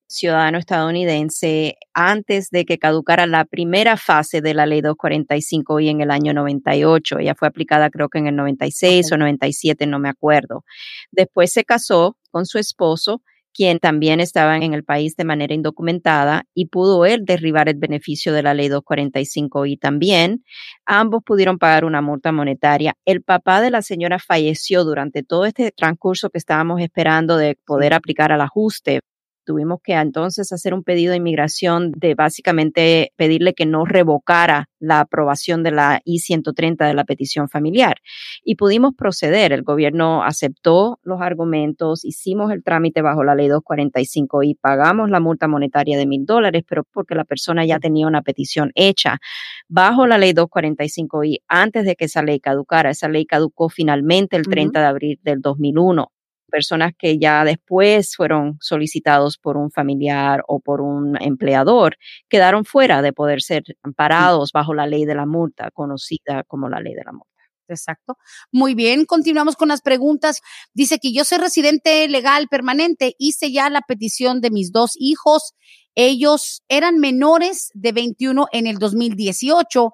ciudadano 0.08 0.58
estadounidense 0.58 1.76
antes 1.94 2.50
de 2.50 2.66
que 2.66 2.78
caducara 2.78 3.28
la 3.28 3.46
primera 3.46 3.98
fase 3.98 4.42
de 4.42 4.54
la 4.54 4.66
ley 4.66 4.82
245 4.82 5.80
y 5.80 5.90
en 5.90 6.02
el 6.02 6.12
año 6.12 6.34
98. 6.34 7.20
Ella 7.20 7.36
fue 7.36 7.48
aplicada 7.48 7.90
creo 7.90 8.10
que 8.10 8.20
en 8.20 8.28
el 8.28 8.36
96 8.36 9.12
o 9.12 9.18
97, 9.18 9.88
no 9.88 10.00
me 10.00 10.10
acuerdo. 10.10 10.64
Después 11.12 11.52
se 11.52 11.64
casó 11.64 12.18
con 12.32 12.46
su 12.46 12.60
esposo 12.60 13.22
quien 13.56 13.80
también 13.80 14.20
estaba 14.20 14.58
en 14.58 14.74
el 14.74 14.84
país 14.84 15.16
de 15.16 15.24
manera 15.24 15.54
indocumentada 15.54 16.44
y 16.54 16.66
pudo 16.66 17.06
él 17.06 17.24
derribar 17.24 17.70
el 17.70 17.78
beneficio 17.78 18.34
de 18.34 18.44
la 18.44 18.54
ley 18.54 18.68
245 18.68 19.66
y 19.66 19.78
también. 19.78 20.44
Ambos 20.86 21.24
pudieron 21.26 21.58
pagar 21.58 21.86
una 21.86 22.02
multa 22.02 22.34
monetaria. 22.34 22.96
El 23.06 23.24
papá 23.24 23.62
de 23.62 23.72
la 23.72 23.82
señora 23.82 24.20
falleció 24.20 24.84
durante 24.84 25.24
todo 25.24 25.46
este 25.46 25.72
transcurso 25.72 26.30
que 26.30 26.38
estábamos 26.38 26.82
esperando 26.82 27.38
de 27.38 27.58
poder 27.66 27.94
aplicar 27.94 28.34
al 28.34 28.42
ajuste. 28.42 29.00
Tuvimos 29.46 29.80
que 29.84 29.94
entonces 29.94 30.52
hacer 30.52 30.74
un 30.74 30.84
pedido 30.84 31.12
de 31.12 31.18
inmigración 31.18 31.92
de 31.92 32.16
básicamente 32.16 33.14
pedirle 33.16 33.54
que 33.54 33.66
no 33.66 33.86
revocara 33.86 34.70
la 34.80 35.02
aprobación 35.02 35.64
de 35.64 35.72
la 35.72 36.02
I-130 36.04 36.88
de 36.88 36.94
la 36.94 37.04
petición 37.06 37.48
familiar. 37.48 37.98
Y 38.44 38.56
pudimos 38.56 38.94
proceder. 38.96 39.54
El 39.54 39.64
gobierno 39.64 40.24
aceptó 40.24 41.00
los 41.04 41.22
argumentos, 41.22 42.04
hicimos 42.06 42.52
el 42.52 42.64
trámite 42.64 43.02
bajo 43.02 43.24
la 43.24 43.36
ley 43.36 43.48
245 43.48 44.44
y 44.44 44.56
pagamos 44.56 45.10
la 45.10 45.20
multa 45.20 45.48
monetaria 45.48 45.98
de 45.98 46.08
mil 46.08 46.26
dólares, 46.26 46.64
pero 46.68 46.84
porque 46.84 47.16
la 47.16 47.24
persona 47.24 47.66
ya 47.66 47.80
tenía 47.80 48.08
una 48.08 48.24
petición 48.24 48.72
hecha 48.76 49.20
bajo 49.68 50.08
la 50.08 50.18
ley 50.18 50.34
245 50.34 51.24
y 51.24 51.40
antes 51.48 51.86
de 51.86 51.96
que 51.96 52.06
esa 52.06 52.24
ley 52.24 52.40
caducara. 52.40 52.90
Esa 52.90 53.10
ley 53.10 53.26
caducó 53.26 53.70
finalmente 53.70 54.38
el 54.38 54.48
30 54.48 54.80
de 54.80 54.86
abril 54.86 55.20
del 55.24 55.42
2001 55.42 56.12
personas 56.56 56.94
que 56.98 57.20
ya 57.20 57.44
después 57.44 58.16
fueron 58.16 58.58
solicitados 58.62 59.38
por 59.38 59.58
un 59.58 59.72
familiar 59.72 60.42
o 60.48 60.62
por 60.62 60.80
un 60.80 61.22
empleador, 61.22 61.98
quedaron 62.30 62.64
fuera 62.64 63.02
de 63.02 63.12
poder 63.12 63.42
ser 63.42 63.64
amparados 63.84 64.54
bajo 64.54 64.74
la 64.74 64.88
ley 64.88 65.04
de 65.04 65.16
la 65.16 65.26
multa, 65.26 65.70
conocida 65.72 66.44
como 66.48 66.70
la 66.70 66.80
ley 66.80 66.94
de 66.94 67.04
la 67.04 67.12
multa. 67.12 67.30
Exacto. 67.68 68.18
Muy 68.54 68.74
bien, 68.74 69.04
continuamos 69.04 69.58
con 69.58 69.68
las 69.68 69.82
preguntas. 69.82 70.40
Dice 70.74 70.98
que 70.98 71.12
yo 71.12 71.26
soy 71.26 71.40
residente 71.40 72.08
legal 72.08 72.48
permanente, 72.48 73.16
hice 73.20 73.52
ya 73.52 73.70
la 73.70 73.82
petición 73.82 74.40
de 74.40 74.50
mis 74.50 74.72
dos 74.72 74.94
hijos. 74.98 75.56
Ellos 75.94 76.64
eran 76.70 77.00
menores 77.00 77.70
de 77.74 77.92
21 77.92 78.48
en 78.54 78.68
el 78.68 78.78
2018. 78.78 79.92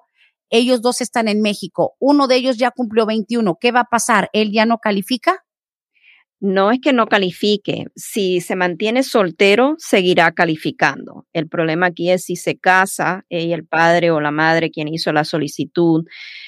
Ellos 0.50 0.80
dos 0.80 1.00
están 1.00 1.26
en 1.26 1.40
México. 1.40 1.96
Uno 1.98 2.28
de 2.28 2.36
ellos 2.36 2.56
ya 2.56 2.70
cumplió 2.70 3.04
21. 3.04 3.56
¿Qué 3.60 3.72
va 3.72 3.80
a 3.80 3.90
pasar? 3.90 4.30
¿Él 4.32 4.52
ya 4.52 4.64
no 4.64 4.78
califica? 4.78 5.42
No 6.42 6.72
es 6.72 6.80
que 6.80 6.92
no 6.92 7.06
califique. 7.06 7.86
Si 7.94 8.40
se 8.40 8.56
mantiene 8.56 9.04
soltero, 9.04 9.76
seguirá 9.78 10.32
calificando. 10.32 11.24
El 11.32 11.48
problema 11.48 11.86
aquí 11.86 12.10
es 12.10 12.24
si 12.24 12.34
se 12.34 12.58
casa, 12.58 13.24
y 13.28 13.52
el 13.52 13.64
padre 13.64 14.10
o 14.10 14.20
la 14.20 14.32
madre 14.32 14.72
quien 14.72 14.88
hizo 14.88 15.12
la 15.12 15.22
solicitud 15.24 16.04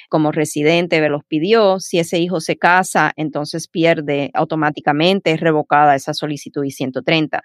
como 0.09 0.33
residente 0.33 1.01
los 1.09 1.23
pidió. 1.25 1.79
Si 1.79 2.01
ese 2.01 2.19
hijo 2.19 2.41
se 2.41 2.57
casa, 2.57 3.13
entonces 3.15 3.69
pierde 3.69 4.33
automáticamente, 4.35 5.31
es 5.31 5.41
revocada 5.41 5.95
esa 5.95 6.13
solicitud 6.13 6.65
y 6.65 6.73
130. 6.73 7.43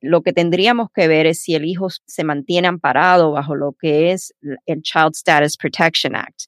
Lo 0.00 0.22
que 0.22 0.32
tendríamos 0.32 0.88
que 0.92 1.06
ver 1.06 1.26
es 1.26 1.42
si 1.42 1.54
el 1.54 1.64
hijo 1.64 1.86
se 2.06 2.24
mantiene 2.24 2.66
amparado 2.66 3.30
bajo 3.30 3.54
lo 3.54 3.72
que 3.78 4.10
es 4.10 4.34
el 4.66 4.82
Child 4.82 5.12
Status 5.14 5.56
Protection 5.56 6.16
Act. 6.16 6.46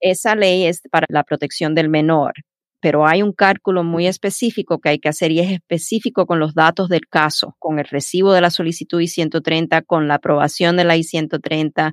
Esa 0.00 0.34
ley 0.34 0.66
es 0.66 0.82
para 0.90 1.06
la 1.08 1.24
protección 1.24 1.74
del 1.74 1.88
menor 1.88 2.34
pero 2.82 3.06
hay 3.06 3.22
un 3.22 3.32
cálculo 3.32 3.84
muy 3.84 4.08
específico 4.08 4.80
que 4.80 4.88
hay 4.88 4.98
que 4.98 5.08
hacer 5.08 5.30
y 5.30 5.38
es 5.38 5.52
específico 5.52 6.26
con 6.26 6.40
los 6.40 6.52
datos 6.52 6.88
del 6.88 7.06
caso, 7.08 7.54
con 7.60 7.78
el 7.78 7.84
recibo 7.84 8.32
de 8.32 8.40
la 8.40 8.50
solicitud 8.50 9.00
I-130, 9.00 9.84
con 9.86 10.08
la 10.08 10.16
aprobación 10.16 10.76
de 10.76 10.82
la 10.82 10.96
I-130 10.96 11.92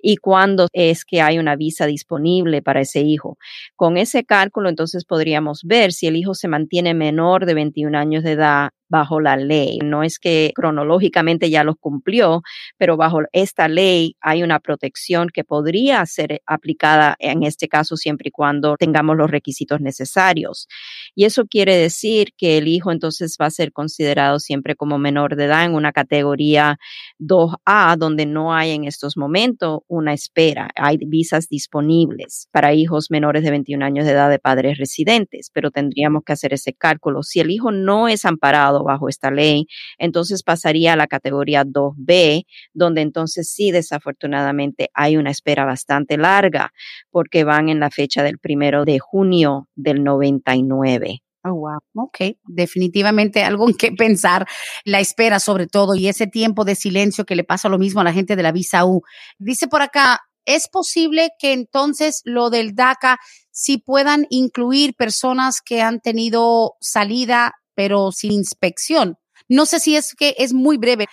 y 0.00 0.16
cuándo 0.16 0.68
es 0.72 1.04
que 1.04 1.20
hay 1.20 1.38
una 1.38 1.56
visa 1.56 1.84
disponible 1.84 2.62
para 2.62 2.80
ese 2.80 3.02
hijo. 3.02 3.36
Con 3.76 3.98
ese 3.98 4.24
cálculo 4.24 4.70
entonces 4.70 5.04
podríamos 5.04 5.60
ver 5.62 5.92
si 5.92 6.06
el 6.06 6.16
hijo 6.16 6.32
se 6.34 6.48
mantiene 6.48 6.94
menor 6.94 7.44
de 7.44 7.52
21 7.52 7.98
años 7.98 8.24
de 8.24 8.32
edad 8.32 8.70
bajo 8.90 9.20
la 9.20 9.36
ley. 9.36 9.78
No 9.82 10.02
es 10.02 10.18
que 10.18 10.52
cronológicamente 10.54 11.48
ya 11.48 11.64
los 11.64 11.76
cumplió, 11.80 12.42
pero 12.76 12.98
bajo 12.98 13.20
esta 13.32 13.68
ley 13.68 14.16
hay 14.20 14.42
una 14.42 14.60
protección 14.60 15.28
que 15.32 15.44
podría 15.44 16.04
ser 16.04 16.42
aplicada 16.44 17.16
en 17.18 17.44
este 17.44 17.68
caso 17.68 17.96
siempre 17.96 18.28
y 18.28 18.32
cuando 18.32 18.76
tengamos 18.76 19.16
los 19.16 19.30
requisitos 19.30 19.80
necesarios. 19.80 20.68
Y 21.14 21.24
eso 21.24 21.46
quiere 21.46 21.76
decir 21.76 22.34
que 22.36 22.58
el 22.58 22.68
hijo 22.68 22.92
entonces 22.92 23.36
va 23.40 23.46
a 23.46 23.50
ser 23.50 23.72
considerado 23.72 24.40
siempre 24.40 24.74
como 24.74 24.98
menor 24.98 25.36
de 25.36 25.44
edad 25.44 25.64
en 25.64 25.74
una 25.74 25.92
categoría 25.92 26.78
2A, 27.20 27.96
donde 27.96 28.26
no 28.26 28.52
hay 28.52 28.72
en 28.72 28.84
estos 28.84 29.16
momentos 29.16 29.80
una 29.86 30.12
espera. 30.12 30.68
Hay 30.74 30.98
visas 30.98 31.48
disponibles 31.48 32.48
para 32.50 32.74
hijos 32.74 33.10
menores 33.10 33.44
de 33.44 33.50
21 33.50 33.84
años 33.84 34.04
de 34.04 34.12
edad 34.12 34.30
de 34.30 34.40
padres 34.40 34.78
residentes, 34.78 35.50
pero 35.52 35.70
tendríamos 35.70 36.24
que 36.24 36.32
hacer 36.32 36.52
ese 36.52 36.72
cálculo. 36.72 37.22
Si 37.22 37.38
el 37.38 37.50
hijo 37.50 37.70
no 37.70 38.08
es 38.08 38.24
amparado, 38.24 38.79
bajo 38.84 39.08
esta 39.08 39.30
ley, 39.30 39.66
entonces 39.98 40.42
pasaría 40.42 40.92
a 40.92 40.96
la 40.96 41.06
categoría 41.06 41.64
2B, 41.64 42.44
donde 42.72 43.02
entonces 43.02 43.52
sí, 43.52 43.70
desafortunadamente, 43.70 44.90
hay 44.94 45.16
una 45.16 45.30
espera 45.30 45.64
bastante 45.64 46.16
larga, 46.16 46.72
porque 47.10 47.44
van 47.44 47.68
en 47.68 47.80
la 47.80 47.90
fecha 47.90 48.22
del 48.22 48.38
primero 48.38 48.84
de 48.84 48.98
junio 48.98 49.68
del 49.74 50.04
99. 50.04 51.22
Oh, 51.42 51.54
wow. 51.54 51.78
Ok, 51.94 52.36
definitivamente 52.44 53.42
algo 53.42 53.66
en 53.66 53.74
que 53.74 53.92
pensar, 53.92 54.46
la 54.84 55.00
espera 55.00 55.40
sobre 55.40 55.66
todo 55.66 55.94
y 55.94 56.08
ese 56.08 56.26
tiempo 56.26 56.64
de 56.64 56.74
silencio 56.74 57.24
que 57.24 57.34
le 57.34 57.44
pasa 57.44 57.70
lo 57.70 57.78
mismo 57.78 58.02
a 58.02 58.04
la 58.04 58.12
gente 58.12 58.36
de 58.36 58.42
la 58.42 58.52
visa 58.52 58.84
U. 58.84 59.02
Dice 59.38 59.66
por 59.66 59.80
acá, 59.80 60.20
¿es 60.44 60.68
posible 60.68 61.30
que 61.38 61.52
entonces 61.52 62.20
lo 62.24 62.50
del 62.50 62.74
DACA 62.74 63.18
sí 63.50 63.78
puedan 63.78 64.26
incluir 64.28 64.94
personas 64.94 65.62
que 65.64 65.80
han 65.80 66.00
tenido 66.00 66.74
salida 66.80 67.54
pero 67.80 68.12
sin 68.12 68.32
inspección. 68.32 69.16
No 69.48 69.64
sé 69.64 69.80
si 69.80 69.96
es 69.96 70.14
que 70.14 70.34
es 70.36 70.52
muy 70.52 70.76
breve. 70.76 71.06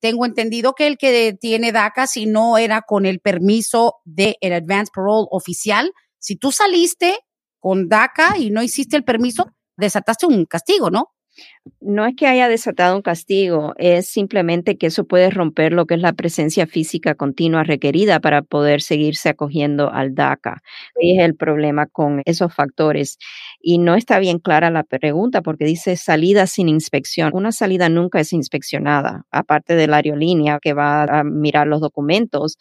tengo 0.00 0.24
entendido 0.24 0.72
que 0.72 0.86
el 0.86 0.96
que 0.96 1.36
tiene 1.40 1.72
DACA, 1.72 2.06
si 2.06 2.26
no 2.26 2.58
era 2.58 2.82
con 2.82 3.06
el 3.06 3.18
permiso 3.18 3.96
del 4.04 4.36
el 4.40 4.52
advance 4.52 4.92
parole 4.94 5.26
oficial, 5.32 5.92
si 6.20 6.36
tú 6.36 6.52
saliste 6.52 7.18
con 7.58 7.88
DACA 7.88 8.38
y 8.38 8.50
no 8.50 8.62
hiciste 8.62 8.96
el 8.96 9.02
permiso, 9.02 9.46
desataste 9.76 10.26
un 10.26 10.44
castigo, 10.46 10.90
¿no? 10.90 11.08
No 11.80 12.06
es 12.06 12.14
que 12.16 12.26
haya 12.26 12.48
desatado 12.48 12.96
un 12.96 13.02
castigo, 13.02 13.74
es 13.76 14.08
simplemente 14.08 14.76
que 14.76 14.86
eso 14.86 15.04
puede 15.04 15.30
romper 15.30 15.72
lo 15.72 15.86
que 15.86 15.94
es 15.94 16.00
la 16.00 16.12
presencia 16.12 16.66
física 16.66 17.14
continua 17.14 17.62
requerida 17.64 18.20
para 18.20 18.42
poder 18.42 18.82
seguirse 18.82 19.28
acogiendo 19.28 19.92
al 19.92 20.14
DACA. 20.14 20.62
Y 21.00 21.18
es 21.18 21.24
el 21.24 21.36
problema 21.36 21.86
con 21.86 22.22
esos 22.24 22.54
factores. 22.54 23.18
Y 23.60 23.78
no 23.78 23.94
está 23.94 24.18
bien 24.18 24.38
clara 24.38 24.70
la 24.70 24.84
pregunta 24.84 25.42
porque 25.42 25.64
dice 25.64 25.96
salida 25.96 26.46
sin 26.46 26.68
inspección. 26.68 27.30
Una 27.32 27.52
salida 27.52 27.88
nunca 27.88 28.20
es 28.20 28.32
inspeccionada, 28.32 29.24
aparte 29.30 29.76
de 29.76 29.86
la 29.86 29.96
aerolínea 29.98 30.58
que 30.60 30.74
va 30.74 31.04
a 31.04 31.24
mirar 31.24 31.66
los 31.66 31.80
documentos, 31.80 32.58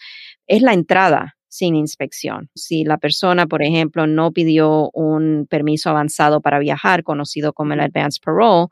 es 0.47 0.61
la 0.61 0.73
entrada 0.73 1.35
sin 1.51 1.75
inspección. 1.75 2.49
Si 2.55 2.85
la 2.85 2.97
persona, 2.97 3.45
por 3.45 3.61
ejemplo, 3.61 4.07
no 4.07 4.31
pidió 4.31 4.89
un 4.93 5.45
permiso 5.49 5.89
avanzado 5.89 6.39
para 6.39 6.59
viajar, 6.59 7.03
conocido 7.03 7.51
como 7.51 7.73
el 7.73 7.81
advance 7.81 8.21
parole, 8.23 8.67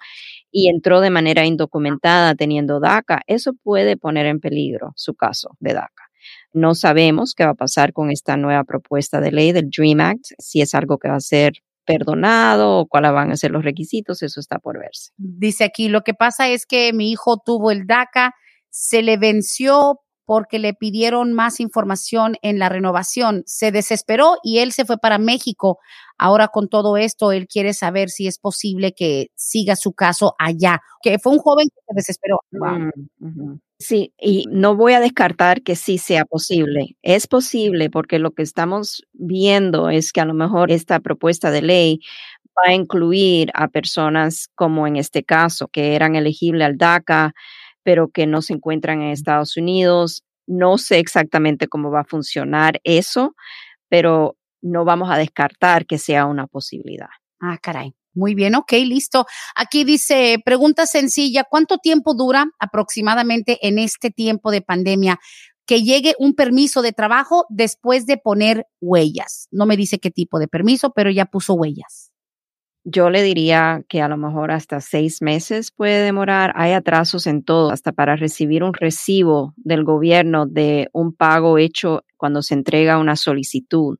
y 0.49 0.69
entró 0.69 1.01
de 1.01 1.09
manera 1.09 1.45
indocumentada 1.45 2.35
teniendo 2.35 2.79
DACA, 2.79 3.21
eso 3.27 3.51
puede 3.53 3.97
poner 3.97 4.27
en 4.27 4.39
peligro 4.39 4.93
su 4.95 5.13
caso 5.13 5.57
de 5.59 5.73
DACA. 5.73 6.05
No 6.53 6.73
sabemos 6.73 7.33
qué 7.35 7.43
va 7.43 7.51
a 7.51 7.55
pasar 7.55 7.91
con 7.91 8.11
esta 8.11 8.37
nueva 8.37 8.63
propuesta 8.63 9.19
de 9.19 9.33
ley 9.33 9.51
del 9.51 9.69
DREAM 9.69 9.99
Act, 9.99 10.25
si 10.39 10.61
es 10.61 10.73
algo 10.73 10.97
que 10.99 11.09
va 11.09 11.15
a 11.15 11.19
ser 11.19 11.53
perdonado 11.85 12.77
o 12.77 12.85
cuáles 12.87 13.11
van 13.11 13.31
a 13.31 13.35
ser 13.35 13.51
los 13.51 13.65
requisitos, 13.65 14.23
eso 14.23 14.39
está 14.39 14.59
por 14.59 14.79
verse. 14.79 15.11
Dice 15.17 15.65
aquí, 15.65 15.89
lo 15.89 16.03
que 16.03 16.13
pasa 16.13 16.47
es 16.47 16.65
que 16.65 16.93
mi 16.93 17.11
hijo 17.11 17.41
tuvo 17.43 17.71
el 17.71 17.87
DACA, 17.87 18.31
se 18.69 19.01
le 19.01 19.17
venció 19.17 19.99
porque 20.29 20.59
le 20.59 20.75
pidieron 20.75 21.33
más 21.33 21.59
información 21.59 22.35
en 22.43 22.59
la 22.59 22.69
renovación. 22.69 23.41
Se 23.47 23.71
desesperó 23.71 24.35
y 24.43 24.59
él 24.59 24.73
se 24.73 24.85
fue 24.85 24.99
para 24.99 25.17
México. 25.17 25.79
Ahora 26.19 26.49
con 26.49 26.69
todo 26.69 26.97
esto, 26.97 27.31
él 27.31 27.47
quiere 27.47 27.73
saber 27.73 28.11
si 28.11 28.27
es 28.27 28.37
posible 28.37 28.93
que 28.93 29.31
siga 29.33 29.75
su 29.75 29.93
caso 29.93 30.35
allá. 30.37 30.81
Que 31.01 31.17
fue 31.17 31.33
un 31.33 31.39
joven 31.39 31.67
que 31.69 31.81
se 31.81 31.95
desesperó. 31.95 32.41
Mm, 32.51 33.55
sí, 33.79 34.13
y 34.19 34.45
no 34.51 34.75
voy 34.75 34.93
a 34.93 34.99
descartar 34.99 35.63
que 35.63 35.75
sí 35.75 35.97
sea 35.97 36.25
posible. 36.25 36.95
Es 37.01 37.25
posible 37.25 37.89
porque 37.89 38.19
lo 38.19 38.29
que 38.29 38.43
estamos 38.43 39.01
viendo 39.13 39.89
es 39.89 40.13
que 40.13 40.21
a 40.21 40.25
lo 40.25 40.35
mejor 40.35 40.69
esta 40.71 40.99
propuesta 40.99 41.49
de 41.49 41.63
ley 41.63 42.01
va 42.55 42.71
a 42.71 42.75
incluir 42.75 43.49
a 43.55 43.67
personas 43.67 44.47
como 44.53 44.85
en 44.85 44.95
este 44.95 45.23
caso, 45.23 45.69
que 45.69 45.95
eran 45.95 46.15
elegibles 46.15 46.67
al 46.67 46.77
DACA, 46.77 47.33
pero 47.89 48.09
que 48.09 48.27
no 48.27 48.43
se 48.43 48.53
encuentran 48.53 49.01
en 49.01 49.09
Estados 49.09 49.57
Unidos. 49.57 50.21
No 50.45 50.77
sé 50.77 50.99
exactamente 50.99 51.67
cómo 51.67 51.89
va 51.89 52.01
a 52.01 52.05
funcionar 52.05 52.79
eso, 52.83 53.33
pero 53.89 54.37
no 54.61 54.85
vamos 54.85 55.09
a 55.09 55.17
descartar 55.17 55.87
que 55.87 55.97
sea 55.97 56.27
una 56.27 56.45
posibilidad. 56.45 57.09
Ah, 57.39 57.57
caray. 57.59 57.95
Muy 58.13 58.35
bien, 58.35 58.53
ok, 58.53 58.73
listo. 58.85 59.25
Aquí 59.55 59.85
dice, 59.85 60.37
pregunta 60.45 60.85
sencilla, 60.85 61.45
¿cuánto 61.49 61.79
tiempo 61.79 62.13
dura 62.13 62.45
aproximadamente 62.59 63.57
en 63.67 63.79
este 63.79 64.11
tiempo 64.11 64.51
de 64.51 64.61
pandemia 64.61 65.17
que 65.65 65.81
llegue 65.81 66.13
un 66.19 66.35
permiso 66.35 66.83
de 66.83 66.93
trabajo 66.93 67.45
después 67.49 68.05
de 68.05 68.17
poner 68.17 68.67
huellas? 68.79 69.47
No 69.49 69.65
me 69.65 69.77
dice 69.77 69.97
qué 69.97 70.11
tipo 70.11 70.37
de 70.37 70.47
permiso, 70.47 70.91
pero 70.91 71.09
ya 71.09 71.25
puso 71.25 71.55
huellas. 71.55 72.08
Yo 72.91 73.11
le 73.11 73.21
diría 73.21 73.83
que 73.87 74.01
a 74.01 74.07
lo 74.07 74.17
mejor 74.17 74.51
hasta 74.51 74.81
seis 74.81 75.21
meses 75.21 75.69
puede 75.69 76.03
demorar. 76.03 76.53
Hay 76.55 76.71
atrasos 76.71 77.27
en 77.27 77.43
todo, 77.43 77.69
hasta 77.69 77.91
para 77.91 78.15
recibir 78.15 78.63
un 78.63 78.73
recibo 78.73 79.53
del 79.57 79.83
gobierno 79.83 80.47
de 80.47 80.89
un 80.91 81.13
pago 81.13 81.59
hecho 81.59 82.03
cuando 82.17 82.41
se 82.41 82.55
entrega 82.55 82.97
una 82.97 83.15
solicitud. 83.15 83.99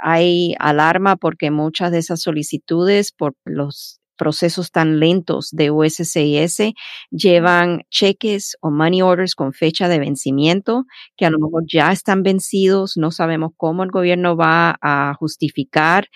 Hay 0.00 0.54
alarma 0.60 1.16
porque 1.16 1.50
muchas 1.50 1.90
de 1.90 1.98
esas 1.98 2.20
solicitudes 2.22 3.10
por 3.10 3.34
los 3.44 4.00
procesos 4.16 4.70
tan 4.70 5.00
lentos 5.00 5.50
de 5.50 5.70
USCIS 5.70 6.74
llevan 7.10 7.82
cheques 7.90 8.56
o 8.60 8.70
money 8.70 9.02
orders 9.02 9.34
con 9.34 9.52
fecha 9.52 9.88
de 9.88 9.98
vencimiento 9.98 10.84
que 11.16 11.26
a 11.26 11.30
lo 11.30 11.38
mejor 11.38 11.64
ya 11.66 11.92
están 11.92 12.22
vencidos. 12.22 12.96
No 12.96 13.10
sabemos 13.10 13.52
cómo 13.56 13.82
el 13.82 13.90
gobierno 13.90 14.36
va 14.36 14.76
a 14.80 15.14
justificar 15.18 16.08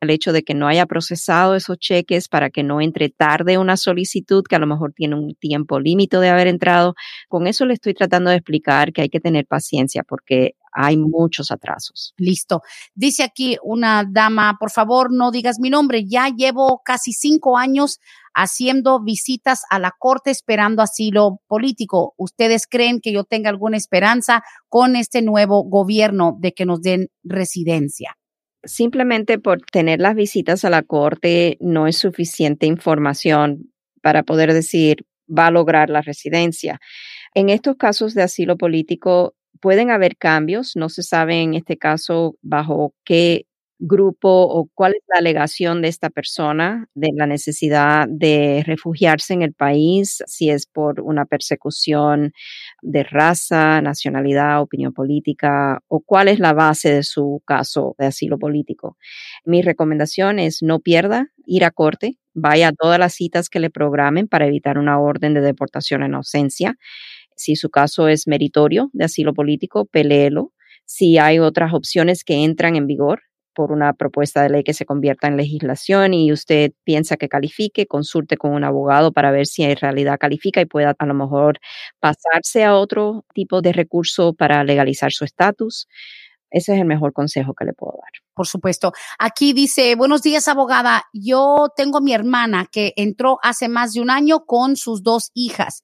el 0.00 0.10
hecho 0.10 0.32
de 0.32 0.42
que 0.42 0.54
no 0.54 0.68
haya 0.68 0.86
procesado 0.86 1.54
esos 1.54 1.78
cheques 1.78 2.28
para 2.28 2.50
que 2.50 2.62
no 2.62 2.80
entre 2.80 3.08
tarde 3.08 3.58
una 3.58 3.76
solicitud 3.76 4.44
que 4.48 4.56
a 4.56 4.58
lo 4.58 4.66
mejor 4.66 4.92
tiene 4.92 5.16
un 5.16 5.34
tiempo 5.34 5.80
límite 5.80 6.18
de 6.18 6.28
haber 6.28 6.48
entrado. 6.48 6.94
Con 7.28 7.46
eso 7.46 7.64
le 7.66 7.74
estoy 7.74 7.94
tratando 7.94 8.30
de 8.30 8.36
explicar 8.36 8.92
que 8.92 9.02
hay 9.02 9.08
que 9.08 9.20
tener 9.20 9.46
paciencia 9.46 10.02
porque 10.02 10.54
hay 10.76 10.98
muchos 10.98 11.50
atrasos. 11.50 12.12
Listo. 12.18 12.60
Dice 12.94 13.22
aquí 13.22 13.56
una 13.62 14.04
dama, 14.08 14.56
por 14.60 14.70
favor, 14.70 15.10
no 15.10 15.30
digas 15.30 15.58
mi 15.58 15.70
nombre. 15.70 16.04
Ya 16.06 16.28
llevo 16.28 16.82
casi 16.84 17.12
cinco 17.12 17.56
años 17.56 17.98
haciendo 18.34 19.02
visitas 19.02 19.62
a 19.70 19.78
la 19.78 19.92
corte 19.98 20.30
esperando 20.30 20.82
asilo 20.82 21.40
político. 21.46 22.12
¿Ustedes 22.18 22.66
creen 22.66 23.00
que 23.00 23.12
yo 23.12 23.24
tenga 23.24 23.48
alguna 23.48 23.78
esperanza 23.78 24.42
con 24.68 24.96
este 24.96 25.22
nuevo 25.22 25.64
gobierno 25.64 26.36
de 26.38 26.52
que 26.52 26.66
nos 26.66 26.82
den 26.82 27.08
residencia? 27.24 28.15
Simplemente 28.66 29.38
por 29.38 29.62
tener 29.62 30.00
las 30.00 30.14
visitas 30.14 30.64
a 30.64 30.70
la 30.70 30.82
corte 30.82 31.56
no 31.60 31.86
es 31.86 31.96
suficiente 31.96 32.66
información 32.66 33.72
para 34.02 34.22
poder 34.22 34.52
decir 34.52 35.06
va 35.26 35.46
a 35.46 35.50
lograr 35.50 35.90
la 35.90 36.02
residencia. 36.02 36.80
En 37.34 37.48
estos 37.48 37.76
casos 37.76 38.14
de 38.14 38.22
asilo 38.22 38.56
político, 38.56 39.34
pueden 39.60 39.90
haber 39.90 40.16
cambios, 40.16 40.76
no 40.76 40.88
se 40.88 41.02
sabe 41.02 41.40
en 41.42 41.54
este 41.54 41.76
caso 41.76 42.36
bajo 42.42 42.94
qué 43.04 43.45
grupo 43.78 44.28
o 44.28 44.68
cuál 44.74 44.94
es 44.94 45.02
la 45.08 45.18
alegación 45.18 45.82
de 45.82 45.88
esta 45.88 46.10
persona 46.10 46.88
de 46.94 47.10
la 47.14 47.26
necesidad 47.26 48.06
de 48.08 48.62
refugiarse 48.66 49.34
en 49.34 49.42
el 49.42 49.52
país, 49.52 50.22
si 50.26 50.50
es 50.50 50.66
por 50.66 51.00
una 51.00 51.26
persecución 51.26 52.32
de 52.82 53.02
raza, 53.04 53.80
nacionalidad, 53.82 54.62
opinión 54.62 54.92
política 54.92 55.82
o 55.88 56.00
cuál 56.00 56.28
es 56.28 56.38
la 56.38 56.52
base 56.52 56.90
de 56.92 57.02
su 57.02 57.42
caso 57.46 57.94
de 57.98 58.06
asilo 58.06 58.38
político. 58.38 58.96
Mi 59.44 59.62
recomendación 59.62 60.38
es 60.38 60.62
no 60.62 60.80
pierda 60.80 61.28
ir 61.44 61.64
a 61.64 61.70
corte, 61.70 62.18
vaya 62.34 62.68
a 62.68 62.72
todas 62.72 62.98
las 62.98 63.14
citas 63.14 63.48
que 63.48 63.60
le 63.60 63.70
programen 63.70 64.28
para 64.28 64.46
evitar 64.46 64.78
una 64.78 64.98
orden 65.00 65.34
de 65.34 65.40
deportación 65.40 66.02
en 66.02 66.14
ausencia 66.14 66.76
si 67.36 67.54
su 67.56 67.70
caso 67.70 68.08
es 68.08 68.26
meritorio 68.26 68.90
de 68.92 69.04
asilo 69.04 69.34
político, 69.34 69.84
peleelo. 69.86 70.52
Si 70.86 71.18
hay 71.18 71.38
otras 71.38 71.74
opciones 71.74 72.24
que 72.24 72.44
entran 72.44 72.76
en 72.76 72.86
vigor 72.86 73.22
por 73.56 73.72
una 73.72 73.94
propuesta 73.94 74.42
de 74.42 74.50
ley 74.50 74.62
que 74.62 74.74
se 74.74 74.84
convierta 74.84 75.26
en 75.26 75.38
legislación 75.38 76.12
y 76.12 76.30
usted 76.30 76.72
piensa 76.84 77.16
que 77.16 77.28
califique, 77.28 77.86
consulte 77.86 78.36
con 78.36 78.52
un 78.52 78.64
abogado 78.64 79.12
para 79.12 79.30
ver 79.30 79.46
si 79.46 79.62
en 79.62 79.76
realidad 79.76 80.18
califica 80.20 80.60
y 80.60 80.66
pueda 80.66 80.94
a 80.96 81.06
lo 81.06 81.14
mejor 81.14 81.58
pasarse 81.98 82.64
a 82.64 82.76
otro 82.76 83.24
tipo 83.34 83.62
de 83.62 83.72
recurso 83.72 84.34
para 84.34 84.62
legalizar 84.62 85.10
su 85.10 85.24
estatus. 85.24 85.88
Ese 86.50 86.74
es 86.74 86.80
el 86.80 86.86
mejor 86.86 87.12
consejo 87.14 87.54
que 87.54 87.64
le 87.64 87.72
puedo 87.72 87.92
dar. 87.92 88.12
Por 88.34 88.46
supuesto. 88.46 88.92
Aquí 89.18 89.54
dice, 89.54 89.94
buenos 89.96 90.22
días, 90.22 90.46
abogada. 90.48 91.04
Yo 91.14 91.68
tengo 91.74 92.00
mi 92.02 92.12
hermana 92.12 92.66
que 92.70 92.92
entró 92.96 93.38
hace 93.42 93.68
más 93.68 93.94
de 93.94 94.00
un 94.00 94.10
año 94.10 94.44
con 94.44 94.76
sus 94.76 95.02
dos 95.02 95.30
hijas. 95.34 95.82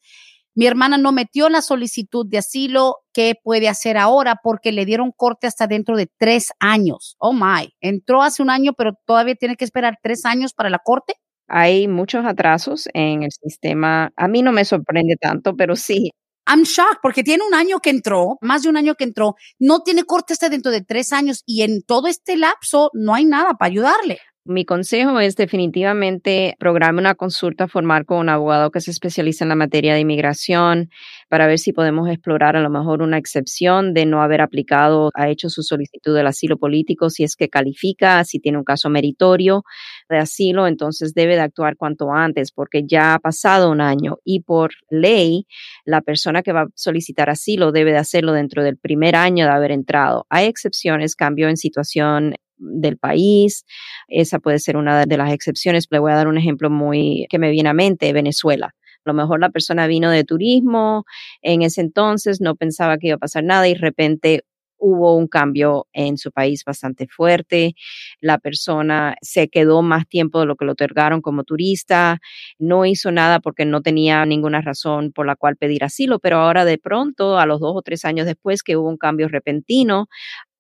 Mi 0.55 0.67
hermana 0.67 0.99
no 0.99 1.13
metió 1.13 1.49
la 1.49 1.63
solicitud 1.63 2.27
de 2.29 2.39
asilo. 2.39 2.97
¿Qué 3.13 3.35
puede 3.43 3.69
hacer 3.69 3.97
ahora? 3.97 4.37
Porque 4.43 4.73
le 4.73 4.85
dieron 4.85 5.13
corte 5.17 5.47
hasta 5.47 5.67
dentro 5.67 5.97
de 5.97 6.09
tres 6.19 6.53
años. 6.61 7.17
Oh 7.19 7.33
my. 7.33 7.73
Entró 7.81 8.23
hace 8.23 8.43
un 8.43 8.51
año, 8.51 8.73
pero 8.77 8.93
todavía 9.07 9.35
tiene 9.35 9.57
que 9.57 9.65
esperar 9.65 9.99
tres 10.03 10.25
años 10.27 10.53
para 10.53 10.69
la 10.71 10.79
corte. 10.79 11.15
Hay 11.49 11.89
muchos 11.89 12.25
atrasos 12.25 12.89
en 12.93 13.23
el 13.23 13.31
sistema. 13.33 14.13
A 14.17 14.29
mí 14.29 14.43
no 14.43 14.53
me 14.53 14.65
sorprende 14.65 15.17
tanto, 15.21 15.57
pero 15.57 15.77
sí. 15.77 16.11
I'm 16.47 16.65
shocked 16.65 16.99
porque 17.03 17.23
tiene 17.23 17.45
un 17.47 17.55
año 17.55 17.79
que 17.79 17.91
entró, 17.91 18.37
más 18.41 18.63
de 18.63 18.69
un 18.69 18.77
año 18.77 18.95
que 18.95 19.05
entró, 19.05 19.37
no 19.59 19.81
tiene 19.83 20.05
corte 20.05 20.33
hasta 20.33 20.49
dentro 20.49 20.73
de 20.73 20.83
tres 20.83 21.13
años 21.13 21.43
y 21.47 21.63
en 21.63 21.83
todo 21.83 22.09
este 22.09 22.37
lapso 22.37 22.91
no 22.95 23.15
hay 23.15 23.25
nada 23.25 23.55
para 23.55 23.71
ayudarle. 23.71 24.19
Mi 24.45 24.65
consejo 24.65 25.21
es 25.21 25.37
definitivamente 25.37 26.57
programe 26.59 26.99
una 26.99 27.15
consulta 27.15 27.69
formal 27.69 28.05
con 28.05 28.19
un 28.19 28.29
abogado 28.29 28.73
que 28.73 28.81
se 28.81 28.91
especializa 28.91 29.45
en 29.45 29.51
la 29.51 29.55
materia 29.55 29.95
de 29.95 30.01
inmigración 30.01 30.91
para 31.29 31.47
ver 31.47 31.61
si 31.61 31.73
podemos 31.73 32.09
explorar 32.09 32.57
a 32.57 32.61
lo 32.61 32.69
mejor 32.69 33.03
una 33.03 33.19
excepción 33.19 33.95
de 33.95 34.05
no 34.05 34.21
haber 34.21 34.41
aplicado, 34.41 35.13
ha 35.15 35.29
hecho 35.29 35.49
su 35.49 35.63
solicitud 35.63 36.13
del 36.17 36.27
asilo 36.27 36.57
político, 36.57 37.09
si 37.09 37.23
es 37.23 37.37
que 37.37 37.49
califica, 37.49 38.25
si 38.25 38.41
tiene 38.41 38.59
un 38.59 38.65
caso 38.65 38.91
meritorio 38.91 39.63
de 40.09 40.19
asilo, 40.19 40.67
entonces 40.67 41.15
debe 41.15 41.37
de 41.37 41.43
actuar 41.43 41.77
cuanto 41.77 42.11
antes 42.11 42.51
porque 42.51 42.83
ya 42.85 43.15
ha 43.15 43.21
pasado 43.21 43.71
un 43.71 43.81
año 43.81 44.17
y 44.25 44.41
por 44.41 44.73
ley 44.91 45.47
la 45.85 46.01
persona 46.01 46.43
que 46.43 46.53
va 46.53 46.63
a 46.63 46.69
solicitar 46.75 47.31
asilo 47.31 47.71
debe 47.71 47.93
de 47.93 47.99
hacerlo 47.99 48.33
dentro 48.33 48.65
del 48.65 48.77
primer 48.77 49.15
año 49.15 49.47
de 49.47 49.53
haber 49.53 49.71
entrado. 49.71 50.27
Hay 50.31 50.47
excepciones, 50.47 51.15
cambio 51.15 51.49
en 51.49 51.57
situación 51.57 52.35
del 52.63 52.99
país. 52.99 53.65
Esa 54.09 54.39
puede 54.39 54.59
ser 54.59 54.77
una 54.77 55.05
de 55.07 55.17
las 55.17 55.33
excepciones. 55.33 55.87
Le 55.91 55.99
voy 55.99 56.13
a 56.13 56.17
dar 56.17 56.29
un 56.29 56.39
ejemplo 56.39 56.71
muy 56.71 57.27
que 57.31 57.39
me 57.39 57.51
viene 57.51 57.69
a 57.69 57.75
mente, 57.75 58.13
Venezuela. 58.13 58.75
A 59.05 59.11
lo 59.11 59.15
mejor 59.15 59.41
la 59.41 59.51
persona 59.51 59.87
vino 59.87 60.11
de 60.11 60.25
turismo 60.25 61.05
en 61.43 61.63
ese 61.63 61.81
entonces, 61.81 62.41
no 62.41 62.55
pensaba 62.55 62.99
que 62.99 63.09
iba 63.09 63.17
a 63.17 63.19
pasar 63.19 63.43
nada 63.45 63.67
y 63.69 63.75
de 63.75 63.81
repente 63.81 64.45
hubo 64.83 65.17
un 65.17 65.29
cambio 65.29 65.87
en 65.93 66.19
su 66.19 66.33
país 66.33 66.65
bastante 66.65 67.07
fuerte. 67.07 67.75
La 68.21 68.39
persona 68.39 69.17
se 69.23 69.49
quedó 69.49 69.81
más 69.83 70.09
tiempo 70.09 70.41
de 70.41 70.47
lo 70.47 70.57
que 70.57 70.65
lo 70.65 70.73
otorgaron 70.73 71.23
como 71.23 71.45
turista, 71.45 72.19
no 72.59 72.85
hizo 72.85 73.13
nada 73.13 73.41
porque 73.41 73.65
no 73.65 73.81
tenía 73.81 74.27
ninguna 74.27 74.61
razón 74.61 75.13
por 75.13 75.27
la 75.27 75.37
cual 75.37 75.57
pedir 75.57 75.85
asilo, 75.85 76.19
pero 76.19 76.39
ahora 76.39 76.65
de 76.65 76.79
pronto, 76.79 77.39
a 77.39 77.47
los 77.47 77.61
dos 77.61 77.73
o 77.77 77.83
tres 77.83 78.05
años 78.05 78.27
después 78.27 78.63
que 78.63 78.77
hubo 78.77 78.89
un 78.89 78.99
cambio 78.99 79.29
repentino, 79.29 80.09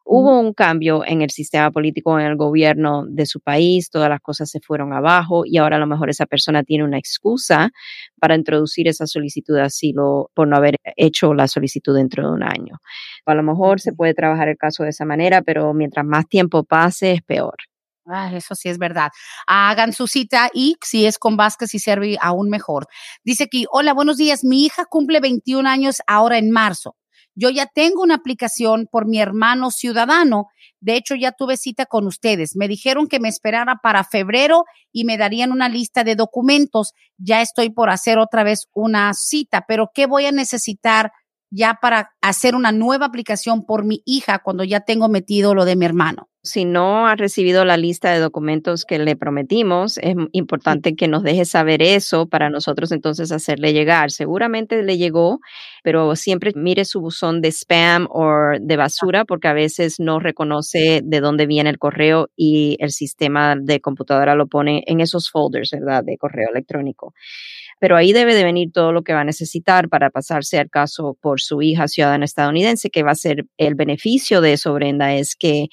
Hubo 0.05 0.41
un 0.41 0.53
cambio 0.53 1.05
en 1.07 1.23
el 1.23 1.31
sistema 1.31 1.71
político, 1.71 2.19
en 2.19 2.27
el 2.27 2.37
gobierno 2.37 3.05
de 3.07 3.27
su 3.27 3.41
país, 3.41 3.91
todas 3.91 4.09
las 4.09 4.21
cosas 4.21 4.51
se 4.51 4.61
fueron 4.61 4.93
abajo 4.93 5.45
y 5.47 5.59
ahora 5.59 5.77
a 5.77 5.79
lo 5.79 5.87
mejor 5.87 6.11
esa 6.11 6.27
persona 6.27 6.63
tiene 6.65 6.85
una 6.85 6.99
excusa 6.99 7.71
para 8.21 8.35
introducir 8.35 8.89
esa 8.89 9.07
solicitud 9.07 9.55
de 9.55 9.63
asilo 9.63 10.31
por 10.35 10.49
no 10.49 10.57
haber 10.57 10.77
hecho 10.97 11.35
la 11.35 11.49
solicitud 11.49 11.95
dentro 11.95 12.27
de 12.27 12.35
un 12.35 12.43
año. 12.43 12.81
A 13.27 13.35
lo 13.35 13.43
mejor 13.43 13.81
se 13.81 13.93
puede 13.93 14.15
trabajar 14.15 14.49
el 14.49 14.57
caso 14.57 14.83
de 14.83 14.91
esa 14.91 15.05
manera, 15.05 15.43
pero 15.43 15.73
mientras 15.75 16.05
más 16.05 16.29
tiempo 16.29 16.65
pase 16.65 17.13
es 17.13 17.23
peor. 17.23 17.57
Ah, 18.07 18.33
eso 18.35 18.55
sí 18.57 18.69
es 18.69 18.79
verdad. 18.79 19.11
Hagan 19.47 19.93
su 19.93 20.09
cita 20.09 20.51
y 20.53 20.77
si 20.83 21.07
es 21.07 21.19
con 21.19 21.37
Vázquez 21.37 21.73
y 21.75 21.79
Servi, 21.79 22.17
aún 22.21 22.51
mejor. 22.51 22.87
Dice 23.25 23.45
aquí, 23.45 23.65
hola, 23.71 23.95
buenos 23.95 24.17
días. 24.17 24.43
Mi 24.43 24.65
hija 24.65 24.85
cumple 24.87 25.21
21 25.21 25.69
años 25.69 26.03
ahora 26.09 26.39
en 26.39 26.51
marzo. 26.51 26.97
Yo 27.35 27.51
ya 27.51 27.67
tengo 27.67 28.03
una 28.03 28.17
aplicación 28.17 28.89
por 28.91 29.07
mi 29.07 29.21
hermano 29.21 29.71
ciudadano. 29.71 30.49
De 30.81 30.97
hecho, 30.97 31.15
ya 31.15 31.33
tuve 31.33 31.57
cita 31.57 31.87
con 31.87 32.07
ustedes. 32.07 32.57
Me 32.57 32.69
dijeron 32.69 33.07
que 33.07 33.21
me 33.21 33.29
esperara 33.29 33.77
para 33.83 34.05
febrero 34.05 34.65
y 34.93 35.05
me 35.05 35.17
darían 35.17 35.53
una 35.53 35.69
lista 35.69 36.05
de 36.05 36.17
documentos. 36.17 36.93
Ya 37.17 37.41
estoy 37.41 37.71
por 37.71 37.89
hacer 37.89 38.19
otra 38.19 38.45
vez 38.45 38.67
una 38.75 39.15
cita, 39.15 39.65
pero 39.67 39.91
¿qué 39.95 40.07
voy 40.07 40.27
a 40.27 40.33
necesitar 40.33 41.13
ya 41.53 41.79
para 41.81 42.13
hacer 42.23 42.55
una 42.55 42.73
nueva 42.73 43.07
aplicación 43.07 43.65
por 43.65 43.85
mi 43.85 44.03
hija 44.07 44.39
cuando 44.39 44.65
ya 44.65 44.81
tengo 44.81 45.09
metido 45.09 45.55
lo 45.55 45.65
de 45.65 45.77
mi 45.77 45.85
hermano? 45.85 46.29
Si 46.45 46.65
no 46.65 47.07
ha 47.07 47.15
recibido 47.15 47.65
la 47.65 47.77
lista 47.77 48.11
de 48.11 48.19
documentos 48.19 48.85
que 48.85 48.99
le 48.99 49.15
prometimos, 49.15 49.97
es 49.99 50.17
importante 50.33 50.97
que 50.97 51.07
nos 51.07 51.23
deje 51.23 51.45
saber 51.45 51.83
eso 51.83 52.27
para 52.27 52.51
nosotros 52.51 52.91
entonces 52.91 53.31
hacerle 53.31 53.73
llegar. 53.73 54.11
Seguramente 54.11 54.83
le 54.83 54.99
llegó, 54.99 55.39
pero 55.85 56.17
siempre 56.17 56.51
mire 56.57 56.85
su 56.85 57.01
buzón 57.01 57.43
de 57.43 57.53
spam 57.53 58.09
o 58.11 58.29
de 58.61 58.77
basura 58.77 59.25
porque 59.25 59.47
a 59.47 59.53
veces 59.53 60.01
no 60.01 60.19
reconoce 60.19 61.01
de 61.05 61.21
dónde 61.21 61.47
viene 61.47 61.71
el 61.71 61.79
correo 61.79 62.29
y 62.35 62.77
el 62.81 62.91
sistema 62.91 63.55
de 63.55 63.81
computadora 63.81 64.35
lo 64.35 64.49
pone 64.49 64.83
en 64.89 65.01
esos 65.01 65.31
folders, 65.31 65.71
¿verdad? 65.71 66.03
De 66.03 66.17
correo 66.17 66.49
electrónico 66.51 67.15
pero 67.83 67.97
ahí 67.97 68.13
debe 68.13 68.33
de 68.37 68.45
venir 68.45 68.71
todo 68.71 68.93
lo 68.93 69.03
que 69.03 69.13
va 69.13 69.23
a 69.23 69.25
necesitar 69.25 69.89
para 69.89 70.09
pasarse 70.09 70.57
al 70.57 70.71
caso 70.71 71.19
por 71.21 71.41
su 71.41 71.63
hija 71.63 71.89
ciudadana 71.89 72.25
estadounidense, 72.25 72.91
que 72.91 73.03
va 73.03 73.11
a 73.11 73.17
ser 73.17 73.47
el 73.57 73.75
beneficio 73.75 74.41
de 74.41 74.53
eso, 74.53 74.73
Brenda, 74.73 75.15
es 75.15 75.35
que 75.35 75.67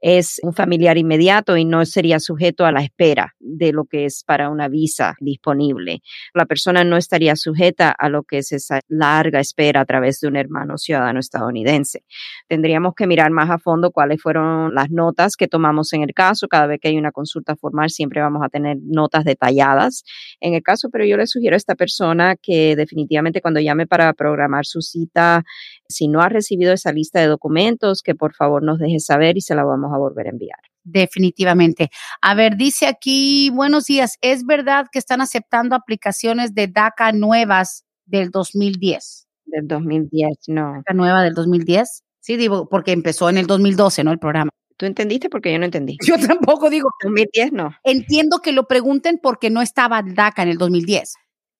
es 0.00 0.40
un 0.42 0.52
familiar 0.52 0.98
inmediato 0.98 1.56
y 1.56 1.64
no 1.64 1.84
sería 1.84 2.20
sujeto 2.20 2.64
a 2.64 2.72
la 2.72 2.82
espera 2.82 3.34
de 3.40 3.72
lo 3.72 3.84
que 3.84 4.04
es 4.04 4.24
para 4.24 4.50
una 4.50 4.68
visa 4.68 5.14
disponible. 5.20 6.02
La 6.34 6.46
persona 6.46 6.84
no 6.84 6.96
estaría 6.96 7.34
sujeta 7.36 7.90
a 7.90 8.08
lo 8.08 8.22
que 8.22 8.38
es 8.38 8.52
esa 8.52 8.80
larga 8.88 9.40
espera 9.40 9.80
a 9.80 9.84
través 9.84 10.20
de 10.20 10.28
un 10.28 10.36
hermano 10.36 10.78
ciudadano 10.78 11.20
estadounidense. 11.20 12.04
Tendríamos 12.48 12.94
que 12.94 13.06
mirar 13.06 13.30
más 13.30 13.50
a 13.50 13.58
fondo 13.58 13.90
cuáles 13.90 14.20
fueron 14.20 14.74
las 14.74 14.90
notas 14.90 15.36
que 15.36 15.48
tomamos 15.48 15.92
en 15.92 16.02
el 16.02 16.12
caso. 16.12 16.48
Cada 16.48 16.66
vez 16.66 16.80
que 16.80 16.88
hay 16.88 16.98
una 16.98 17.12
consulta 17.12 17.56
formal 17.56 17.90
siempre 17.90 18.20
vamos 18.20 18.42
a 18.44 18.48
tener 18.48 18.76
notas 18.82 19.24
detalladas 19.24 20.04
en 20.40 20.54
el 20.54 20.62
caso, 20.62 20.88
pero 20.90 21.04
yo 21.04 21.16
le 21.16 21.26
sugiero 21.26 21.54
a 21.54 21.56
esta 21.56 21.74
persona 21.74 22.36
que 22.36 22.76
definitivamente 22.76 23.40
cuando 23.40 23.60
llame 23.60 23.86
para 23.86 24.12
programar 24.12 24.66
su 24.66 24.82
cita, 24.82 25.44
si 25.88 26.08
no 26.08 26.20
ha 26.20 26.28
recibido 26.28 26.72
esa 26.72 26.92
lista 26.92 27.20
de 27.20 27.26
documentos, 27.26 28.02
que 28.02 28.14
por 28.14 28.34
favor 28.34 28.62
nos 28.62 28.78
deje 28.78 28.98
saber 29.00 29.36
y 29.36 29.40
se 29.40 29.54
la 29.54 29.64
vamos 29.64 29.85
a 29.92 29.98
volver 29.98 30.26
a 30.26 30.30
enviar. 30.30 30.58
Definitivamente. 30.84 31.90
A 32.22 32.34
ver, 32.34 32.56
dice 32.56 32.86
aquí, 32.86 33.50
buenos 33.50 33.86
días, 33.86 34.18
¿es 34.20 34.44
verdad 34.44 34.86
que 34.90 34.98
están 34.98 35.20
aceptando 35.20 35.74
aplicaciones 35.74 36.54
de 36.54 36.68
DACA 36.68 37.12
nuevas 37.12 37.84
del 38.04 38.30
2010? 38.30 39.26
Del 39.46 39.66
2010, 39.66 40.30
no. 40.48 40.74
¿DACA 40.74 40.94
nueva 40.94 41.22
del 41.22 41.34
2010? 41.34 42.02
Sí, 42.20 42.36
digo, 42.36 42.68
porque 42.68 42.92
empezó 42.92 43.28
en 43.28 43.38
el 43.38 43.46
2012, 43.46 44.04
¿no? 44.04 44.12
El 44.12 44.18
programa. 44.18 44.50
¿Tú 44.76 44.84
entendiste? 44.84 45.30
Porque 45.30 45.52
yo 45.52 45.58
no 45.58 45.64
entendí. 45.64 45.96
Yo 46.06 46.18
tampoco 46.18 46.68
digo. 46.70 46.90
2010 47.02 47.52
no. 47.52 47.74
Entiendo 47.82 48.40
que 48.42 48.52
lo 48.52 48.66
pregunten 48.66 49.18
porque 49.22 49.50
no 49.50 49.62
estaba 49.62 50.02
DACA 50.02 50.42
en 50.42 50.48
el 50.50 50.58
2010. 50.58 51.14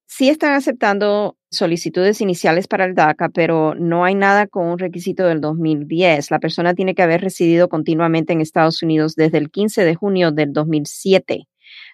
Sí 0.08 0.28
están 0.28 0.54
aceptando 0.54 1.36
solicitudes 1.50 2.20
iniciales 2.20 2.68
para 2.68 2.84
el 2.84 2.94
DACA, 2.94 3.28
pero 3.28 3.74
no 3.74 4.04
hay 4.04 4.14
nada 4.14 4.46
con 4.46 4.66
un 4.66 4.78
requisito 4.78 5.26
del 5.26 5.40
2010. 5.40 6.30
La 6.30 6.38
persona 6.38 6.74
tiene 6.74 6.94
que 6.94 7.02
haber 7.02 7.20
residido 7.20 7.68
continuamente 7.68 8.32
en 8.32 8.40
Estados 8.40 8.82
Unidos 8.82 9.16
desde 9.16 9.38
el 9.38 9.50
15 9.50 9.84
de 9.84 9.94
junio 9.96 10.30
del 10.30 10.52
2007. 10.52 11.48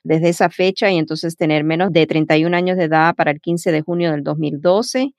Desde 0.05 0.29
esa 0.29 0.51
fecha 0.51 0.91
y 0.91 0.99
entonces 0.99 1.37
tener 1.37 1.65
menos 1.65 1.91
de 1.93 2.07
31 2.07 2.55
años 2.55 2.77
de 2.77 2.85
edad 2.85 3.15
para 3.15 3.31
el 3.31 3.41
15 3.41 3.73
de 3.73 3.81
junio 3.81 4.11
del 4.13 4.23
2012, 4.23 5.15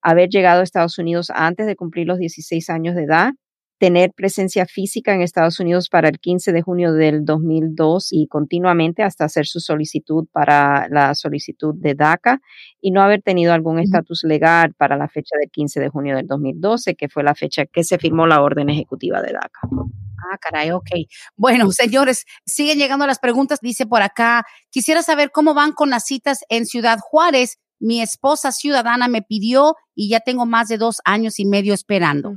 haber 0.00 0.28
llegado 0.28 0.60
a 0.60 0.64
Estados 0.64 0.98
Unidos 0.98 1.30
antes 1.34 1.66
de 1.66 1.74
cumplir 1.74 2.06
los 2.06 2.18
16 2.18 2.70
años 2.70 2.94
de 2.94 3.04
edad, 3.04 3.32
tener 3.78 4.12
presencia 4.12 4.66
física 4.66 5.14
en 5.14 5.22
Estados 5.22 5.60
Unidos 5.60 5.88
para 5.88 6.08
el 6.08 6.18
15 6.18 6.52
de 6.52 6.62
junio 6.62 6.92
del 6.92 7.24
2002 7.24 8.08
y 8.12 8.26
continuamente 8.26 9.02
hasta 9.02 9.24
hacer 9.24 9.46
su 9.46 9.60
solicitud 9.60 10.26
para 10.32 10.88
la 10.88 11.14
solicitud 11.14 11.74
de 11.76 11.94
DACA 11.94 12.40
y 12.80 12.90
no 12.90 13.02
haber 13.02 13.22
tenido 13.22 13.52
algún 13.52 13.78
estatus 13.78 14.24
legal 14.24 14.74
para 14.74 14.96
la 14.96 15.08
fecha 15.08 15.36
del 15.38 15.50
15 15.50 15.80
de 15.80 15.88
junio 15.88 16.16
del 16.16 16.26
2012, 16.26 16.94
que 16.94 17.08
fue 17.08 17.22
la 17.22 17.34
fecha 17.34 17.66
que 17.66 17.84
se 17.84 17.98
firmó 17.98 18.26
la 18.26 18.42
orden 18.42 18.70
ejecutiva 18.70 19.20
de 19.20 19.32
DACA. 19.32 19.68
Ah, 20.32 20.38
caray, 20.38 20.70
ok. 20.70 20.90
Bueno, 21.36 21.70
señores, 21.70 22.24
siguen 22.46 22.78
llegando 22.78 23.06
las 23.06 23.18
preguntas. 23.18 23.60
Dice 23.60 23.86
por 23.86 24.02
acá, 24.02 24.44
quisiera 24.70 25.02
saber 25.02 25.30
cómo 25.30 25.54
van 25.54 25.72
con 25.72 25.90
las 25.90 26.04
citas 26.04 26.40
en 26.48 26.66
Ciudad 26.66 26.98
Juárez 27.00 27.58
mi 27.78 28.00
esposa 28.00 28.52
ciudadana 28.52 29.08
me 29.08 29.22
pidió 29.22 29.74
y 29.94 30.08
ya 30.08 30.20
tengo 30.20 30.46
más 30.46 30.68
de 30.68 30.78
dos 30.78 31.00
años 31.04 31.38
y 31.38 31.46
medio 31.46 31.74
esperando. 31.74 32.34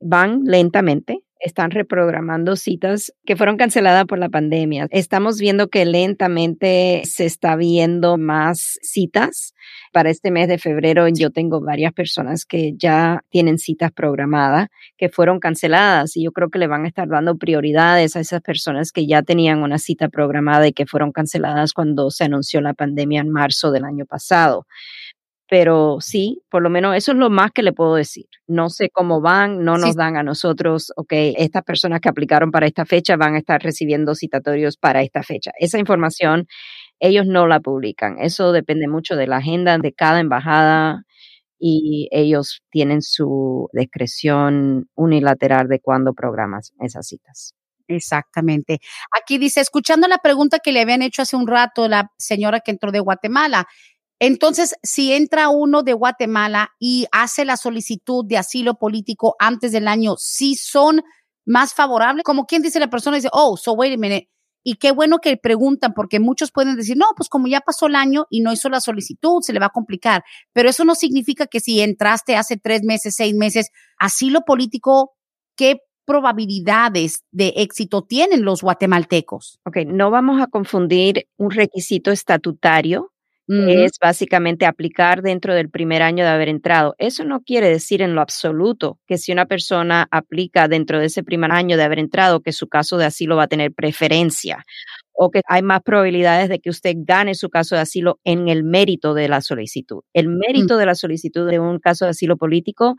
Van 0.00 0.42
lentamente, 0.44 1.24
están 1.40 1.70
reprogramando 1.70 2.56
citas 2.56 3.12
que 3.24 3.36
fueron 3.36 3.56
canceladas 3.56 4.06
por 4.06 4.18
la 4.18 4.28
pandemia. 4.28 4.88
Estamos 4.90 5.38
viendo 5.38 5.68
que 5.68 5.84
lentamente 5.84 7.02
se 7.04 7.26
está 7.26 7.56
viendo 7.56 8.18
más 8.18 8.78
citas. 8.82 9.54
Para 9.92 10.10
este 10.10 10.30
mes 10.30 10.48
de 10.48 10.58
febrero 10.58 11.08
yo 11.08 11.30
tengo 11.30 11.60
varias 11.60 11.92
personas 11.92 12.44
que 12.44 12.74
ya 12.76 13.22
tienen 13.30 13.58
citas 13.58 13.92
programadas 13.92 14.68
que 14.96 15.08
fueron 15.08 15.40
canceladas 15.40 16.16
y 16.16 16.24
yo 16.24 16.32
creo 16.32 16.50
que 16.50 16.58
le 16.58 16.66
van 16.66 16.84
a 16.84 16.88
estar 16.88 17.08
dando 17.08 17.36
prioridades 17.36 18.16
a 18.16 18.20
esas 18.20 18.42
personas 18.42 18.92
que 18.92 19.06
ya 19.06 19.22
tenían 19.22 19.62
una 19.62 19.78
cita 19.78 20.08
programada 20.08 20.66
y 20.66 20.72
que 20.72 20.86
fueron 20.86 21.12
canceladas 21.12 21.72
cuando 21.72 22.10
se 22.10 22.24
anunció 22.24 22.60
la 22.60 22.74
pandemia 22.74 23.20
en 23.20 23.30
marzo 23.30 23.70
del 23.70 23.84
año 23.84 24.06
pasado 24.06 24.66
pero 25.48 25.96
sí, 26.00 26.42
por 26.50 26.62
lo 26.62 26.70
menos 26.70 26.94
eso 26.94 27.12
es 27.12 27.18
lo 27.18 27.30
más 27.30 27.52
que 27.52 27.62
le 27.62 27.72
puedo 27.72 27.94
decir. 27.94 28.26
No 28.46 28.68
sé 28.68 28.90
cómo 28.90 29.20
van, 29.20 29.64
no 29.64 29.78
nos 29.78 29.96
dan 29.96 30.16
a 30.16 30.22
nosotros, 30.22 30.92
ok, 30.96 31.12
estas 31.36 31.64
personas 31.64 32.00
que 32.00 32.08
aplicaron 32.08 32.50
para 32.50 32.66
esta 32.66 32.84
fecha 32.84 33.16
van 33.16 33.34
a 33.34 33.38
estar 33.38 33.62
recibiendo 33.62 34.14
citatorios 34.14 34.76
para 34.76 35.02
esta 35.02 35.22
fecha. 35.22 35.52
Esa 35.58 35.78
información 35.78 36.46
ellos 37.00 37.26
no 37.26 37.46
la 37.46 37.60
publican. 37.60 38.18
Eso 38.18 38.52
depende 38.52 38.88
mucho 38.88 39.16
de 39.16 39.26
la 39.26 39.38
agenda 39.38 39.78
de 39.78 39.92
cada 39.92 40.20
embajada 40.20 41.04
y 41.58 42.08
ellos 42.12 42.62
tienen 42.70 43.02
su 43.02 43.68
discreción 43.72 44.88
unilateral 44.94 45.68
de 45.68 45.80
cuándo 45.80 46.12
programan 46.12 46.60
esas 46.80 47.06
citas. 47.06 47.54
Exactamente. 47.88 48.80
Aquí 49.18 49.38
dice, 49.38 49.60
escuchando 49.60 50.08
la 50.08 50.18
pregunta 50.18 50.58
que 50.58 50.72
le 50.72 50.82
habían 50.82 51.02
hecho 51.02 51.22
hace 51.22 51.36
un 51.36 51.46
rato 51.46 51.88
la 51.88 52.12
señora 52.18 52.60
que 52.60 52.70
entró 52.70 52.92
de 52.92 53.00
Guatemala, 53.00 53.66
entonces, 54.20 54.74
si 54.82 55.12
entra 55.12 55.48
uno 55.48 55.82
de 55.82 55.92
Guatemala 55.92 56.70
y 56.78 57.06
hace 57.12 57.44
la 57.44 57.56
solicitud 57.56 58.24
de 58.26 58.38
asilo 58.38 58.74
político 58.74 59.36
antes 59.38 59.70
del 59.72 59.86
año, 59.86 60.16
sí 60.18 60.56
son 60.56 61.02
más 61.46 61.72
favorables, 61.72 62.24
como 62.24 62.44
quien 62.44 62.62
dice 62.62 62.80
la 62.80 62.90
persona, 62.90 63.16
dice, 63.16 63.28
oh, 63.32 63.56
so 63.56 63.72
wait 63.72 63.94
a 63.94 63.96
minute. 63.96 64.28
Y 64.64 64.74
qué 64.74 64.90
bueno 64.90 65.18
que 65.18 65.36
preguntan, 65.36 65.94
porque 65.94 66.18
muchos 66.18 66.50
pueden 66.50 66.76
decir, 66.76 66.96
no, 66.96 67.06
pues 67.16 67.28
como 67.28 67.46
ya 67.46 67.60
pasó 67.60 67.86
el 67.86 67.94
año 67.94 68.26
y 68.28 68.40
no 68.40 68.52
hizo 68.52 68.68
la 68.68 68.80
solicitud, 68.80 69.40
se 69.40 69.52
le 69.52 69.60
va 69.60 69.66
a 69.66 69.70
complicar. 69.70 70.24
Pero 70.52 70.68
eso 70.68 70.84
no 70.84 70.94
significa 70.94 71.46
que 71.46 71.60
si 71.60 71.80
entraste 71.80 72.36
hace 72.36 72.56
tres 72.56 72.82
meses, 72.82 73.14
seis 73.16 73.34
meses, 73.34 73.70
asilo 73.98 74.42
político, 74.44 75.12
¿qué 75.56 75.78
probabilidades 76.04 77.24
de 77.30 77.54
éxito 77.56 78.02
tienen 78.02 78.44
los 78.44 78.62
guatemaltecos? 78.62 79.60
Ok, 79.64 79.78
no 79.86 80.10
vamos 80.10 80.42
a 80.42 80.48
confundir 80.48 81.28
un 81.36 81.50
requisito 81.50 82.10
estatutario 82.10 83.12
es 83.48 83.92
básicamente 84.00 84.66
aplicar 84.66 85.22
dentro 85.22 85.54
del 85.54 85.70
primer 85.70 86.02
año 86.02 86.24
de 86.24 86.30
haber 86.30 86.50
entrado. 86.50 86.94
Eso 86.98 87.24
no 87.24 87.40
quiere 87.40 87.68
decir 87.70 88.02
en 88.02 88.14
lo 88.14 88.20
absoluto 88.20 88.98
que 89.06 89.16
si 89.16 89.32
una 89.32 89.46
persona 89.46 90.06
aplica 90.10 90.68
dentro 90.68 90.98
de 90.98 91.06
ese 91.06 91.22
primer 91.22 91.50
año 91.52 91.76
de 91.78 91.82
haber 91.82 91.98
entrado, 91.98 92.40
que 92.40 92.52
su 92.52 92.68
caso 92.68 92.98
de 92.98 93.06
asilo 93.06 93.36
va 93.36 93.44
a 93.44 93.48
tener 93.48 93.72
preferencia 93.72 94.64
o 95.20 95.30
que 95.32 95.42
hay 95.48 95.62
más 95.62 95.82
probabilidades 95.82 96.48
de 96.48 96.60
que 96.60 96.70
usted 96.70 96.94
gane 96.98 97.34
su 97.34 97.50
caso 97.50 97.74
de 97.74 97.80
asilo 97.80 98.20
en 98.22 98.48
el 98.48 98.62
mérito 98.62 99.14
de 99.14 99.28
la 99.28 99.40
solicitud. 99.40 100.02
El 100.12 100.28
mérito 100.28 100.76
de 100.76 100.86
la 100.86 100.94
solicitud 100.94 101.50
de 101.50 101.58
un 101.58 101.80
caso 101.80 102.04
de 102.04 102.12
asilo 102.12 102.36
político 102.36 102.94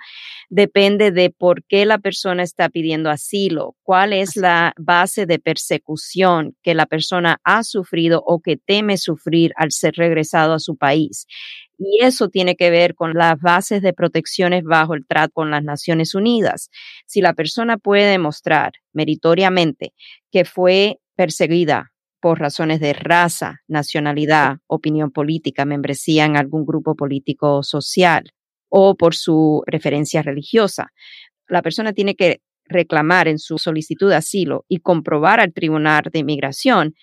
depende 0.50 1.12
de 1.12 1.30
por 1.30 1.64
qué 1.64 1.86
la 1.86 1.98
persona 1.98 2.44
está 2.44 2.68
pidiendo 2.68 3.10
asilo, 3.10 3.78
cuál 3.84 4.12
es 4.12 4.36
la 4.36 4.74
base 4.78 5.28
de 5.28 5.40
persecución 5.40 6.58
que 6.62 6.74
la 6.74 6.88
persona 6.88 7.40
ha 7.46 7.64
sufrido 7.64 8.22
o 8.26 8.42
que 8.42 8.58
teme 8.58 8.98
sufrir 8.98 9.54
al 9.56 9.72
ser 9.72 9.94
regresado 9.96 10.54
a 10.54 10.60
su 10.60 10.76
país. 10.76 11.26
Y 11.78 12.04
eso 12.04 12.28
tiene 12.28 12.58
que 12.58 12.70
ver 12.70 12.96
con 12.96 13.14
las 13.14 13.40
bases 13.40 13.82
de 13.82 13.94
protecciones 13.94 14.66
bajo 14.66 14.94
el 14.94 15.08
trato 15.08 15.32
con 15.36 15.52
las 15.52 15.64
Naciones 15.64 16.14
Unidas. 16.14 16.70
Si 17.06 17.22
la 17.22 17.34
persona 17.34 17.78
puede 17.78 18.12
demostrar 18.12 18.74
meritoriamente 18.92 19.94
que 20.34 20.44
fue 20.44 21.00
perseguida 21.16 21.94
por 22.22 22.40
razones 22.40 22.80
de 22.80 22.94
raza, 22.94 23.62
nacionalidad, 23.68 24.58
opinión 24.68 25.12
política, 25.12 25.66
membresía 25.66 26.26
en 26.26 26.38
algún 26.38 26.66
grupo 26.66 26.96
político 26.96 27.64
social 27.64 28.32
o 28.70 28.96
por 28.96 29.16
su 29.16 29.64
preferencia 29.66 30.22
religiosa. 30.22 30.92
La 31.48 31.62
persona 31.62 31.94
tiene 31.94 32.16
que 32.16 32.42
reclamar 32.66 33.28
en 33.28 33.40
su 33.40 33.58
solicitud 33.58 34.10
de 34.10 34.16
asilo 34.16 34.66
y 34.68 34.78
comprobar 34.78 35.40
al 35.40 35.54
Tribunal 35.54 36.04
de 36.12 36.20
Inmigración 36.20 36.94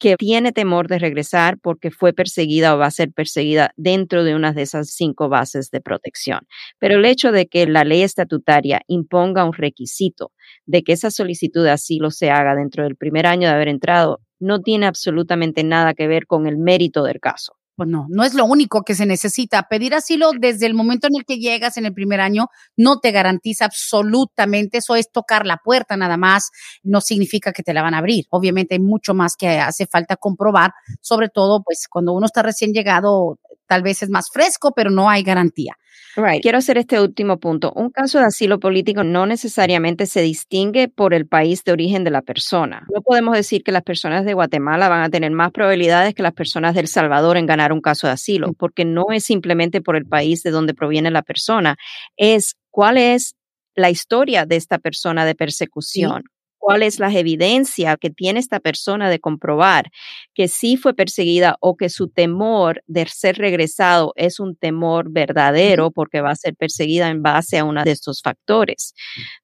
que 0.00 0.16
tiene 0.16 0.50
temor 0.50 0.88
de 0.88 0.98
regresar 0.98 1.58
porque 1.60 1.90
fue 1.90 2.14
perseguida 2.14 2.74
o 2.74 2.78
va 2.78 2.86
a 2.86 2.90
ser 2.90 3.12
perseguida 3.12 3.72
dentro 3.76 4.24
de 4.24 4.34
una 4.34 4.52
de 4.52 4.62
esas 4.62 4.94
cinco 4.94 5.28
bases 5.28 5.70
de 5.70 5.82
protección. 5.82 6.40
Pero 6.78 6.96
el 6.96 7.04
hecho 7.04 7.32
de 7.32 7.46
que 7.46 7.66
la 7.66 7.84
ley 7.84 8.00
estatutaria 8.00 8.80
imponga 8.88 9.44
un 9.44 9.52
requisito 9.52 10.32
de 10.64 10.82
que 10.82 10.92
esa 10.92 11.10
solicitud 11.10 11.62
de 11.62 11.72
asilo 11.72 12.10
se 12.10 12.30
haga 12.30 12.54
dentro 12.54 12.82
del 12.84 12.96
primer 12.96 13.26
año 13.26 13.48
de 13.48 13.54
haber 13.54 13.68
entrado 13.68 14.20
no 14.40 14.60
tiene 14.60 14.86
absolutamente 14.86 15.62
nada 15.64 15.94
que 15.94 16.08
ver 16.08 16.26
con 16.26 16.46
el 16.46 16.58
mérito 16.58 17.04
del 17.04 17.20
caso. 17.20 17.54
Pues 17.76 17.88
no, 17.88 18.06
no 18.10 18.24
es 18.24 18.34
lo 18.34 18.44
único 18.44 18.82
que 18.82 18.94
se 18.94 19.06
necesita. 19.06 19.62
Pedir 19.70 19.94
asilo 19.94 20.32
desde 20.38 20.66
el 20.66 20.74
momento 20.74 21.06
en 21.06 21.14
el 21.16 21.24
que 21.24 21.38
llegas 21.38 21.78
en 21.78 21.86
el 21.86 21.94
primer 21.94 22.20
año 22.20 22.48
no 22.76 22.98
te 22.98 23.10
garantiza 23.10 23.64
absolutamente, 23.64 24.78
eso 24.78 24.96
es 24.96 25.10
tocar 25.10 25.46
la 25.46 25.56
puerta 25.64 25.96
nada 25.96 26.18
más, 26.18 26.50
no 26.82 27.00
significa 27.00 27.52
que 27.52 27.62
te 27.62 27.72
la 27.72 27.80
van 27.80 27.94
a 27.94 27.98
abrir. 27.98 28.26
Obviamente 28.28 28.74
hay 28.74 28.80
mucho 28.80 29.14
más 29.14 29.34
que 29.34 29.48
hace 29.48 29.86
falta 29.86 30.16
comprobar, 30.16 30.72
sobre 31.00 31.30
todo 31.30 31.62
pues 31.62 31.86
cuando 31.88 32.12
uno 32.12 32.26
está 32.26 32.42
recién 32.42 32.72
llegado, 32.72 33.38
tal 33.70 33.82
vez 33.82 34.02
es 34.02 34.10
más 34.10 34.30
fresco, 34.32 34.72
pero 34.74 34.90
no 34.90 35.08
hay 35.08 35.22
garantía. 35.22 35.76
Right. 36.16 36.42
Quiero 36.42 36.58
hacer 36.58 36.76
este 36.76 37.00
último 37.00 37.38
punto. 37.38 37.72
Un 37.76 37.90
caso 37.90 38.18
de 38.18 38.24
asilo 38.24 38.58
político 38.58 39.04
no 39.04 39.26
necesariamente 39.26 40.06
se 40.06 40.22
distingue 40.22 40.88
por 40.88 41.14
el 41.14 41.28
país 41.28 41.62
de 41.62 41.70
origen 41.70 42.02
de 42.02 42.10
la 42.10 42.22
persona. 42.22 42.84
No 42.92 43.00
podemos 43.00 43.36
decir 43.36 43.62
que 43.62 43.70
las 43.70 43.84
personas 43.84 44.24
de 44.24 44.34
Guatemala 44.34 44.88
van 44.88 45.02
a 45.02 45.08
tener 45.08 45.30
más 45.30 45.52
probabilidades 45.52 46.14
que 46.14 46.24
las 46.24 46.32
personas 46.32 46.74
de 46.74 46.80
El 46.80 46.88
Salvador 46.88 47.36
en 47.36 47.46
ganar 47.46 47.72
un 47.72 47.80
caso 47.80 48.08
de 48.08 48.14
asilo, 48.14 48.54
porque 48.54 48.84
no 48.84 49.06
es 49.12 49.22
simplemente 49.22 49.80
por 49.80 49.94
el 49.94 50.04
país 50.04 50.42
de 50.42 50.50
donde 50.50 50.74
proviene 50.74 51.12
la 51.12 51.22
persona, 51.22 51.76
es 52.16 52.56
cuál 52.70 52.96
es 52.96 53.36
la 53.76 53.88
historia 53.88 54.46
de 54.46 54.56
esta 54.56 54.78
persona 54.78 55.24
de 55.24 55.36
persecución 55.36 56.24
cuál 56.60 56.84
es 56.84 57.00
la 57.00 57.12
evidencia 57.12 57.96
que 57.96 58.10
tiene 58.10 58.38
esta 58.38 58.60
persona 58.60 59.10
de 59.10 59.18
comprobar 59.18 59.90
que 60.34 60.46
sí 60.46 60.76
fue 60.76 60.94
perseguida 60.94 61.56
o 61.60 61.76
que 61.76 61.88
su 61.88 62.08
temor 62.08 62.82
de 62.86 63.06
ser 63.06 63.36
regresado 63.38 64.12
es 64.16 64.38
un 64.40 64.54
temor 64.56 65.10
verdadero 65.10 65.90
porque 65.90 66.20
va 66.20 66.30
a 66.30 66.36
ser 66.36 66.54
perseguida 66.54 67.08
en 67.08 67.22
base 67.22 67.58
a 67.58 67.64
uno 67.64 67.82
de 67.82 67.90
estos 67.92 68.20
factores. 68.22 68.94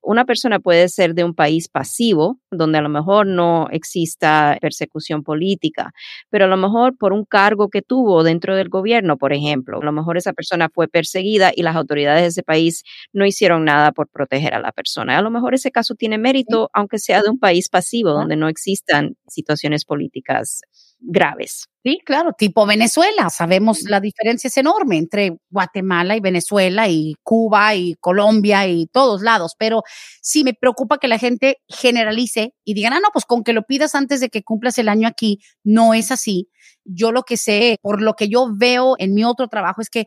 Una 0.02 0.24
persona 0.24 0.60
puede 0.60 0.88
ser 0.88 1.14
de 1.14 1.24
un 1.24 1.34
país 1.34 1.68
pasivo, 1.68 2.38
donde 2.50 2.78
a 2.78 2.82
lo 2.82 2.88
mejor 2.88 3.26
no 3.26 3.68
exista 3.70 4.56
persecución 4.60 5.22
política, 5.22 5.92
pero 6.30 6.44
a 6.44 6.48
lo 6.48 6.56
mejor 6.56 6.96
por 6.96 7.12
un 7.12 7.24
cargo 7.24 7.68
que 7.68 7.82
tuvo 7.82 8.22
dentro 8.22 8.56
del 8.56 8.68
gobierno, 8.68 9.16
por 9.16 9.32
ejemplo, 9.32 9.80
a 9.80 9.84
lo 9.84 9.92
mejor 9.92 10.16
esa 10.18 10.32
persona 10.32 10.68
fue 10.72 10.88
perseguida 10.88 11.50
y 11.54 11.62
las 11.62 11.76
autoridades 11.76 12.22
de 12.22 12.28
ese 12.28 12.42
país 12.42 12.82
no 13.12 13.26
hicieron 13.26 13.64
nada 13.64 13.92
por 13.92 14.08
proteger 14.08 14.54
a 14.54 14.60
la 14.60 14.72
persona. 14.72 15.18
A 15.18 15.22
lo 15.22 15.30
mejor 15.30 15.54
ese 15.54 15.70
caso 15.70 15.94
tiene 15.94 16.18
mérito, 16.18 16.70
aunque 16.72 16.98
sea 17.06 17.22
de 17.22 17.30
un 17.30 17.38
país 17.38 17.68
pasivo 17.68 18.10
donde 18.10 18.36
no 18.36 18.48
existan 18.48 19.16
situaciones 19.28 19.84
políticas 19.84 20.60
graves. 20.98 21.68
Sí, 21.84 22.00
claro, 22.04 22.32
tipo 22.36 22.66
Venezuela. 22.66 23.30
Sabemos 23.30 23.82
la 23.82 24.00
diferencia 24.00 24.48
es 24.48 24.56
enorme 24.56 24.96
entre 24.98 25.36
Guatemala 25.50 26.16
y 26.16 26.20
Venezuela 26.20 26.88
y 26.88 27.14
Cuba 27.22 27.74
y 27.76 27.94
Colombia 28.00 28.66
y 28.66 28.86
todos 28.88 29.22
lados. 29.22 29.54
Pero 29.58 29.82
sí 30.20 30.42
me 30.42 30.54
preocupa 30.54 30.98
que 30.98 31.06
la 31.08 31.18
gente 31.18 31.58
generalice 31.68 32.54
y 32.64 32.74
digan, 32.74 32.92
ah, 32.92 33.00
no, 33.00 33.08
pues 33.12 33.24
con 33.24 33.44
que 33.44 33.52
lo 33.52 33.62
pidas 33.62 33.94
antes 33.94 34.20
de 34.20 34.30
que 34.30 34.42
cumplas 34.42 34.78
el 34.78 34.88
año 34.88 35.06
aquí, 35.06 35.38
no 35.62 35.94
es 35.94 36.10
así. 36.10 36.48
Yo 36.84 37.12
lo 37.12 37.22
que 37.22 37.36
sé, 37.36 37.78
por 37.82 38.02
lo 38.02 38.14
que 38.14 38.28
yo 38.28 38.48
veo 38.56 38.96
en 38.98 39.14
mi 39.14 39.24
otro 39.24 39.46
trabajo, 39.48 39.80
es 39.80 39.90
que 39.90 40.06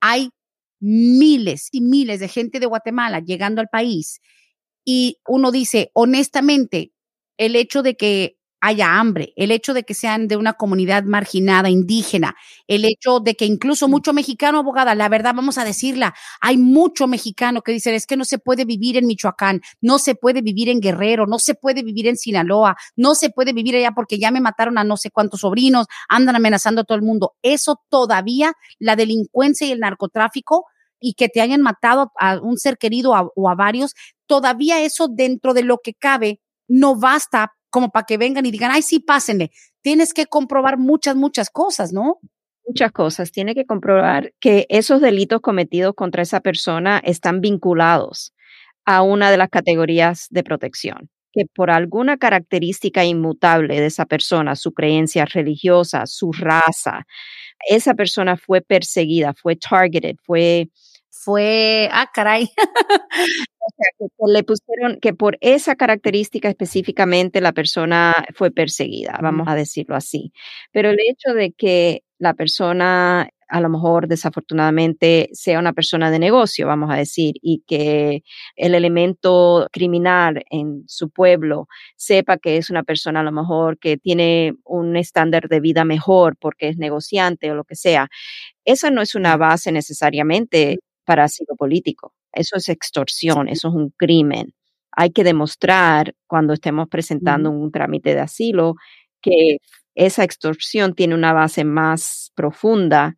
hay 0.00 0.30
miles 0.80 1.68
y 1.72 1.80
miles 1.82 2.20
de 2.20 2.28
gente 2.28 2.60
de 2.60 2.66
Guatemala 2.66 3.20
llegando 3.20 3.60
al 3.60 3.68
país 3.68 4.20
y 4.90 5.18
uno 5.26 5.50
dice, 5.52 5.90
honestamente, 5.92 6.92
el 7.36 7.56
hecho 7.56 7.82
de 7.82 7.94
que 7.94 8.38
haya 8.58 8.98
hambre, 8.98 9.34
el 9.36 9.50
hecho 9.50 9.74
de 9.74 9.82
que 9.82 9.92
sean 9.92 10.28
de 10.28 10.38
una 10.38 10.54
comunidad 10.54 11.04
marginada, 11.04 11.68
indígena, 11.68 12.36
el 12.68 12.86
hecho 12.86 13.20
de 13.20 13.34
que 13.34 13.44
incluso 13.44 13.86
mucho 13.86 14.14
mexicano, 14.14 14.60
abogada, 14.60 14.94
la 14.94 15.10
verdad 15.10 15.34
vamos 15.34 15.58
a 15.58 15.66
decirla, 15.66 16.14
hay 16.40 16.56
mucho 16.56 17.06
mexicano 17.06 17.60
que 17.60 17.72
dicen, 17.72 17.94
es 17.94 18.06
que 18.06 18.16
no 18.16 18.24
se 18.24 18.38
puede 18.38 18.64
vivir 18.64 18.96
en 18.96 19.06
Michoacán, 19.06 19.60
no 19.82 19.98
se 19.98 20.14
puede 20.14 20.40
vivir 20.40 20.70
en 20.70 20.80
Guerrero, 20.80 21.26
no 21.26 21.38
se 21.38 21.54
puede 21.54 21.82
vivir 21.82 22.06
en 22.06 22.16
Sinaloa, 22.16 22.78
no 22.96 23.14
se 23.14 23.28
puede 23.28 23.52
vivir 23.52 23.76
allá 23.76 23.92
porque 23.94 24.18
ya 24.18 24.30
me 24.30 24.40
mataron 24.40 24.78
a 24.78 24.84
no 24.84 24.96
sé 24.96 25.10
cuántos 25.10 25.40
sobrinos, 25.40 25.86
andan 26.08 26.34
amenazando 26.34 26.80
a 26.80 26.84
todo 26.84 26.96
el 26.96 27.04
mundo. 27.04 27.34
Eso 27.42 27.78
todavía, 27.90 28.54
la 28.78 28.96
delincuencia 28.96 29.66
y 29.66 29.72
el 29.72 29.80
narcotráfico, 29.80 30.64
y 31.00 31.14
que 31.14 31.28
te 31.28 31.40
hayan 31.40 31.62
matado 31.62 32.12
a 32.18 32.38
un 32.40 32.56
ser 32.58 32.78
querido 32.78 33.12
o 33.34 33.50
a 33.50 33.54
varios, 33.54 33.94
todavía 34.26 34.80
eso 34.82 35.08
dentro 35.08 35.54
de 35.54 35.62
lo 35.62 35.78
que 35.78 35.94
cabe 35.94 36.40
no 36.68 36.98
basta 36.98 37.52
como 37.70 37.90
para 37.90 38.06
que 38.06 38.18
vengan 38.18 38.46
y 38.46 38.50
digan, 38.50 38.70
ay, 38.70 38.82
sí, 38.82 39.00
pásenle. 39.00 39.50
Tienes 39.82 40.14
que 40.14 40.26
comprobar 40.26 40.78
muchas, 40.78 41.16
muchas 41.16 41.50
cosas, 41.50 41.92
¿no? 41.92 42.18
Muchas 42.66 42.92
cosas. 42.92 43.32
Tiene 43.32 43.54
que 43.54 43.66
comprobar 43.66 44.32
que 44.40 44.66
esos 44.68 45.00
delitos 45.00 45.40
cometidos 45.40 45.94
contra 45.94 46.22
esa 46.22 46.40
persona 46.40 46.98
están 47.04 47.40
vinculados 47.40 48.32
a 48.84 49.02
una 49.02 49.30
de 49.30 49.36
las 49.36 49.50
categorías 49.50 50.26
de 50.30 50.44
protección 50.44 51.10
que 51.32 51.44
por 51.54 51.70
alguna 51.70 52.16
característica 52.16 53.04
inmutable 53.04 53.80
de 53.80 53.86
esa 53.86 54.06
persona, 54.06 54.56
su 54.56 54.72
creencia 54.72 55.24
religiosa, 55.26 56.06
su 56.06 56.32
raza, 56.32 57.06
esa 57.68 57.94
persona 57.94 58.36
fue 58.36 58.60
perseguida, 58.60 59.34
fue 59.34 59.56
targeted, 59.56 60.16
fue 60.24 60.70
fue, 61.20 61.88
ah, 61.92 62.10
caray. 62.12 62.48
o 63.60 63.68
sea, 63.76 63.86
que, 63.98 64.06
le 64.32 64.44
pusieron 64.44 64.98
que 65.00 65.14
por 65.14 65.38
esa 65.40 65.76
característica 65.76 66.48
específicamente 66.48 67.40
la 67.40 67.52
persona 67.52 68.14
fue 68.34 68.50
perseguida, 68.50 69.18
vamos 69.22 69.48
a 69.48 69.54
decirlo 69.54 69.96
así. 69.96 70.32
Pero 70.72 70.90
el 70.90 70.98
hecho 71.00 71.34
de 71.34 71.52
que 71.52 72.04
la 72.18 72.34
persona 72.34 73.28
a 73.48 73.60
lo 73.60 73.70
mejor 73.70 74.08
desafortunadamente 74.08 75.30
sea 75.32 75.58
una 75.58 75.72
persona 75.72 76.10
de 76.10 76.18
negocio, 76.18 76.66
vamos 76.66 76.90
a 76.90 76.96
decir, 76.96 77.36
y 77.40 77.62
que 77.66 78.22
el 78.56 78.74
elemento 78.74 79.68
criminal 79.72 80.44
en 80.50 80.84
su 80.86 81.10
pueblo 81.10 81.66
sepa 81.96 82.36
que 82.36 82.58
es 82.58 82.70
una 82.70 82.82
persona 82.82 83.20
a 83.20 83.22
lo 83.22 83.32
mejor 83.32 83.78
que 83.78 83.96
tiene 83.96 84.54
un 84.64 84.96
estándar 84.96 85.48
de 85.48 85.60
vida 85.60 85.84
mejor 85.84 86.36
porque 86.38 86.68
es 86.68 86.76
negociante 86.76 87.50
o 87.50 87.54
lo 87.54 87.64
que 87.64 87.74
sea. 87.74 88.08
Esa 88.64 88.90
no 88.90 89.00
es 89.00 89.14
una 89.14 89.36
base 89.38 89.72
necesariamente 89.72 90.78
para 91.08 91.24
asilo 91.24 91.56
político. 91.56 92.12
Eso 92.34 92.56
es 92.56 92.68
extorsión, 92.68 93.48
eso 93.48 93.68
es 93.68 93.74
un 93.74 93.88
crimen. 93.96 94.52
Hay 94.92 95.10
que 95.10 95.24
demostrar 95.24 96.14
cuando 96.26 96.52
estemos 96.52 96.86
presentando 96.90 97.50
un 97.50 97.72
trámite 97.72 98.14
de 98.14 98.20
asilo 98.20 98.74
que 99.22 99.56
esa 99.94 100.22
extorsión 100.22 100.94
tiene 100.94 101.14
una 101.14 101.32
base 101.32 101.64
más 101.64 102.30
profunda 102.34 103.14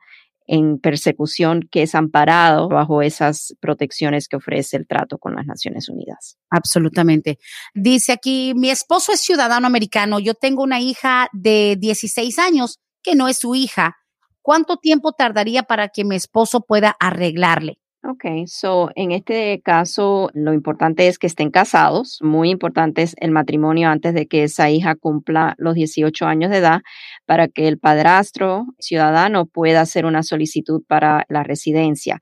en 0.47 0.79
persecución 0.79 1.69
que 1.69 1.83
es 1.83 1.97
amparado 1.97 2.69
bajo 2.69 3.03
esas 3.03 3.57
protecciones 3.61 4.29
que 4.29 4.37
ofrece 4.37 4.77
el 4.77 4.87
trato 4.87 5.19
con 5.19 5.35
las 5.35 5.47
Naciones 5.47 5.89
Unidas. 5.89 6.39
Absolutamente. 6.49 7.39
Dice 7.75 8.13
aquí, 8.13 8.53
mi 8.55 8.71
esposo 8.71 9.11
es 9.13 9.21
ciudadano 9.21 9.67
americano, 9.67 10.21
yo 10.21 10.35
tengo 10.35 10.63
una 10.63 10.81
hija 10.81 11.29
de 11.33 11.77
16 11.77 12.39
años 12.39 12.79
que 13.03 13.17
no 13.17 13.27
es 13.27 13.39
su 13.39 13.57
hija. 13.57 13.97
¿Cuánto 14.43 14.77
tiempo 14.77 15.13
tardaría 15.13 15.65
para 15.65 15.89
que 15.89 16.05
mi 16.05 16.15
esposo 16.15 16.61
pueda 16.61 16.97
arreglarle? 17.01 17.80
Ok, 18.03 18.25
so 18.47 18.89
en 18.95 19.13
este 19.13 19.61
caso 19.63 20.31
lo 20.33 20.55
importante 20.55 21.07
es 21.07 21.19
que 21.19 21.27
estén 21.27 21.51
casados, 21.51 22.19
muy 22.23 22.49
importante 22.49 23.03
es 23.03 23.15
el 23.21 23.31
matrimonio 23.31 23.91
antes 23.91 24.15
de 24.15 24.27
que 24.27 24.45
esa 24.45 24.71
hija 24.71 24.95
cumpla 24.95 25.55
los 25.59 25.75
18 25.75 26.25
años 26.25 26.51
de 26.51 26.57
edad 26.59 26.81
para 27.27 27.49
que 27.49 27.69
el 27.69 27.79
padrastro 27.79 28.65
ciudadano 28.79 29.45
pueda 29.45 29.83
hacer 29.83 30.07
una 30.07 30.23
solicitud 30.23 30.83
para 30.89 31.27
la 31.29 31.43
residencia. 31.43 32.21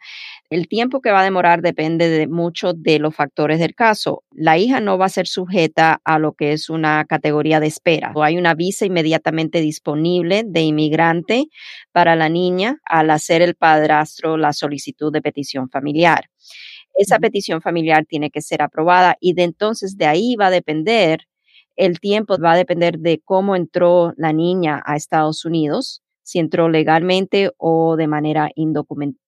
El 0.51 0.67
tiempo 0.67 1.03
que 1.03 1.11
va 1.11 1.21
a 1.21 1.25
demorar 1.25 1.61
depende 1.61 2.09
de 2.09 2.27
mucho 2.27 2.73
de 2.73 2.99
los 2.99 3.15
factores 3.15 3.59
del 3.59 3.75
caso. 3.75 4.25
La 4.31 4.57
hija 4.57 4.81
no 4.81 4.97
va 4.97 5.05
a 5.05 5.11
ser 5.11 5.27
sujeta 5.27 6.01
a 6.05 6.19
lo 6.19 6.33
que 6.33 6.53
es 6.53 6.71
una 6.71 7.05
categoría 7.05 7.61
de 7.61 7.67
espera. 7.67 8.13
O 8.15 8.23
hay 8.23 8.39
una 8.39 8.55
visa 8.55 8.87
inmediatamente 8.87 9.61
disponible 9.61 10.45
de 10.47 10.63
inmigrante 10.63 11.49
para 11.93 12.17
la 12.17 12.31
niña 12.31 12.79
al 12.87 13.11
hacer 13.11 13.43
el 13.43 13.57
padrastro 13.57 14.39
la 14.39 14.55
solicitud 14.55 15.13
de 15.13 15.21
petición 15.21 15.69
familiar. 15.69 16.31
Esa 16.95 17.19
petición 17.19 17.61
familiar 17.61 18.07
tiene 18.07 18.31
que 18.31 18.41
ser 18.41 18.63
aprobada 18.63 19.19
y 19.21 19.35
de 19.35 19.43
entonces 19.43 19.99
de 19.99 20.07
ahí 20.07 20.35
va 20.35 20.47
a 20.47 20.51
depender 20.51 21.27
el 21.77 22.01
tiempo, 22.01 22.39
va 22.43 22.53
a 22.53 22.57
depender 22.57 22.99
de 22.99 23.21
cómo 23.23 23.55
entró 23.55 24.15
la 24.17 24.33
niña 24.33 24.83
a 24.87 24.97
Estados 24.97 25.45
Unidos 25.45 26.03
si 26.23 26.39
entró 26.39 26.69
legalmente 26.69 27.53
o 27.59 27.97
de 27.97 28.07
manera 28.07 28.51
indocumentada. 28.55 29.28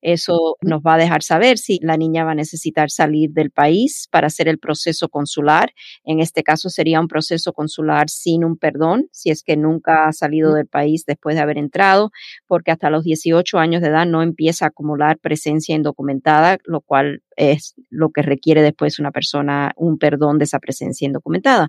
Eso 0.00 0.56
nos 0.60 0.80
va 0.80 0.94
a 0.94 0.98
dejar 0.98 1.22
saber 1.22 1.58
si 1.58 1.78
la 1.82 1.96
niña 1.96 2.24
va 2.24 2.32
a 2.32 2.34
necesitar 2.34 2.90
salir 2.90 3.30
del 3.30 3.50
país 3.50 4.08
para 4.10 4.26
hacer 4.26 4.48
el 4.48 4.58
proceso 4.58 5.08
consular. 5.08 5.72
En 6.04 6.20
este 6.20 6.42
caso 6.42 6.68
sería 6.68 7.00
un 7.00 7.08
proceso 7.08 7.52
consular 7.52 8.08
sin 8.08 8.44
un 8.44 8.56
perdón, 8.56 9.08
si 9.12 9.30
es 9.30 9.42
que 9.42 9.56
nunca 9.56 10.06
ha 10.06 10.12
salido 10.12 10.54
del 10.54 10.66
país 10.66 11.04
después 11.06 11.36
de 11.36 11.42
haber 11.42 11.58
entrado, 11.58 12.10
porque 12.46 12.70
hasta 12.70 12.90
los 12.90 13.04
18 13.04 13.58
años 13.58 13.82
de 13.82 13.88
edad 13.88 14.06
no 14.06 14.22
empieza 14.22 14.66
a 14.66 14.68
acumular 14.68 15.18
presencia 15.18 15.74
indocumentada, 15.74 16.58
lo 16.64 16.80
cual 16.80 17.22
es 17.36 17.74
lo 17.90 18.10
que 18.10 18.22
requiere 18.22 18.62
después 18.62 18.98
una 18.98 19.10
persona 19.10 19.72
un 19.76 19.98
perdón 19.98 20.38
de 20.38 20.44
esa 20.44 20.58
presencia 20.58 21.06
indocumentada. 21.06 21.68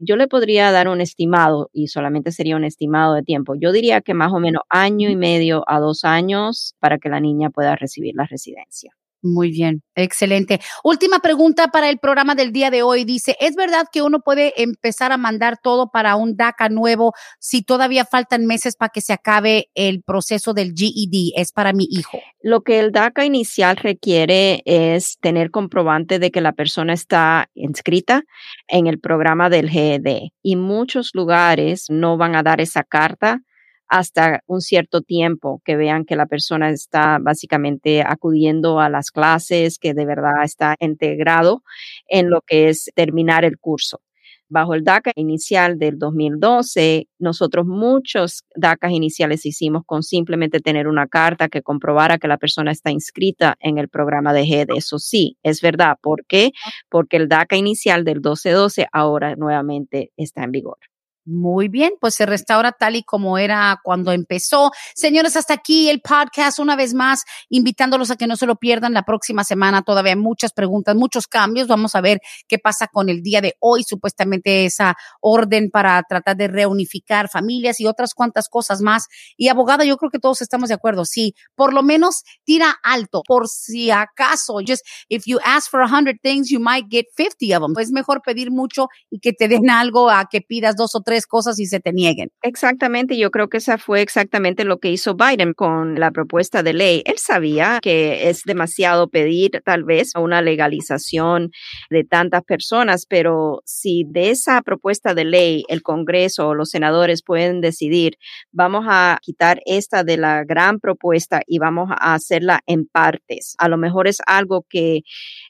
Yo 0.00 0.16
le 0.16 0.28
podría 0.28 0.72
dar 0.72 0.88
un 0.88 1.00
estimado 1.00 1.70
y 1.72 1.88
solamente 1.88 2.32
sería 2.32 2.56
un 2.56 2.64
estimado 2.64 3.14
de 3.14 3.22
tiempo. 3.22 3.54
Yo 3.54 3.72
diría 3.72 4.00
que 4.00 4.14
más 4.14 4.32
o 4.32 4.40
menos 4.40 4.62
año 4.68 5.08
y 5.08 5.16
medio 5.16 5.64
a 5.66 5.78
dos 5.78 6.04
años 6.04 6.74
para 6.84 6.98
que 6.98 7.08
la 7.08 7.18
niña 7.18 7.48
pueda 7.48 7.76
recibir 7.76 8.12
la 8.14 8.26
residencia. 8.26 8.92
Muy 9.22 9.50
bien, 9.50 9.82
excelente. 9.94 10.60
Última 10.82 11.20
pregunta 11.20 11.68
para 11.68 11.88
el 11.88 11.98
programa 11.98 12.34
del 12.34 12.52
día 12.52 12.70
de 12.70 12.82
hoy. 12.82 13.06
Dice, 13.06 13.38
¿es 13.40 13.56
verdad 13.56 13.86
que 13.90 14.02
uno 14.02 14.20
puede 14.20 14.52
empezar 14.62 15.12
a 15.12 15.16
mandar 15.16 15.56
todo 15.56 15.88
para 15.90 16.14
un 16.16 16.36
DACA 16.36 16.68
nuevo 16.68 17.14
si 17.40 17.62
todavía 17.62 18.04
faltan 18.04 18.44
meses 18.44 18.76
para 18.76 18.90
que 18.90 19.00
se 19.00 19.14
acabe 19.14 19.70
el 19.74 20.02
proceso 20.02 20.52
del 20.52 20.74
GED? 20.76 21.32
Es 21.36 21.52
para 21.52 21.72
mi 21.72 21.86
hijo. 21.88 22.18
Lo 22.42 22.60
que 22.60 22.80
el 22.80 22.92
DACA 22.92 23.24
inicial 23.24 23.78
requiere 23.78 24.60
es 24.66 25.16
tener 25.20 25.50
comprobante 25.50 26.18
de 26.18 26.30
que 26.30 26.42
la 26.42 26.52
persona 26.52 26.92
está 26.92 27.48
inscrita 27.54 28.24
en 28.68 28.88
el 28.88 29.00
programa 29.00 29.48
del 29.48 29.70
GED 29.70 30.32
y 30.42 30.56
muchos 30.56 31.12
lugares 31.14 31.86
no 31.88 32.18
van 32.18 32.36
a 32.36 32.42
dar 32.42 32.60
esa 32.60 32.84
carta 32.84 33.40
hasta 33.88 34.40
un 34.46 34.60
cierto 34.60 35.02
tiempo 35.02 35.60
que 35.64 35.76
vean 35.76 36.04
que 36.04 36.16
la 36.16 36.26
persona 36.26 36.70
está 36.70 37.18
básicamente 37.20 38.02
acudiendo 38.02 38.80
a 38.80 38.88
las 38.88 39.10
clases, 39.10 39.78
que 39.78 39.94
de 39.94 40.06
verdad 40.06 40.44
está 40.44 40.76
integrado 40.80 41.62
en 42.08 42.30
lo 42.30 42.40
que 42.42 42.68
es 42.68 42.90
terminar 42.94 43.44
el 43.44 43.58
curso. 43.58 44.00
Bajo 44.48 44.74
el 44.74 44.84
DACA 44.84 45.10
inicial 45.16 45.78
del 45.78 45.98
2012, 45.98 47.08
nosotros 47.18 47.66
muchos 47.66 48.44
DACAs 48.54 48.92
iniciales 48.92 49.46
hicimos 49.46 49.82
con 49.86 50.02
simplemente 50.02 50.60
tener 50.60 50.86
una 50.86 51.06
carta 51.06 51.48
que 51.48 51.62
comprobara 51.62 52.18
que 52.18 52.28
la 52.28 52.36
persona 52.36 52.70
está 52.70 52.90
inscrita 52.90 53.56
en 53.58 53.78
el 53.78 53.88
programa 53.88 54.34
de 54.34 54.44
GED. 54.44 54.68
Eso 54.76 54.98
sí, 54.98 55.38
es 55.42 55.62
verdad. 55.62 55.96
¿Por 56.00 56.26
qué? 56.26 56.52
Porque 56.90 57.16
el 57.16 57.28
DACA 57.28 57.56
inicial 57.56 58.04
del 58.04 58.16
1212 58.16 58.86
ahora 58.92 59.34
nuevamente 59.34 60.12
está 60.16 60.44
en 60.44 60.52
vigor. 60.52 60.78
Muy 61.26 61.68
bien, 61.68 61.92
pues 62.00 62.14
se 62.14 62.26
restaura 62.26 62.72
tal 62.72 62.96
y 62.96 63.02
como 63.02 63.38
era 63.38 63.80
cuando 63.82 64.12
empezó. 64.12 64.72
Señores, 64.94 65.36
hasta 65.36 65.54
aquí 65.54 65.88
el 65.88 66.02
podcast 66.02 66.58
una 66.58 66.76
vez 66.76 66.92
más, 66.92 67.24
invitándolos 67.48 68.10
a 68.10 68.16
que 68.16 68.26
no 68.26 68.36
se 68.36 68.44
lo 68.44 68.56
pierdan 68.56 68.92
la 68.92 69.04
próxima 69.04 69.42
semana. 69.42 69.80
Todavía 69.80 70.12
hay 70.12 70.18
muchas 70.18 70.52
preguntas, 70.52 70.94
muchos 70.94 71.26
cambios. 71.26 71.66
Vamos 71.66 71.94
a 71.94 72.02
ver 72.02 72.20
qué 72.46 72.58
pasa 72.58 72.88
con 72.88 73.08
el 73.08 73.22
día 73.22 73.40
de 73.40 73.54
hoy, 73.60 73.84
supuestamente 73.84 74.66
esa 74.66 74.96
orden 75.22 75.70
para 75.70 76.02
tratar 76.02 76.36
de 76.36 76.46
reunificar 76.46 77.30
familias 77.30 77.80
y 77.80 77.86
otras 77.86 78.12
cuantas 78.12 78.50
cosas 78.50 78.82
más. 78.82 79.06
Y 79.38 79.48
abogada, 79.48 79.86
yo 79.86 79.96
creo 79.96 80.10
que 80.10 80.18
todos 80.18 80.42
estamos 80.42 80.68
de 80.68 80.74
acuerdo. 80.74 81.06
Sí, 81.06 81.34
por 81.54 81.72
lo 81.72 81.82
menos 81.82 82.22
tira 82.44 82.76
alto, 82.82 83.22
por 83.26 83.48
si 83.48 83.90
acaso. 83.90 84.58
Just 84.66 84.84
if 85.08 85.22
you 85.24 85.38
ask 85.42 85.70
for 85.70 85.80
a 85.80 85.88
hundred 85.88 86.18
things, 86.22 86.50
you 86.50 86.60
might 86.60 86.84
get 86.90 87.06
50 87.16 87.56
of 87.56 87.62
them. 87.62 87.82
Es 87.82 87.92
mejor 87.92 88.20
pedir 88.20 88.50
mucho 88.50 88.88
y 89.10 89.20
que 89.20 89.32
te 89.32 89.48
den 89.48 89.70
algo 89.70 90.10
a 90.10 90.26
que 90.30 90.42
pidas 90.42 90.76
dos 90.76 90.94
o 90.94 91.00
tres 91.14 91.28
cosas 91.28 91.60
y 91.60 91.66
se 91.66 91.78
te 91.78 91.92
nieguen. 91.92 92.30
Exactamente, 92.42 93.16
yo 93.16 93.30
creo 93.30 93.48
que 93.48 93.58
esa 93.58 93.78
fue 93.78 94.02
exactamente 94.02 94.64
lo 94.64 94.78
que 94.78 94.90
hizo 94.90 95.14
Biden 95.14 95.52
con 95.54 96.00
la 96.00 96.10
propuesta 96.10 96.64
de 96.64 96.72
ley. 96.72 97.02
Él 97.06 97.18
sabía 97.18 97.78
que 97.80 98.28
es 98.28 98.42
demasiado 98.42 99.06
pedir 99.06 99.62
tal 99.64 99.84
vez 99.84 100.10
una 100.16 100.42
legalización 100.42 101.50
de 101.88 102.02
tantas 102.02 102.42
personas, 102.42 103.06
pero 103.08 103.62
si 103.64 104.04
de 104.08 104.30
esa 104.30 104.60
propuesta 104.62 105.14
de 105.14 105.24
ley 105.24 105.64
el 105.68 105.82
Congreso 105.82 106.48
o 106.48 106.54
los 106.56 106.70
senadores 106.70 107.22
pueden 107.22 107.60
decidir, 107.60 108.16
vamos 108.50 108.84
a 108.88 109.18
quitar 109.22 109.60
esta 109.66 110.02
de 110.02 110.16
la 110.16 110.42
gran 110.42 110.80
propuesta 110.80 111.42
y 111.46 111.60
vamos 111.60 111.90
a 111.92 112.14
hacerla 112.14 112.60
en 112.66 112.86
partes. 112.86 113.54
A 113.58 113.68
lo 113.68 113.76
mejor 113.76 114.08
es 114.08 114.18
algo 114.26 114.66
que 114.68 115.02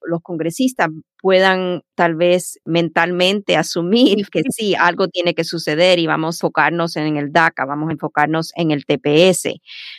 los 0.07 0.21
congresistas 0.21 0.89
puedan 1.25 1.81
tal 1.95 2.17
vez 2.17 2.59
mentalmente 2.67 3.57
asumir 3.57 4.27
que 4.31 4.43
sí, 4.51 4.75
algo 4.79 5.09
tiene 5.09 5.35
que 5.35 5.43
suceder 5.45 5.99
y 5.99 6.07
vamos 6.07 6.37
a 6.37 6.37
enfocarnos 6.37 6.97
en 6.97 7.17
el 7.17 7.33
DACA, 7.33 7.65
vamos 7.65 7.89
a 7.89 7.93
enfocarnos 7.93 8.53
en 8.57 8.73
el 8.73 8.85
TPS, 8.85 9.55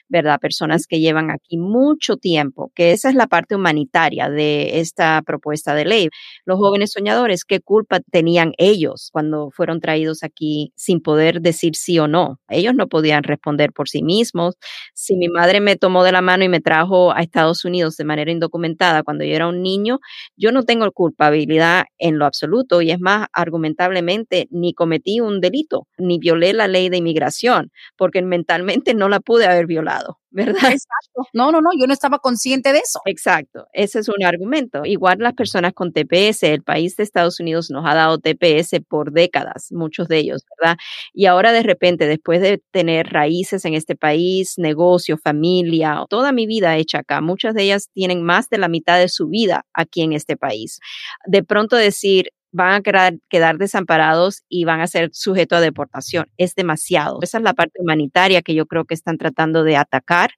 ¿verdad? 0.08 0.40
Personas 0.40 0.86
que 0.86 1.00
llevan 1.00 1.32
aquí 1.32 1.58
mucho 1.58 2.18
tiempo, 2.18 2.72
que 2.76 2.92
esa 2.92 3.10
es 3.10 3.16
la 3.16 3.26
parte 3.26 3.56
humanitaria 3.56 4.30
de 4.30 4.80
esta 4.80 5.24
propuesta 5.26 5.74
de 5.74 5.86
ley. 5.86 6.10
Los 6.46 6.60
jóvenes 6.60 6.92
soñadores, 6.92 7.44
¿qué 7.44 7.60
culpa 7.60 8.02
tenían 8.02 8.54
ellos 8.60 9.10
cuando 9.12 9.50
fueron 9.50 9.80
traídos 9.80 10.22
aquí 10.22 10.74
sin 10.76 11.02
poder 11.02 11.42
decir 11.42 11.76
sí 11.76 11.98
o 11.98 12.08
no? 12.08 12.40
Ellos 12.50 12.76
no 12.76 12.88
podían 12.88 13.24
responder 13.24 13.74
por 13.74 13.90
sí 13.90 14.04
mismos. 14.04 14.58
Si 14.94 15.16
mi 15.16 15.30
madre 15.30 15.60
me 15.60 15.76
tomó 15.76 16.04
de 16.04 16.12
la 16.12 16.22
mano 16.22 16.44
y 16.44 16.50
me 16.50 16.62
trajo 16.62 17.14
a 17.14 17.22
Estados 17.22 17.66
Unidos 17.66 17.98
de 17.98 18.06
manera 18.06 18.32
indocumentada 18.32 19.02
cuando 19.02 19.24
yo 19.24 19.34
era 19.34 19.48
un 19.48 19.64
niño, 19.64 20.00
yo 20.38 20.52
no 20.52 20.62
tengo 20.62 20.86
culpa 20.92 21.15
culpabilidad 21.16 21.86
en 21.98 22.20
lo 22.20 22.26
absoluto 22.26 22.82
y 22.82 22.92
es 22.92 23.00
más, 23.00 23.28
argumentablemente, 23.34 24.48
ni 24.52 24.74
cometí 24.74 25.20
un 25.22 25.40
delito, 25.42 25.88
ni 25.98 26.20
violé 26.20 26.54
la 26.54 26.68
ley 26.68 26.90
de 26.90 26.98
inmigración, 26.98 27.72
porque 27.98 28.22
mentalmente 28.22 28.94
no 28.94 29.08
la 29.10 29.20
pude 29.22 29.46
haber 29.46 29.66
violado. 29.66 30.20
¿Verdad? 30.36 30.54
Exacto. 30.80 31.28
No, 31.34 31.52
no, 31.52 31.62
no, 31.62 31.70
yo 31.80 31.88
no 31.88 31.94
estaba 31.94 32.20
consciente 32.20 32.74
de 32.74 32.80
eso. 32.80 33.00
Exacto, 33.06 33.68
ese 33.74 34.00
es 34.00 34.10
un 34.10 34.24
argumento. 34.24 34.86
Igual 34.86 35.18
las 35.20 35.34
personas 35.34 35.74
con 35.74 35.94
TPS, 35.94 36.44
el 36.44 36.64
país 36.64 36.96
de 36.98 37.04
Estados 37.04 37.40
Unidos 37.40 37.72
nos 37.72 37.86
ha 37.88 37.96
dado 37.96 38.20
TPS 38.20 38.82
por 38.88 39.12
décadas, 39.14 39.72
muchos 39.72 40.08
de 40.10 40.20
ellos, 40.20 40.44
¿verdad? 40.62 40.78
Y 41.14 41.26
ahora 41.28 41.54
de 41.54 41.64
repente, 41.64 42.08
después 42.08 42.42
de 42.42 42.62
tener 42.72 43.08
raíces 43.12 43.66
en 43.66 43.74
este 43.74 43.96
país, 43.96 44.56
negocio, 44.58 45.18
familia, 45.18 46.06
toda 46.10 46.32
mi 46.34 46.46
vida 46.48 46.78
hecha 46.78 47.00
acá, 47.00 47.22
muchas 47.22 47.56
de 47.56 47.64
ellas 47.64 47.90
tienen 47.94 48.24
más 48.24 48.50
de 48.50 48.58
la 48.60 48.68
mitad 48.68 49.00
de 49.00 49.10
su 49.10 49.28
vida 49.28 49.66
aquí 49.74 50.02
en 50.04 50.14
este 50.14 50.38
país. 50.38 50.80
De 51.26 51.44
pronto 51.44 51.76
decir, 51.78 52.30
van 52.56 52.74
a 52.74 52.82
quedar, 52.82 53.58
desamparados 53.58 54.44
y 54.48 54.64
van 54.64 54.80
a 54.80 54.88
ser 54.88 55.10
sujetos 55.12 55.58
a 55.58 55.62
deportación. 55.62 56.28
Es 56.38 56.56
demasiado. 56.56 57.20
Esa 57.22 57.38
es 57.38 57.44
la 57.44 57.54
parte 57.54 57.80
humanitaria 57.80 58.42
que 58.42 58.56
yo 58.56 58.66
creo 58.66 58.86
que 58.86 58.94
están 58.94 59.18
tratando 59.18 59.64
de 59.64 59.76
atacar 59.76 60.32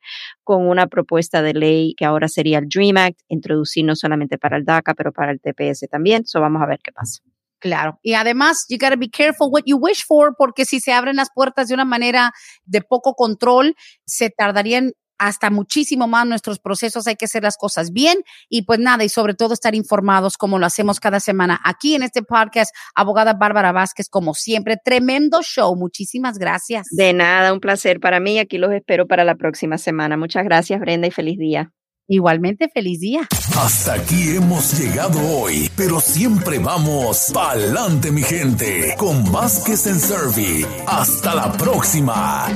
con 0.43 0.67
una 0.67 0.87
propuesta 0.87 1.43
de 1.43 1.53
ley 1.53 1.93
que 1.95 2.05
ahora 2.05 2.27
sería 2.27 2.57
el 2.57 2.67
DREAM 2.69 2.97
Act, 2.97 3.19
introducir 3.27 3.85
no 3.85 3.95
solamente 3.95 4.39
para 4.39 4.57
el 4.57 4.65
DACA, 4.65 4.95
pero 4.95 5.11
para 5.11 5.31
el 5.31 5.39
TPS 5.39 5.87
también. 5.91 6.25
So 6.25 6.41
vamos 6.41 6.61
a 6.63 6.65
ver 6.65 6.79
qué 6.83 6.91
pasa. 6.91 7.21
Claro. 7.59 7.99
Y 8.01 8.13
además, 8.13 8.65
you 8.69 8.77
gotta 8.79 8.95
be 8.95 9.09
careful 9.09 9.49
what 9.51 9.63
you 9.65 9.77
wish 9.77 10.03
for, 10.05 10.33
porque 10.37 10.65
si 10.65 10.79
se 10.79 10.93
abren 10.93 11.17
las 11.17 11.29
puertas 11.33 11.67
de 11.67 11.75
una 11.75 11.85
manera 11.85 12.31
de 12.65 12.81
poco 12.81 13.13
control, 13.13 13.75
se 14.05 14.31
tardarían 14.31 14.93
hasta 15.17 15.49
muchísimo 15.49 16.07
más 16.07 16.25
nuestros 16.25 16.59
procesos, 16.59 17.07
hay 17.07 17.15
que 17.15 17.25
hacer 17.25 17.43
las 17.43 17.57
cosas 17.57 17.91
bien 17.91 18.17
y 18.49 18.63
pues 18.63 18.79
nada, 18.79 19.03
y 19.03 19.09
sobre 19.09 19.33
todo 19.33 19.53
estar 19.53 19.75
informados 19.75 20.37
como 20.37 20.59
lo 20.59 20.65
hacemos 20.65 20.99
cada 20.99 21.19
semana 21.19 21.59
aquí 21.63 21.95
en 21.95 22.03
este 22.03 22.23
podcast. 22.23 22.73
Abogada 22.95 23.33
Bárbara 23.33 23.71
Vázquez, 23.71 24.09
como 24.09 24.33
siempre, 24.33 24.77
tremendo 24.83 25.41
show. 25.41 25.75
Muchísimas 25.75 26.37
gracias. 26.37 26.87
De 26.91 27.13
nada, 27.13 27.53
un 27.53 27.59
placer 27.59 27.99
para 27.99 28.19
mí. 28.19 28.39
Aquí 28.39 28.57
los 28.57 28.71
espero 28.71 29.07
para 29.07 29.23
la 29.23 29.35
próxima 29.35 29.77
semana. 29.77 30.17
Muchas 30.17 30.43
gracias, 30.43 30.79
Brenda, 30.79 31.07
y 31.07 31.11
feliz 31.11 31.37
día. 31.37 31.71
Igualmente, 32.09 32.69
feliz 32.73 33.01
día. 33.01 33.27
Hasta 33.57 33.95
aquí 33.95 34.35
hemos 34.37 34.79
llegado 34.79 35.19
hoy, 35.19 35.69
pero 35.75 35.99
siempre 35.99 36.57
vamos 36.57 37.31
pa'lante, 37.33 38.11
mi 38.11 38.23
gente, 38.23 38.95
con 38.97 39.29
Vázquez 39.29 39.87
en 39.87 39.99
Servi. 39.99 40.65
Hasta 40.87 41.35
la 41.35 41.51
próxima. 41.51 42.47